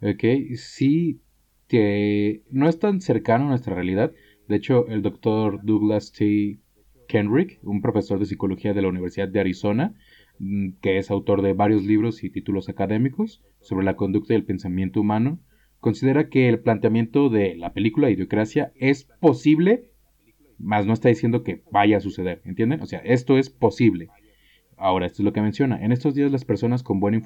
Ok, 0.00 0.24
sí, 0.56 1.20
que 1.68 2.42
no 2.50 2.68
es 2.68 2.78
tan 2.78 3.00
cercano 3.00 3.44
a 3.44 3.48
nuestra 3.48 3.74
realidad. 3.74 4.12
De 4.48 4.56
hecho, 4.56 4.88
el 4.88 5.02
doctor 5.02 5.60
Douglas 5.62 6.12
T. 6.12 6.58
Kenrick, 7.06 7.58
un 7.62 7.80
profesor 7.80 8.18
de 8.18 8.26
psicología 8.26 8.74
de 8.74 8.82
la 8.82 8.88
Universidad 8.88 9.28
de 9.28 9.40
Arizona, 9.40 9.94
que 10.80 10.98
es 10.98 11.10
autor 11.10 11.42
de 11.42 11.52
varios 11.52 11.84
libros 11.84 12.22
y 12.22 12.30
títulos 12.30 12.68
académicos 12.68 13.42
sobre 13.60 13.84
la 13.84 13.96
conducta 13.96 14.32
y 14.32 14.36
el 14.36 14.44
pensamiento 14.44 15.00
humano, 15.00 15.40
considera 15.80 16.28
que 16.28 16.48
el 16.48 16.60
planteamiento 16.60 17.28
de 17.28 17.56
la 17.56 17.72
película 17.72 18.10
Idiocracia 18.10 18.72
es 18.76 19.04
posible, 19.20 19.90
mas 20.58 20.86
no 20.86 20.92
está 20.92 21.08
diciendo 21.08 21.42
que 21.42 21.62
vaya 21.70 21.96
a 21.96 22.00
suceder, 22.00 22.40
¿entienden? 22.44 22.80
O 22.80 22.86
sea, 22.86 23.00
esto 23.00 23.38
es 23.38 23.50
posible. 23.50 24.08
Ahora, 24.76 25.06
esto 25.06 25.22
es 25.22 25.24
lo 25.24 25.32
que 25.32 25.42
menciona. 25.42 25.84
En 25.84 25.90
estos 25.90 26.14
días 26.14 26.30
las 26.30 26.44
personas 26.44 26.84
con 26.84 27.00
buena 27.00 27.20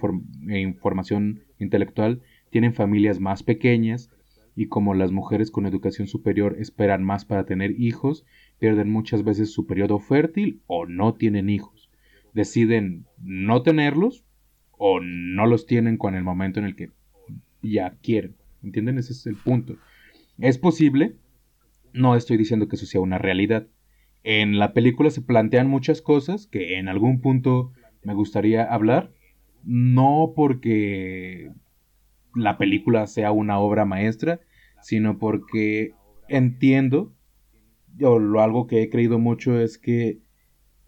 eh, 0.48 0.60
información 0.60 1.42
intelectual 1.58 2.22
tienen 2.50 2.72
familias 2.72 3.20
más 3.20 3.42
pequeñas 3.42 4.10
y 4.54 4.66
como 4.66 4.94
las 4.94 5.12
mujeres 5.12 5.50
con 5.50 5.66
educación 5.66 6.08
superior 6.08 6.56
esperan 6.58 7.04
más 7.04 7.24
para 7.24 7.44
tener 7.44 7.78
hijos, 7.78 8.24
pierden 8.58 8.90
muchas 8.90 9.22
veces 9.22 9.50
su 9.50 9.66
periodo 9.66 9.98
fértil 9.98 10.62
o 10.66 10.86
no 10.86 11.14
tienen 11.14 11.50
hijos 11.50 11.71
deciden 12.32 13.06
no 13.18 13.62
tenerlos 13.62 14.24
o 14.72 15.00
no 15.00 15.46
los 15.46 15.66
tienen 15.66 15.96
con 15.96 16.14
el 16.14 16.24
momento 16.24 16.58
en 16.58 16.66
el 16.66 16.76
que 16.76 16.90
ya 17.62 17.96
quieren. 18.02 18.36
¿Entienden? 18.62 18.98
Ese 18.98 19.12
es 19.12 19.26
el 19.26 19.36
punto. 19.36 19.76
Es 20.38 20.58
posible, 20.58 21.16
no 21.92 22.16
estoy 22.16 22.36
diciendo 22.36 22.68
que 22.68 22.76
eso 22.76 22.86
sea 22.86 23.00
una 23.00 23.18
realidad. 23.18 23.66
En 24.24 24.58
la 24.58 24.72
película 24.72 25.10
se 25.10 25.20
plantean 25.20 25.68
muchas 25.68 26.00
cosas 26.00 26.46
que 26.46 26.78
en 26.78 26.88
algún 26.88 27.20
punto 27.20 27.72
me 28.04 28.14
gustaría 28.14 28.64
hablar, 28.64 29.12
no 29.64 30.32
porque 30.34 31.50
la 32.34 32.56
película 32.56 33.06
sea 33.06 33.32
una 33.32 33.58
obra 33.58 33.84
maestra, 33.84 34.40
sino 34.80 35.18
porque 35.18 35.92
entiendo, 36.28 37.14
o 38.00 38.18
lo 38.18 38.40
algo 38.40 38.66
que 38.66 38.82
he 38.82 38.90
creído 38.90 39.18
mucho 39.18 39.58
es 39.58 39.78
que 39.78 40.18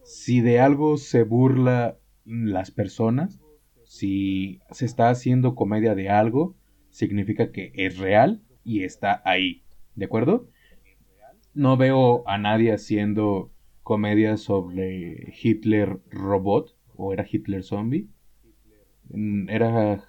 si 0.04 0.40
de 0.40 0.60
algo 0.60 0.96
se 0.96 1.24
burla 1.24 1.98
las 2.24 2.70
personas, 2.70 3.40
si 3.84 4.60
se 4.70 4.84
está 4.84 5.08
haciendo 5.08 5.54
comedia 5.54 5.94
de 5.94 6.10
algo, 6.10 6.56
significa 6.90 7.52
que 7.52 7.72
es 7.74 7.98
real 7.98 8.42
y 8.64 8.84
está 8.84 9.22
ahí. 9.24 9.62
¿De 9.94 10.06
acuerdo? 10.06 10.48
No 11.54 11.76
veo 11.76 12.28
a 12.28 12.38
nadie 12.38 12.72
haciendo 12.72 13.52
comedia 13.82 14.36
sobre 14.36 15.32
Hitler 15.42 16.00
robot 16.10 16.76
o 16.96 17.12
era 17.12 17.26
Hitler 17.30 17.62
zombie. 17.62 18.08
Mm, 19.10 19.48
era 19.48 20.04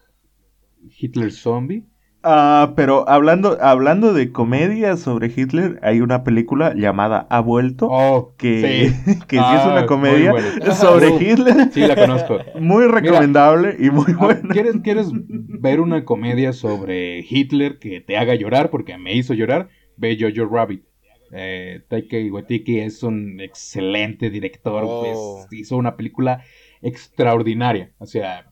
Hitler 0.99 1.31
Zombie. 1.31 1.85
Ah, 2.27 2.73
pero 2.75 3.07
hablando, 3.07 3.55
hablando 3.61 4.11
de 4.11 4.31
comedia 4.31 4.97
sobre 4.97 5.27
Hitler, 5.27 5.79
hay 5.83 6.01
una 6.01 6.23
película 6.23 6.73
llamada 6.73 7.27
Ha 7.29 7.39
vuelto, 7.39 7.87
oh, 7.91 8.33
que, 8.35 8.89
sí. 9.05 9.19
que 9.27 9.37
sí 9.37 9.43
es 9.43 9.65
una 9.65 9.81
ah, 9.81 9.85
comedia 9.85 10.33
sobre 10.73 11.09
Hitler. 11.09 11.71
Sí, 11.71 11.81
la 11.81 11.95
conozco. 11.95 12.39
Muy 12.59 12.87
recomendable 12.87 13.75
y 13.77 13.91
muy 13.91 14.13
ah, 14.13 14.17
buena. 14.17 14.49
¿quieres, 14.49 14.77
¿Quieres 14.83 15.11
ver 15.13 15.79
una 15.79 16.03
comedia 16.03 16.51
sobre 16.51 17.19
Hitler 17.19 17.77
que 17.77 18.01
te 18.01 18.17
haga 18.17 18.33
llorar? 18.33 18.71
Porque 18.71 18.97
me 18.97 19.13
hizo 19.13 19.35
llorar. 19.35 19.69
Ve 19.95 20.17
Jojo 20.19 20.51
Rabbit. 20.51 20.83
Eh, 21.31 21.83
Taika 21.87 22.17
Waititi 22.31 22.79
es 22.79 23.03
un 23.03 23.39
excelente 23.39 24.31
director. 24.31 24.81
Pues, 24.81 25.15
oh. 25.15 25.45
hizo 25.51 25.77
una 25.77 25.95
película 25.95 26.43
extraordinaria. 26.81 27.91
O 27.99 28.07
sea, 28.07 28.51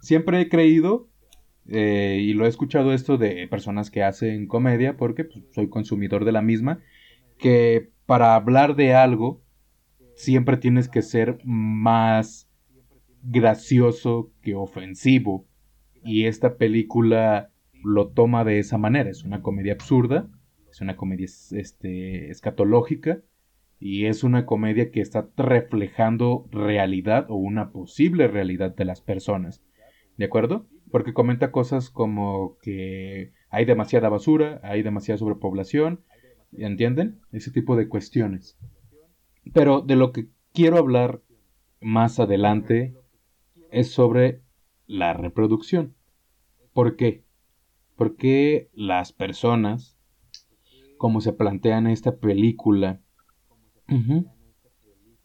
siempre 0.00 0.40
he 0.40 0.48
creído 0.48 1.07
eh, 1.68 2.18
y 2.20 2.32
lo 2.32 2.46
he 2.46 2.48
escuchado 2.48 2.92
esto 2.92 3.18
de 3.18 3.46
personas 3.48 3.90
que 3.90 4.02
hacen 4.02 4.46
comedia, 4.46 4.96
porque 4.96 5.24
pues, 5.24 5.44
soy 5.52 5.68
consumidor 5.68 6.24
de 6.24 6.32
la 6.32 6.42
misma, 6.42 6.80
que 7.38 7.90
para 8.06 8.34
hablar 8.34 8.74
de 8.74 8.94
algo 8.94 9.42
siempre 10.14 10.56
tienes 10.56 10.88
que 10.88 11.02
ser 11.02 11.38
más 11.44 12.48
gracioso 13.22 14.32
que 14.42 14.54
ofensivo. 14.54 15.46
Y 16.02 16.24
esta 16.24 16.56
película 16.56 17.52
lo 17.84 18.08
toma 18.08 18.44
de 18.44 18.58
esa 18.58 18.78
manera. 18.78 19.10
Es 19.10 19.24
una 19.24 19.42
comedia 19.42 19.74
absurda, 19.74 20.28
es 20.70 20.80
una 20.80 20.96
comedia 20.96 21.26
este, 21.26 22.30
escatológica 22.30 23.20
y 23.78 24.06
es 24.06 24.24
una 24.24 24.46
comedia 24.46 24.90
que 24.90 25.00
está 25.00 25.28
reflejando 25.36 26.48
realidad 26.50 27.26
o 27.28 27.36
una 27.36 27.70
posible 27.70 28.26
realidad 28.26 28.74
de 28.74 28.84
las 28.84 29.00
personas. 29.00 29.62
¿De 30.16 30.24
acuerdo? 30.24 30.66
Porque 30.90 31.12
comenta 31.12 31.52
cosas 31.52 31.90
como 31.90 32.56
que 32.62 33.32
hay 33.50 33.64
demasiada 33.64 34.08
basura, 34.08 34.60
hay 34.62 34.82
demasiada 34.82 35.18
sobrepoblación, 35.18 36.04
¿entienden? 36.52 37.20
Ese 37.32 37.50
tipo 37.50 37.76
de 37.76 37.88
cuestiones. 37.88 38.58
Pero 39.52 39.80
de 39.80 39.96
lo 39.96 40.12
que 40.12 40.28
quiero 40.52 40.78
hablar 40.78 41.22
más 41.80 42.18
adelante 42.18 42.94
es 43.70 43.90
sobre 43.90 44.42
la 44.86 45.12
reproducción. 45.12 45.94
¿Por 46.72 46.96
qué? 46.96 47.24
Porque 47.96 48.70
las 48.72 49.12
personas, 49.12 49.98
como 50.96 51.20
se 51.20 51.32
plantea 51.32 51.78
en 51.78 51.88
esta 51.88 52.16
película, 52.18 53.00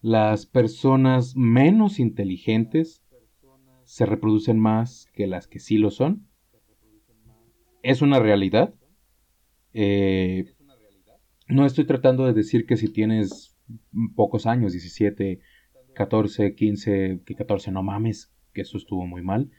las 0.01 0.45
personas 0.45 1.35
menos 1.35 1.99
inteligentes 1.99 3.02
se 3.93 4.07
reproducen 4.07 4.57
más 4.57 5.07
que 5.13 5.27
las 5.27 5.45
que 5.45 5.59
sí 5.59 5.77
lo 5.77 5.91
son. 5.91 6.27
Es 7.83 8.01
una 8.01 8.17
realidad. 8.17 8.73
Eh, 9.71 10.55
no 11.47 11.67
estoy 11.67 11.85
tratando 11.85 12.25
de 12.25 12.33
decir 12.33 12.65
que 12.65 12.75
si 12.75 12.87
tienes 12.87 13.55
pocos 14.15 14.47
años, 14.47 14.71
17, 14.71 15.41
14, 15.93 16.55
15, 16.55 17.21
que 17.23 17.35
14 17.35 17.71
no 17.71 17.83
mames, 17.83 18.33
que 18.51 18.61
eso 18.61 18.79
estuvo 18.79 19.05
muy 19.05 19.21
mal, 19.21 19.51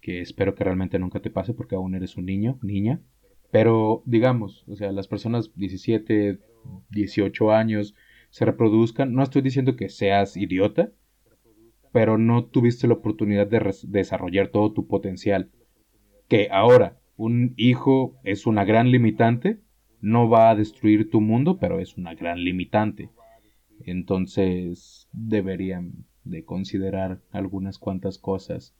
que 0.00 0.20
espero 0.20 0.56
que 0.56 0.64
realmente 0.64 0.98
nunca 0.98 1.20
te 1.20 1.30
pase 1.30 1.54
porque 1.54 1.76
aún 1.76 1.94
eres 1.94 2.16
un 2.16 2.26
niño, 2.26 2.58
niña. 2.62 3.00
Pero 3.52 4.02
digamos, 4.04 4.64
o 4.66 4.74
sea, 4.74 4.90
las 4.90 5.06
personas 5.06 5.52
17, 5.54 6.40
18 6.90 7.52
años 7.52 7.94
se 8.30 8.46
reproduzcan, 8.46 9.12
no 9.12 9.22
estoy 9.22 9.42
diciendo 9.42 9.76
que 9.76 9.90
seas 9.90 10.36
idiota, 10.36 10.90
pero 11.96 12.18
no 12.18 12.44
tuviste 12.44 12.86
la 12.86 12.92
oportunidad 12.92 13.46
de 13.46 13.74
desarrollar 13.84 14.48
todo 14.48 14.70
tu 14.70 14.86
potencial. 14.86 15.50
Que 16.28 16.50
ahora 16.52 17.00
un 17.16 17.54
hijo 17.56 18.18
es 18.22 18.46
una 18.46 18.66
gran 18.66 18.90
limitante, 18.90 19.62
no 20.02 20.28
va 20.28 20.50
a 20.50 20.54
destruir 20.54 21.08
tu 21.08 21.22
mundo, 21.22 21.56
pero 21.58 21.80
es 21.80 21.96
una 21.96 22.14
gran 22.14 22.44
limitante. 22.44 23.08
Entonces 23.80 25.08
deberían 25.10 26.04
de 26.22 26.44
considerar 26.44 27.22
algunas 27.30 27.78
cuantas 27.78 28.18
cosas. 28.18 28.76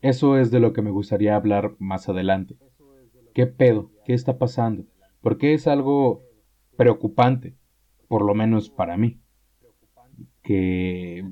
Eso 0.00 0.38
es 0.38 0.52
de 0.52 0.60
lo 0.60 0.72
que 0.72 0.82
me 0.82 0.92
gustaría 0.92 1.34
hablar 1.34 1.74
más 1.80 2.08
adelante. 2.08 2.54
¿Qué 3.34 3.48
pedo? 3.48 3.90
¿Qué 4.04 4.12
está 4.14 4.38
pasando? 4.38 4.84
Porque 5.20 5.52
es 5.52 5.66
algo 5.66 6.22
preocupante, 6.76 7.56
por 8.06 8.24
lo 8.24 8.36
menos 8.36 8.70
para 8.70 8.96
mí. 8.96 9.18
Que 10.44 11.24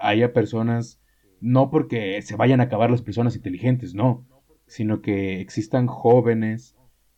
haya 0.00 0.32
personas, 0.32 1.00
no 1.40 1.70
porque 1.70 2.20
se 2.22 2.36
vayan 2.36 2.60
a 2.60 2.64
acabar 2.64 2.90
las 2.90 3.02
personas 3.02 3.36
inteligentes, 3.36 3.94
no, 3.94 4.26
sino 4.66 5.00
que 5.00 5.40
existan 5.40 5.86
jóvenes 5.86 6.76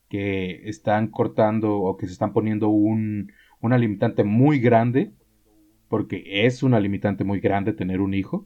que 0.09 0.67
están 0.67 1.07
cortando 1.07 1.77
o 1.77 1.95
que 1.95 2.05
se 2.05 2.13
están 2.13 2.33
poniendo 2.33 2.69
un, 2.69 3.31
una 3.61 3.77
limitante 3.77 4.23
muy 4.23 4.59
grande, 4.59 5.13
porque 5.87 6.45
es 6.45 6.63
una 6.63 6.79
limitante 6.79 7.23
muy 7.23 7.39
grande 7.39 7.73
tener 7.73 8.01
un 8.01 8.13
hijo. 8.13 8.45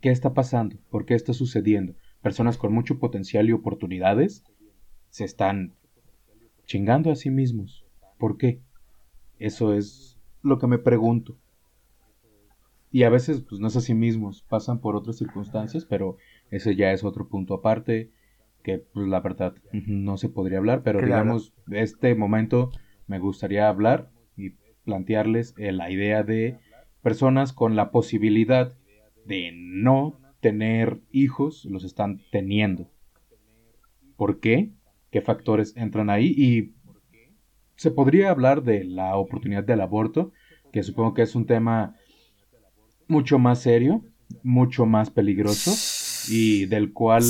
¿Qué 0.00 0.10
está 0.10 0.34
pasando? 0.34 0.76
¿Por 0.90 1.06
qué 1.06 1.14
está 1.14 1.32
sucediendo? 1.32 1.94
Personas 2.22 2.58
con 2.58 2.72
mucho 2.72 2.98
potencial 2.98 3.48
y 3.48 3.52
oportunidades 3.52 4.44
se 5.08 5.24
están 5.24 5.74
chingando 6.66 7.10
a 7.10 7.16
sí 7.16 7.30
mismos. 7.30 7.84
¿Por 8.18 8.36
qué? 8.36 8.60
Eso 9.38 9.74
es 9.74 10.18
lo 10.42 10.58
que 10.58 10.66
me 10.66 10.78
pregunto. 10.78 11.36
Y 12.90 13.02
a 13.02 13.10
veces, 13.10 13.42
pues 13.42 13.60
no 13.60 13.68
es 13.68 13.76
así 13.76 13.94
mismos, 13.94 14.42
pasan 14.48 14.80
por 14.80 14.96
otras 14.96 15.16
circunstancias, 15.16 15.84
pero 15.84 16.16
ese 16.50 16.74
ya 16.74 16.92
es 16.92 17.04
otro 17.04 17.28
punto 17.28 17.54
aparte, 17.54 18.10
que 18.62 18.78
pues, 18.78 19.06
la 19.08 19.20
verdad 19.20 19.54
no 19.72 20.16
se 20.16 20.28
podría 20.28 20.58
hablar, 20.58 20.82
pero 20.82 21.00
digamos, 21.00 21.52
de 21.66 21.82
este 21.82 22.14
momento 22.14 22.70
me 23.06 23.18
gustaría 23.18 23.68
hablar 23.68 24.10
y 24.36 24.50
plantearles 24.84 25.54
eh, 25.58 25.72
la 25.72 25.90
idea 25.90 26.22
de 26.22 26.58
personas 27.02 27.52
con 27.52 27.76
la 27.76 27.90
posibilidad 27.90 28.74
de 29.26 29.50
no 29.54 30.18
tener 30.40 31.00
hijos, 31.10 31.64
los 31.66 31.84
están 31.84 32.20
teniendo. 32.30 32.90
¿Por 34.16 34.40
qué? 34.40 34.70
¿Qué 35.10 35.20
factores 35.20 35.76
entran 35.76 36.10
ahí? 36.10 36.34
Y 36.36 36.74
se 37.76 37.90
podría 37.90 38.30
hablar 38.30 38.62
de 38.62 38.84
la 38.84 39.16
oportunidad 39.16 39.64
del 39.64 39.80
aborto, 39.80 40.32
que 40.72 40.82
supongo 40.82 41.14
que 41.14 41.22
es 41.22 41.34
un 41.34 41.46
tema 41.46 41.96
mucho 43.08 43.38
más 43.38 43.60
serio, 43.60 44.04
mucho 44.42 44.86
más 44.86 45.10
peligroso 45.10 45.72
y 46.30 46.66
del 46.66 46.92
cual 46.92 47.24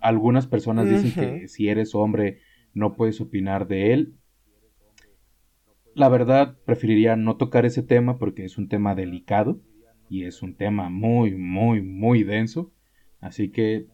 algunas 0.00 0.46
personas 0.46 0.88
dicen 0.88 1.12
que 1.12 1.48
si 1.48 1.68
eres 1.68 1.94
hombre 1.94 2.38
no 2.72 2.94
puedes 2.94 3.20
opinar 3.20 3.66
de 3.66 3.92
él. 3.92 4.14
La 5.94 6.08
verdad, 6.08 6.56
preferiría 6.64 7.16
no 7.16 7.36
tocar 7.36 7.64
ese 7.64 7.82
tema 7.82 8.18
porque 8.18 8.44
es 8.44 8.58
un 8.58 8.68
tema 8.68 8.94
delicado 8.94 9.60
y 10.08 10.24
es 10.24 10.42
un 10.42 10.54
tema 10.54 10.90
muy, 10.90 11.34
muy, 11.34 11.80
muy 11.80 12.22
denso. 12.22 12.70
Así 13.20 13.50
que 13.50 13.86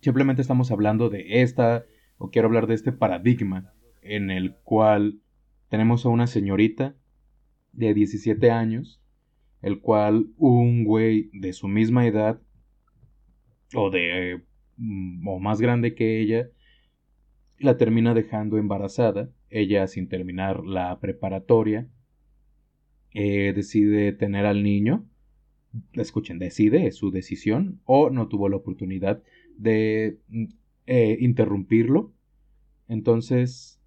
simplemente 0.00 0.42
estamos 0.42 0.70
hablando 0.70 1.08
de 1.08 1.42
esta, 1.42 1.86
o 2.18 2.30
quiero 2.30 2.48
hablar 2.48 2.66
de 2.66 2.74
este 2.74 2.92
paradigma 2.92 3.72
en 4.02 4.30
el 4.30 4.54
cual 4.54 5.20
tenemos 5.70 6.04
a 6.04 6.10
una 6.10 6.26
señorita 6.26 6.94
de 7.72 7.94
17 7.94 8.50
años 8.50 9.00
el 9.64 9.80
cual 9.80 10.26
un 10.36 10.84
güey 10.84 11.30
de 11.32 11.54
su 11.54 11.68
misma 11.68 12.06
edad 12.06 12.38
o 13.74 13.88
de 13.88 14.42
mm, 14.76 15.26
o 15.26 15.38
más 15.38 15.58
grande 15.58 15.94
que 15.94 16.20
ella 16.20 16.50
la 17.58 17.78
termina 17.78 18.12
dejando 18.12 18.58
embarazada, 18.58 19.30
ella 19.48 19.86
sin 19.86 20.06
terminar 20.08 20.66
la 20.66 21.00
preparatoria 21.00 21.88
eh, 23.14 23.54
decide 23.54 24.12
tener 24.12 24.44
al 24.44 24.62
niño, 24.62 25.06
escuchen, 25.94 26.38
decide, 26.38 26.86
es 26.86 26.96
su 26.96 27.10
decisión, 27.10 27.80
o 27.86 28.10
no 28.10 28.28
tuvo 28.28 28.50
la 28.50 28.56
oportunidad 28.56 29.22
de 29.56 30.18
mm, 30.28 30.44
eh, 30.86 31.16
interrumpirlo. 31.20 32.12
Entonces, 32.86 33.80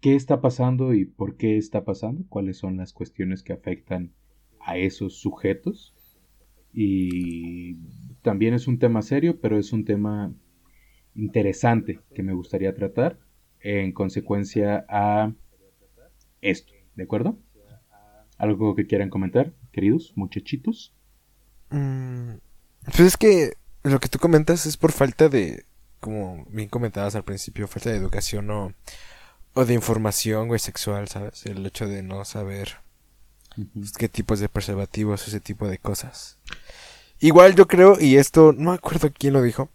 ¿qué 0.00 0.14
está 0.14 0.40
pasando 0.40 0.94
y 0.94 1.04
por 1.04 1.36
qué 1.36 1.58
está 1.58 1.84
pasando? 1.84 2.24
¿Cuáles 2.30 2.56
son 2.56 2.78
las 2.78 2.94
cuestiones 2.94 3.42
que 3.42 3.52
afectan 3.52 4.14
a 4.68 4.76
esos 4.76 5.14
sujetos. 5.14 5.94
Y 6.72 7.76
también 8.22 8.52
es 8.52 8.68
un 8.68 8.78
tema 8.78 9.00
serio, 9.00 9.40
pero 9.40 9.58
es 9.58 9.72
un 9.72 9.86
tema 9.86 10.32
interesante 11.14 12.00
que 12.14 12.22
me 12.22 12.34
gustaría 12.34 12.74
tratar 12.74 13.18
en 13.60 13.92
consecuencia 13.92 14.84
a 14.88 15.32
esto, 16.42 16.72
¿de 16.94 17.02
acuerdo? 17.02 17.38
¿Algo 18.36 18.76
que 18.76 18.86
quieran 18.86 19.08
comentar, 19.08 19.52
queridos 19.72 20.12
muchachitos? 20.14 20.94
Mm, 21.70 22.34
pues 22.84 23.00
es 23.00 23.16
que 23.16 23.54
lo 23.82 23.98
que 23.98 24.08
tú 24.08 24.18
comentas 24.18 24.66
es 24.66 24.76
por 24.76 24.92
falta 24.92 25.28
de, 25.28 25.64
como 25.98 26.44
bien 26.50 26.68
comentabas 26.68 27.16
al 27.16 27.24
principio, 27.24 27.66
falta 27.66 27.90
de 27.90 27.96
educación 27.96 28.50
o, 28.50 28.72
o 29.54 29.64
de 29.64 29.74
información, 29.74 30.46
güey, 30.46 30.60
sexual, 30.60 31.08
¿sabes? 31.08 31.46
El 31.46 31.64
hecho 31.66 31.88
de 31.88 32.02
no 32.02 32.24
saber 32.24 32.76
qué 33.96 34.08
tipos 34.08 34.40
de 34.40 34.48
preservativos, 34.48 35.26
ese 35.26 35.40
tipo 35.40 35.68
de 35.68 35.78
cosas. 35.78 36.38
Igual 37.20 37.54
yo 37.54 37.66
creo, 37.66 37.98
y 38.00 38.16
esto 38.16 38.52
no 38.52 38.70
me 38.70 38.76
acuerdo 38.76 39.10
quién 39.12 39.32
lo 39.32 39.42
dijo, 39.42 39.70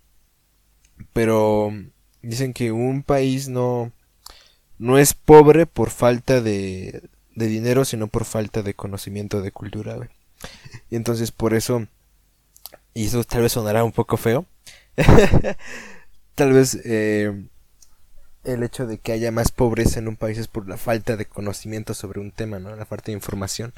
pero 1.11 1.71
dicen 2.21 2.53
que 2.53 2.71
un 2.71 3.03
país 3.03 3.49
no, 3.49 3.91
no 4.77 4.97
es 4.97 5.13
pobre 5.13 5.65
por 5.65 5.89
falta 5.89 6.41
de, 6.41 7.09
de 7.35 7.47
dinero, 7.47 7.85
sino 7.85 8.07
por 8.07 8.25
falta 8.25 8.61
de 8.61 8.73
conocimiento 8.73 9.41
de 9.41 9.51
cultura, 9.51 10.09
Y 10.89 10.95
entonces 10.95 11.31
por 11.31 11.53
eso, 11.53 11.87
y 12.93 13.05
eso 13.05 13.23
tal 13.23 13.41
vez 13.41 13.51
sonará 13.51 13.83
un 13.83 13.91
poco 13.91 14.17
feo, 14.17 14.45
tal 16.35 16.53
vez 16.53 16.79
eh, 16.85 17.47
el 18.43 18.63
hecho 18.63 18.87
de 18.87 18.97
que 18.97 19.11
haya 19.11 19.31
más 19.31 19.51
pobreza 19.51 19.99
en 19.99 20.07
un 20.07 20.15
país 20.15 20.37
es 20.37 20.47
por 20.47 20.67
la 20.67 20.77
falta 20.77 21.15
de 21.17 21.25
conocimiento 21.25 21.93
sobre 21.93 22.19
un 22.19 22.31
tema, 22.31 22.59
¿no? 22.59 22.75
La 22.75 22.85
falta 22.85 23.07
de 23.07 23.13
información. 23.13 23.73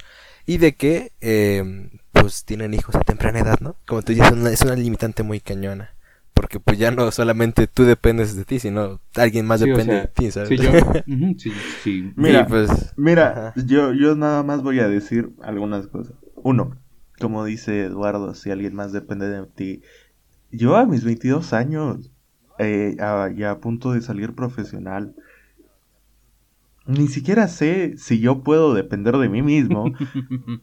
Y 0.46 0.58
de 0.58 0.74
que, 0.74 1.12
eh, 1.20 1.90
pues, 2.12 2.44
tienen 2.44 2.74
hijos 2.74 2.94
a 2.94 3.00
temprana 3.00 3.40
edad, 3.40 3.60
¿no? 3.60 3.76
Como 3.86 4.02
tú 4.02 4.12
dices, 4.12 4.32
es 4.32 4.62
una 4.62 4.76
limitante 4.76 5.22
muy 5.22 5.40
cañona. 5.40 5.90
Porque 6.36 6.60
pues 6.60 6.76
ya 6.76 6.90
no 6.90 7.10
solamente 7.12 7.66
tú 7.66 7.84
dependes 7.84 8.36
de 8.36 8.44
ti, 8.44 8.58
sino 8.58 9.00
alguien 9.14 9.46
más 9.46 9.60
depende 9.60 9.94
de 9.94 10.06
ti, 10.08 10.30
¿sabes? 10.30 10.50
Sí, 10.50 10.58
yo. 10.58 10.70
sí, 11.38 11.50
sí. 11.82 12.12
Mira, 12.14 12.46
pues, 12.46 12.92
mira 12.94 13.54
yo, 13.56 13.94
yo 13.94 14.14
nada 14.16 14.42
más 14.42 14.62
voy 14.62 14.80
a 14.80 14.86
decir 14.86 15.30
algunas 15.42 15.86
cosas. 15.86 16.14
Uno, 16.34 16.76
como 17.18 17.42
dice 17.46 17.84
Eduardo, 17.84 18.34
si 18.34 18.50
alguien 18.50 18.74
más 18.74 18.92
depende 18.92 19.30
de 19.30 19.46
ti. 19.46 19.80
Yo 20.50 20.76
a 20.76 20.84
mis 20.84 21.04
22 21.04 21.54
años, 21.54 22.12
eh, 22.58 22.96
ya 23.36 23.50
a 23.50 23.60
punto 23.60 23.92
de 23.92 24.00
salir 24.00 24.34
profesional, 24.34 25.14
ni 26.86 27.08
siquiera 27.08 27.48
sé 27.48 27.96
si 27.98 28.20
yo 28.20 28.42
puedo 28.42 28.74
depender 28.74 29.16
de 29.16 29.28
mí 29.28 29.42
mismo. 29.42 29.92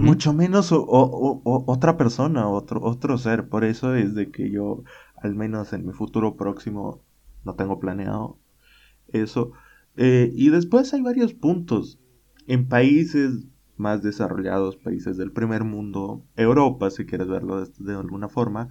Mucho 0.00 0.32
menos 0.32 0.70
otra 0.72 1.96
persona, 1.96 2.48
otro, 2.48 2.80
otro 2.82 3.18
ser. 3.18 3.48
Por 3.48 3.64
eso 3.64 3.94
es 3.94 4.14
de 4.14 4.30
que 4.30 4.50
yo, 4.50 4.84
al 5.16 5.34
menos 5.34 5.72
en 5.72 5.86
mi 5.86 5.92
futuro 5.92 6.36
próximo, 6.36 7.02
no 7.44 7.54
tengo 7.54 7.80
planeado 7.80 8.38
eso. 9.08 9.52
Eh, 9.96 10.30
y 10.34 10.50
después 10.50 10.92
hay 10.94 11.02
varios 11.02 11.34
puntos. 11.34 11.98
En 12.46 12.68
países 12.68 13.46
más 13.76 14.02
desarrollados, 14.02 14.76
países 14.76 15.16
del 15.16 15.32
primer 15.32 15.64
mundo, 15.64 16.24
Europa, 16.36 16.90
si 16.90 17.06
quieres 17.06 17.28
verlo 17.28 17.64
de, 17.64 17.94
alguna 17.94 18.28
forma, 18.28 18.68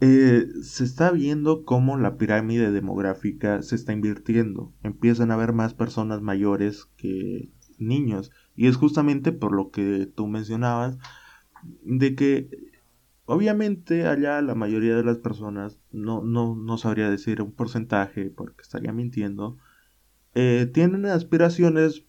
eh, 0.00 0.46
se 0.62 0.84
está 0.84 1.10
viendo 1.10 1.64
cómo 1.64 1.96
la 1.96 2.16
pirámide 2.16 2.70
demográfica 2.72 3.62
se 3.62 3.76
está 3.76 3.92
invirtiendo. 3.92 4.72
Empiezan 4.82 5.30
a 5.30 5.34
haber 5.34 5.52
más 5.52 5.74
personas 5.74 6.20
mayores 6.20 6.86
que 6.96 7.50
niños. 7.78 8.30
Y 8.56 8.66
es 8.66 8.76
justamente 8.76 9.32
por 9.32 9.52
lo 9.54 9.70
que 9.70 10.06
tú 10.06 10.26
mencionabas, 10.26 10.98
de 11.82 12.14
que 12.14 12.50
obviamente 13.26 14.06
allá 14.06 14.40
la 14.42 14.54
mayoría 14.54 14.96
de 14.96 15.04
las 15.04 15.18
personas, 15.18 15.78
no, 15.92 16.22
no, 16.22 16.54
no 16.56 16.78
sabría 16.78 17.10
decir 17.10 17.40
un 17.42 17.52
porcentaje 17.52 18.30
porque 18.30 18.62
estaría 18.62 18.92
mintiendo, 18.92 19.58
eh, 20.34 20.68
tienen 20.72 21.06
aspiraciones 21.06 22.04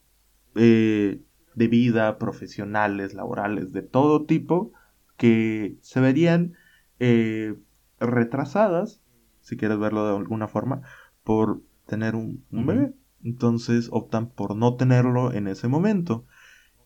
eh, 0.56 1.22
de 1.54 1.68
vida, 1.68 2.18
profesionales, 2.18 3.14
laborales, 3.14 3.72
de 3.72 3.82
todo 3.82 4.26
tipo, 4.26 4.74
que 5.18 5.78
se 5.82 6.00
verían 6.02 6.54
eh, 7.00 7.56
retrasadas, 8.00 9.02
si 9.42 9.58
quieres 9.58 9.80
verlo 9.80 10.08
de 10.08 10.16
alguna 10.18 10.48
forma, 10.48 10.82
por 11.24 11.62
tener 11.86 12.16
un, 12.16 12.44
bebé. 12.52 12.94
Entonces 13.24 13.90
optan 13.92 14.30
por 14.30 14.56
no 14.56 14.76
tenerlo 14.76 15.34
en 15.34 15.48
ese 15.48 15.68
momento. 15.68 16.26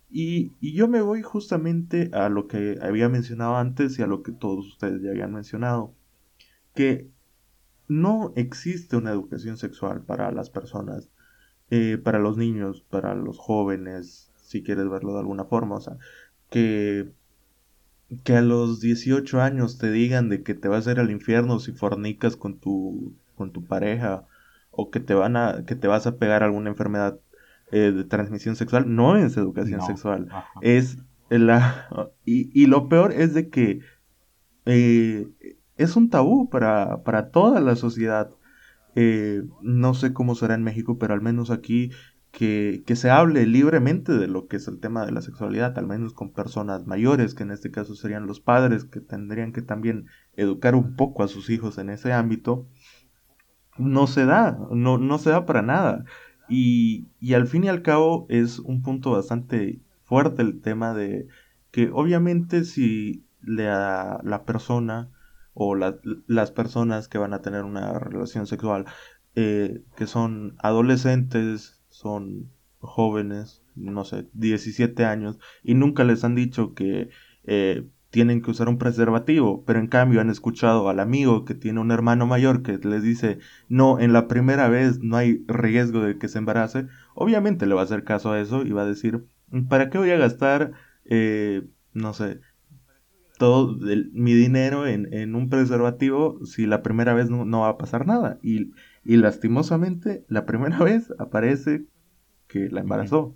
Y, 0.10 0.54
yo 0.62 0.88
me 0.88 1.02
voy 1.02 1.22
justamente 1.22 2.10
a 2.14 2.30
lo 2.30 2.48
que 2.48 2.80
había 2.82 3.10
mencionado 3.10 3.58
antes 3.58 4.00
y 4.00 4.02
a 4.02 4.08
lo 4.08 4.24
que 4.24 4.32
todos 4.32 4.68
ustedes 4.68 5.02
ya 5.02 5.12
habían 5.12 5.34
mencionado. 5.34 5.94
Que 6.74 7.10
no 7.88 8.34
existe 8.36 8.96
una 8.96 9.12
educación 9.12 9.58
sexual 9.58 10.04
para 10.04 10.32
las 10.32 10.50
personas, 10.50 11.10
eh, 11.70 11.98
para 11.98 12.20
los 12.20 12.38
niños, 12.38 12.82
para 12.90 13.16
los 13.16 13.38
jóvenes, 13.38 14.32
si 14.38 14.64
quieres 14.64 14.90
verlo 14.90 15.14
de 15.14 15.20
alguna 15.20 15.46
forma. 15.46 15.76
O 15.76 15.82
sea, 15.82 15.98
que, 16.50 17.12
que 18.24 18.36
a 18.36 18.42
los 18.42 18.80
18 18.80 19.42
años 19.42 19.78
te 19.78 19.92
digan 19.92 20.30
de 20.30 20.42
que 20.44 20.56
te 20.56 20.68
vas 20.68 20.88
a 20.88 20.92
ir 20.92 21.00
al 21.00 21.12
infierno 21.12 21.60
si 21.60 21.72
fornicas 21.72 22.36
con 22.36 22.58
tu, 22.58 23.14
con 23.36 23.52
tu 23.52 23.66
pareja 23.66 24.26
o 24.72 24.90
que 24.90 25.00
te 25.00 25.14
van 25.14 25.36
a 25.38 25.64
que 25.66 25.76
te 25.76 25.88
vas 25.88 26.08
a 26.08 26.18
pegar 26.18 26.44
alguna 26.44 26.70
enfermedad 26.70 27.20
eh, 27.72 27.92
de 27.92 28.04
transmisión 28.04 28.56
sexual 28.56 28.94
no 28.94 29.16
es 29.16 29.38
educación 29.38 29.82
sexual. 29.82 30.28
Es 30.62 30.98
la 31.30 32.10
y, 32.26 32.66
lo 32.66 32.90
peor 32.90 33.12
es 33.12 33.34
de 33.34 33.50
que 33.50 33.82
eh, 34.66 35.28
es 35.78 35.96
un 35.96 36.10
tabú 36.10 36.50
para, 36.50 37.04
para 37.04 37.30
toda 37.30 37.60
la 37.60 37.76
sociedad. 37.76 38.32
Eh, 38.96 39.44
no 39.62 39.94
sé 39.94 40.14
cómo 40.14 40.34
será 40.34 40.56
en 40.56 40.64
México 40.64 40.98
pero 40.98 41.14
al 41.14 41.22
menos 41.22 41.52
aquí 41.52 41.92
que, 42.32 42.84
se 42.96 43.10
hable 43.10 43.46
libremente 43.46 44.14
de 44.14 44.28
lo 44.28 44.48
que 44.48 44.58
es 44.58 44.68
el 44.68 44.80
tema 44.80 45.06
de 45.06 45.12
la 45.12 45.22
sexualidad, 45.22 45.78
al 45.78 45.88
menos 45.88 46.14
con 46.14 46.32
personas 46.32 46.86
mayores, 46.86 47.34
que 47.34 47.44
en 47.44 47.52
este 47.52 47.72
caso 47.72 47.96
serían 47.96 48.28
los 48.28 48.40
padres, 48.40 48.86
que 48.86 49.00
tendrían 49.02 49.52
que 49.52 49.62
también 49.62 50.08
educar 50.36 50.76
un 50.76 50.96
poco 50.96 51.24
a 51.24 51.28
sus 51.28 51.50
hijos 51.50 51.78
en 51.78 51.90
ese 51.90 52.14
ámbito, 52.14 52.68
no 53.78 54.08
se 54.08 54.26
da, 54.26 54.60
no, 54.72 54.98
no 54.98 55.18
se 55.18 55.32
da 55.32 55.46
para 55.46 55.62
nada. 55.62 56.06
Y, 56.50 57.08
y 57.20 57.34
al 57.34 57.48
fin 57.48 57.64
y 57.64 57.70
al 57.70 57.82
cabo 57.82 58.26
es 58.30 58.60
un 58.60 58.82
punto 58.82 59.12
bastante 59.12 59.82
fuerte 60.04 60.42
el 60.42 60.62
tema 60.62 60.94
de 60.94 61.28
que 61.72 61.90
obviamente 61.94 62.64
si 62.64 63.26
la, 63.42 64.20
la 64.24 64.44
persona 64.44 65.10
o 65.54 65.76
las 65.76 66.52
personas 66.52 67.08
que 67.08 67.18
van 67.18 67.34
a 67.34 67.42
tener 67.42 67.64
una 67.64 68.00
relación 68.00 68.48
sexual 68.48 68.86
eh, 69.36 69.84
que 69.96 70.08
son 70.08 70.56
adolescentes, 70.60 71.79
son 71.90 72.52
jóvenes, 72.80 73.62
no 73.76 74.06
sé, 74.06 74.28
17 74.34 75.06
años, 75.06 75.40
y 75.64 75.74
nunca 75.74 76.04
les 76.04 76.24
han 76.24 76.36
dicho 76.36 76.74
que 76.74 77.10
eh, 77.44 77.88
tienen 78.10 78.42
que 78.42 78.52
usar 78.52 78.70
un 78.70 78.78
preservativo, 78.78 79.64
pero 79.66 79.80
en 79.80 79.88
cambio 79.88 80.22
han 80.22 80.30
escuchado 80.30 80.90
al 80.90 81.00
amigo 81.00 81.46
que 81.46 81.54
tiene 81.54 81.80
un 81.80 81.92
hermano 81.92 82.26
mayor 82.26 82.64
que 82.64 82.78
les 82.78 83.04
dice, 83.04 83.40
no, 83.68 84.00
en 84.00 84.14
la 84.14 84.28
primera 84.28 84.68
vez 84.68 85.00
no 85.00 85.18
hay 85.18 85.44
riesgo 85.48 86.02
de 86.02 86.18
que 86.18 86.28
se 86.28 86.40
embarace, 86.40 86.88
obviamente 87.14 87.66
le 87.66 87.76
va 87.76 87.82
a 87.82 87.84
hacer 87.84 88.04
caso 88.04 88.32
a 88.32 88.40
eso 88.40 88.66
y 88.66 88.72
va 88.72 88.84
a 88.84 88.88
decir, 88.88 89.26
¿para 89.70 89.90
qué 89.90 89.98
voy 89.98 90.12
a 90.12 90.18
gastar, 90.18 90.72
eh, 91.06 91.68
no 91.94 92.14
sé, 92.14 92.40
todo 93.38 93.78
mi 94.12 94.34
dinero 94.34 94.86
en, 94.86 95.34
un 95.34 95.50
preservativo 95.50 96.46
si 96.46 96.66
la 96.66 96.84
primera 96.84 97.14
vez 97.14 97.30
no, 97.30 97.62
va 97.62 97.70
a 97.70 97.78
pasar 97.78 98.06
nada? 98.06 98.38
Y, 98.44 98.72
y 99.04 99.18
lastimosamente, 99.18 100.26
la 100.28 100.46
primera 100.46 100.80
vez 100.84 101.14
aparece 101.20 101.86
que 102.48 102.70
la 102.70 102.82
embarazó. 102.82 103.36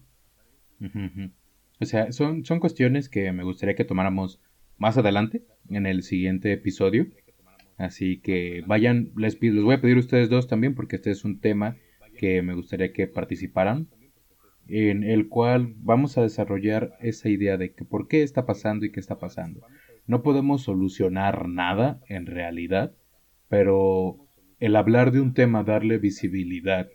O 1.80 1.86
sea, 1.86 2.12
son, 2.12 2.46
son 2.46 2.60
cuestiones 2.60 3.10
que 3.10 3.32
me 3.32 3.44
gustaría 3.44 3.76
que 3.76 3.86
tomáramos 3.86 4.42
más 4.78 4.98
adelante, 4.98 5.44
en 5.70 5.86
el 5.86 6.04
siguiente 6.04 6.52
episodio. 6.52 7.08
Así 7.78 8.20
que 8.20 8.64
vayan, 8.68 9.12
les, 9.16 9.42
les 9.42 9.64
voy 9.64 9.76
a 9.76 9.82
pedir 9.82 9.98
a 9.98 10.02
ustedes 10.02 10.30
dos 10.30 10.48
también, 10.48 10.76
porque 10.76 10.98
este 10.98 11.12
es 11.12 11.24
un 11.26 11.40
tema 11.40 11.78
que 12.18 12.42
me 12.42 12.54
gustaría 12.54 12.94
que 12.94 13.08
participaran, 13.08 13.88
en 14.68 15.04
el 15.04 15.28
cual 15.28 15.74
vamos 15.78 16.18
a 16.18 16.22
desarrollar 16.22 16.96
esa 17.02 17.30
idea 17.30 17.58
de 17.58 17.74
que 17.74 17.86
por 17.86 18.08
qué 18.08 18.24
está 18.24 18.46
pasando 18.46 18.86
y 18.86 18.92
qué 18.92 19.00
está 19.00 19.20
pasando. 19.20 19.62
No 20.06 20.22
podemos 20.22 20.64
solucionar 20.64 21.48
nada 21.48 22.02
en 22.08 22.26
realidad, 22.26 22.94
pero 23.50 24.28
el 24.60 24.76
hablar 24.76 25.12
de 25.12 25.22
un 25.22 25.34
tema, 25.34 25.64
darle 25.64 25.98
visibilidad 25.98 26.88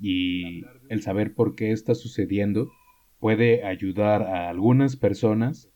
y 0.00 0.64
el 0.88 1.02
saber 1.02 1.34
por 1.34 1.54
qué 1.54 1.72
está 1.72 1.94
sucediendo 1.94 2.70
puede 3.18 3.64
ayudar 3.64 4.22
a 4.22 4.48
algunas 4.48 4.96
personas 4.96 5.70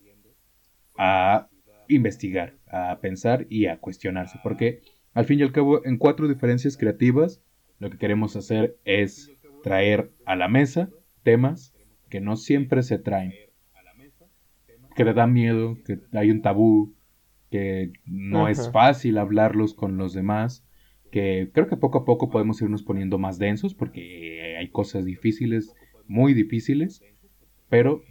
a 0.97 1.49
investigar, 1.89 2.55
a 2.69 2.99
pensar 3.01 3.47
y 3.49 3.67
a 3.67 3.79
cuestionarse. 3.79 4.39
Porque 4.43 4.81
al 5.15 5.25
fin 5.25 5.41
y 5.41 5.43
al 5.43 5.53
cabo, 5.53 5.85
en 5.85 5.99
cuatro 5.99 6.29
diferencias 6.29 6.77
creativas, 6.77 7.43
lo 7.79 7.91
que 7.91 7.99
queremos 7.99 8.37
hacer 8.37 8.79
es 8.85 9.33
traer 9.63 10.13
a 10.25 10.37
la 10.37 10.49
mesa 10.49 10.89
temas 11.23 11.75
que 12.09 12.21
no 12.21 12.37
siempre 12.37 12.83
se 12.83 12.99
traen. 12.99 13.33
Que 14.95 15.05
le 15.05 15.15
da 15.15 15.27
miedo, 15.27 15.79
que 15.85 16.01
hay 16.13 16.31
un 16.31 16.43
tabú, 16.43 16.95
que 17.51 17.93
no 18.05 18.49
es 18.49 18.71
fácil 18.71 19.19
hablarlos 19.19 19.75
con 19.75 19.97
los 19.97 20.13
demás, 20.13 20.67
que 21.13 21.51
creo 21.53 21.69
que 21.69 21.77
poco 21.77 21.99
a 21.99 22.05
poco 22.05 22.31
podemos 22.31 22.61
irnos 22.63 22.83
poniendo 22.83 23.19
más 23.19 23.39
densos 23.39 23.75
porque 23.75 24.57
hay 24.59 24.71
cosas 24.71 25.05
difíciles, 25.05 25.75
muy 26.09 26.33
difíciles, 26.33 27.03
pero 27.69 28.03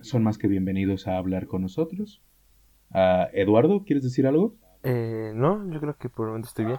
son 0.00 0.22
más 0.22 0.38
que 0.38 0.46
bienvenidos 0.46 1.08
a 1.08 1.18
hablar 1.18 1.48
con 1.48 1.62
nosotros. 1.62 2.22
Uh, 2.94 3.26
Eduardo, 3.32 3.84
¿quieres 3.84 4.04
decir 4.04 4.28
algo? 4.28 4.54
Eh, 4.84 5.32
no, 5.34 5.68
yo 5.70 5.80
creo 5.80 5.96
que 5.98 6.08
por 6.08 6.26
el 6.26 6.30
momento 6.30 6.48
estoy 6.48 6.66
bien. 6.66 6.78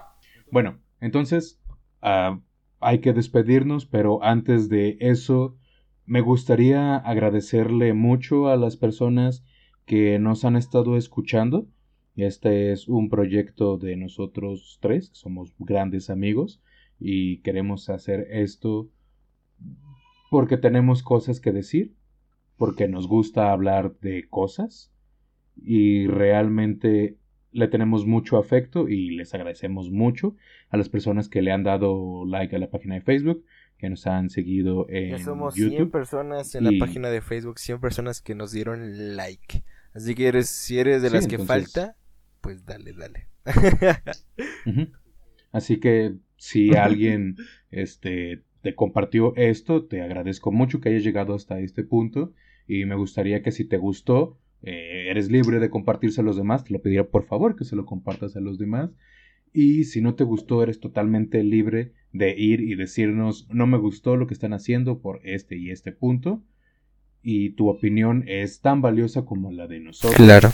Bueno, 0.50 0.78
entonces 1.02 1.60
ah, 2.00 2.40
hay 2.80 3.00
que 3.00 3.12
despedirnos, 3.12 3.84
pero 3.84 4.24
antes 4.24 4.70
de 4.70 4.96
eso 5.00 5.58
me 6.06 6.22
gustaría 6.22 6.96
agradecerle 6.96 7.92
mucho 7.92 8.48
a 8.48 8.56
las 8.56 8.78
personas 8.78 9.44
que 9.84 10.18
nos 10.18 10.46
han 10.46 10.56
estado 10.56 10.96
escuchando. 10.96 11.66
Este 12.16 12.72
es 12.72 12.88
un 12.88 13.08
proyecto 13.08 13.78
de 13.78 13.96
nosotros 13.96 14.78
tres, 14.80 15.10
que 15.10 15.16
somos 15.16 15.54
grandes 15.58 16.10
amigos 16.10 16.60
y 16.98 17.38
queremos 17.38 17.88
hacer 17.88 18.26
esto 18.30 18.88
porque 20.30 20.56
tenemos 20.56 21.02
cosas 21.02 21.40
que 21.40 21.52
decir, 21.52 21.94
porque 22.56 22.88
nos 22.88 23.08
gusta 23.08 23.52
hablar 23.52 23.94
de 24.00 24.28
cosas 24.28 24.92
y 25.56 26.06
realmente 26.06 27.16
le 27.52 27.68
tenemos 27.68 28.06
mucho 28.06 28.38
afecto 28.38 28.88
y 28.88 29.10
les 29.10 29.34
agradecemos 29.34 29.90
mucho 29.90 30.36
a 30.68 30.76
las 30.76 30.88
personas 30.88 31.28
que 31.28 31.42
le 31.42 31.52
han 31.52 31.64
dado 31.64 32.24
like 32.26 32.54
a 32.54 32.58
la 32.58 32.70
página 32.70 32.94
de 32.94 33.00
Facebook, 33.00 33.44
que 33.76 33.90
nos 33.90 34.06
han 34.06 34.30
seguido 34.30 34.86
en 34.88 35.10
ya 35.10 35.18
somos 35.18 35.54
100 35.54 35.90
personas 35.90 36.54
en 36.54 36.64
la 36.64 36.72
página 36.78 37.08
de 37.08 37.20
Facebook, 37.20 37.58
100 37.58 37.80
personas 37.80 38.20
que 38.20 38.34
nos 38.34 38.52
dieron 38.52 39.16
like. 39.16 39.64
Así 39.92 40.14
que 40.14 40.28
eres, 40.28 40.48
si 40.48 40.78
eres 40.78 41.02
de 41.02 41.10
las 41.10 41.26
que 41.26 41.38
falta, 41.38 41.96
pues 42.40 42.64
dale, 42.66 42.92
dale. 42.92 43.26
Así 45.52 45.80
que 45.80 46.14
si 46.36 46.74
alguien 46.74 47.36
este, 47.70 48.42
te 48.62 48.74
compartió 48.74 49.34
esto, 49.36 49.84
te 49.84 50.02
agradezco 50.02 50.52
mucho 50.52 50.80
que 50.80 50.90
hayas 50.90 51.04
llegado 51.04 51.34
hasta 51.34 51.60
este 51.60 51.84
punto 51.84 52.32
y 52.66 52.84
me 52.84 52.94
gustaría 52.94 53.42
que 53.42 53.52
si 53.52 53.64
te 53.64 53.78
gustó, 53.78 54.38
eh, 54.62 55.08
eres 55.10 55.30
libre 55.30 55.58
de 55.58 55.70
compartirse 55.70 56.20
a 56.20 56.24
los 56.24 56.36
demás, 56.36 56.64
te 56.64 56.72
lo 56.72 56.80
pediría 56.80 57.08
por 57.08 57.24
favor 57.24 57.56
que 57.56 57.64
se 57.64 57.76
lo 57.76 57.84
compartas 57.86 58.36
a 58.36 58.40
los 58.40 58.58
demás. 58.58 58.90
Y 59.52 59.84
si 59.84 60.00
no 60.00 60.14
te 60.14 60.22
gustó, 60.22 60.62
eres 60.62 60.78
totalmente 60.78 61.42
libre 61.42 61.92
de 62.12 62.36
ir 62.38 62.60
y 62.60 62.76
decirnos, 62.76 63.48
no 63.50 63.66
me 63.66 63.78
gustó 63.78 64.16
lo 64.16 64.28
que 64.28 64.34
están 64.34 64.52
haciendo 64.52 65.00
por 65.00 65.20
este 65.24 65.56
y 65.56 65.70
este 65.70 65.90
punto. 65.90 66.44
Y 67.22 67.50
tu 67.50 67.68
opinión 67.68 68.24
es 68.28 68.60
tan 68.60 68.80
valiosa 68.80 69.24
como 69.24 69.50
la 69.50 69.66
de 69.66 69.80
nosotros. 69.80 70.14
Claro. 70.14 70.50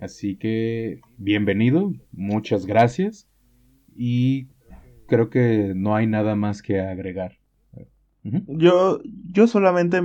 Así 0.00 0.36
que, 0.36 1.00
bienvenido, 1.18 1.92
muchas 2.12 2.64
gracias. 2.64 3.28
Y 3.94 4.48
creo 5.06 5.28
que 5.28 5.74
no 5.76 5.94
hay 5.94 6.06
nada 6.06 6.36
más 6.36 6.62
que 6.62 6.80
agregar. 6.80 7.38
Yo, 8.22 9.00
yo 9.30 9.46
solamente 9.46 10.02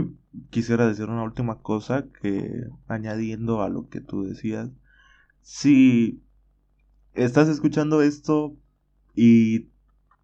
quisiera 0.50 0.88
decir 0.88 1.06
una 1.06 1.24
última 1.24 1.60
cosa 1.60 2.06
que 2.22 2.66
añadiendo 2.88 3.62
a 3.62 3.70
lo 3.70 3.88
que 3.88 4.02
tú 4.02 4.24
decías. 4.24 4.70
Si 5.42 6.22
estás 7.14 7.48
escuchando 7.48 8.02
esto 8.02 8.56
y 9.16 9.68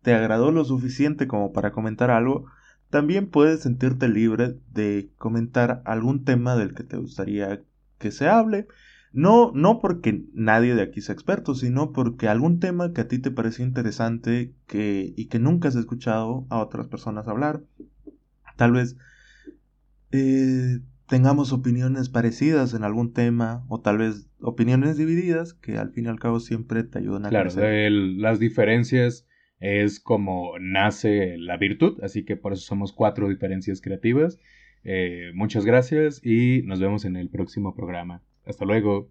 te 0.02 0.14
agradó 0.14 0.52
lo 0.52 0.66
suficiente 0.66 1.28
como 1.28 1.54
para 1.54 1.72
comentar 1.72 2.12
algo, 2.12 2.46
también 2.90 3.30
puedes 3.30 3.62
sentirte 3.62 4.10
libre 4.10 4.58
de 4.74 5.12
comentar 5.18 5.82
algún 5.86 6.26
tema 6.26 6.56
del 6.58 6.74
que 6.74 6.84
te 6.84 6.98
gustaría 6.98 7.62
que 8.00 8.12
se 8.12 8.28
hable. 8.28 8.68
No, 9.14 9.51
no 9.53 9.80
porque 9.80 10.24
nadie 10.34 10.74
de 10.74 10.82
aquí 10.82 11.01
sea 11.01 11.14
experto, 11.14 11.53
sino 11.53 11.91
porque 11.91 12.28
algún 12.30 12.59
tema 12.59 12.93
que 12.93 13.01
a 13.01 13.07
ti 13.07 13.20
te 13.20 13.32
pareció 13.32 13.66
interesante 13.66 14.53
que, 14.68 15.14
y 15.18 15.26
que 15.28 15.39
nunca 15.39 15.68
has 15.68 15.76
escuchado 15.76 16.45
a 16.49 16.59
otras 16.59 16.88
personas 16.88 17.28
hablar. 17.28 17.62
Tal 18.55 18.72
vez 18.72 18.95
eh, 20.12 20.80
tengamos 21.07 21.51
opiniones 21.51 22.07
parecidas 22.07 22.74
en 22.74 22.86
algún 22.86 23.12
tema 23.12 23.66
o 23.68 23.82
tal 23.82 23.97
vez 23.97 24.30
opiniones 24.39 24.95
divididas 24.95 25.53
que 25.53 25.78
al 25.78 25.91
fin 25.91 26.05
y 26.05 26.07
al 26.07 26.20
cabo 26.20 26.39
siempre 26.39 26.84
te 26.84 26.99
ayudan 26.99 27.26
a 27.26 27.30
claro, 27.30 27.49
las 27.51 28.39
diferencias 28.39 29.28
es 29.59 29.99
como 29.99 30.57
nace 30.59 31.38
la 31.38 31.57
virtud, 31.57 31.99
así 32.01 32.24
que 32.24 32.38
por 32.38 32.53
eso 32.53 32.64
somos 32.64 32.93
cuatro 32.93 33.28
diferencias 33.28 33.82
creativas. 33.82 34.39
Eh, 34.84 35.32
muchas 35.36 35.66
gracias 35.66 36.26
y 36.26 36.64
nos 36.64 36.80
vemos 36.80 37.03
en 37.03 37.18
el 37.18 37.30
próximo 37.30 37.76
programa. 37.76 38.24
Hasta 38.52 38.66
luego. 38.66 39.10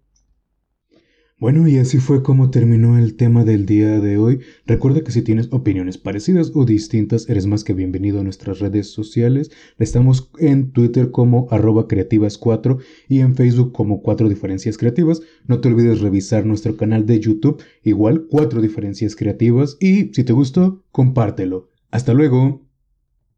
Bueno, 1.39 1.67
y 1.67 1.79
así 1.79 1.97
fue 1.97 2.21
como 2.21 2.51
terminó 2.51 2.99
el 2.99 3.15
tema 3.15 3.43
del 3.43 3.65
día 3.65 3.99
de 3.99 4.17
hoy. 4.17 4.41
Recuerda 4.67 5.01
que 5.01 5.11
si 5.11 5.23
tienes 5.23 5.51
opiniones 5.51 5.97
parecidas 5.97 6.51
o 6.53 6.63
distintas, 6.63 7.27
eres 7.27 7.47
más 7.47 7.63
que 7.63 7.73
bienvenido 7.73 8.19
a 8.19 8.23
nuestras 8.23 8.59
redes 8.59 8.91
sociales. 8.91 9.49
Estamos 9.79 10.29
en 10.37 10.73
Twitter 10.73 11.09
como 11.09 11.47
arroba 11.49 11.87
creativas4 11.87 12.77
y 13.09 13.21
en 13.21 13.35
Facebook 13.35 13.71
como 13.71 14.03
4 14.03 14.29
diferencias 14.29 14.77
creativas. 14.77 15.23
No 15.47 15.59
te 15.59 15.69
olvides 15.69 16.01
revisar 16.01 16.45
nuestro 16.45 16.77
canal 16.77 17.07
de 17.07 17.19
YouTube, 17.19 17.63
igual 17.81 18.27
4 18.29 18.61
diferencias 18.61 19.15
creativas. 19.15 19.77
Y 19.79 20.13
si 20.13 20.23
te 20.23 20.33
gustó, 20.33 20.83
compártelo. 20.91 21.71
Hasta 21.89 22.13
luego. 22.13 22.70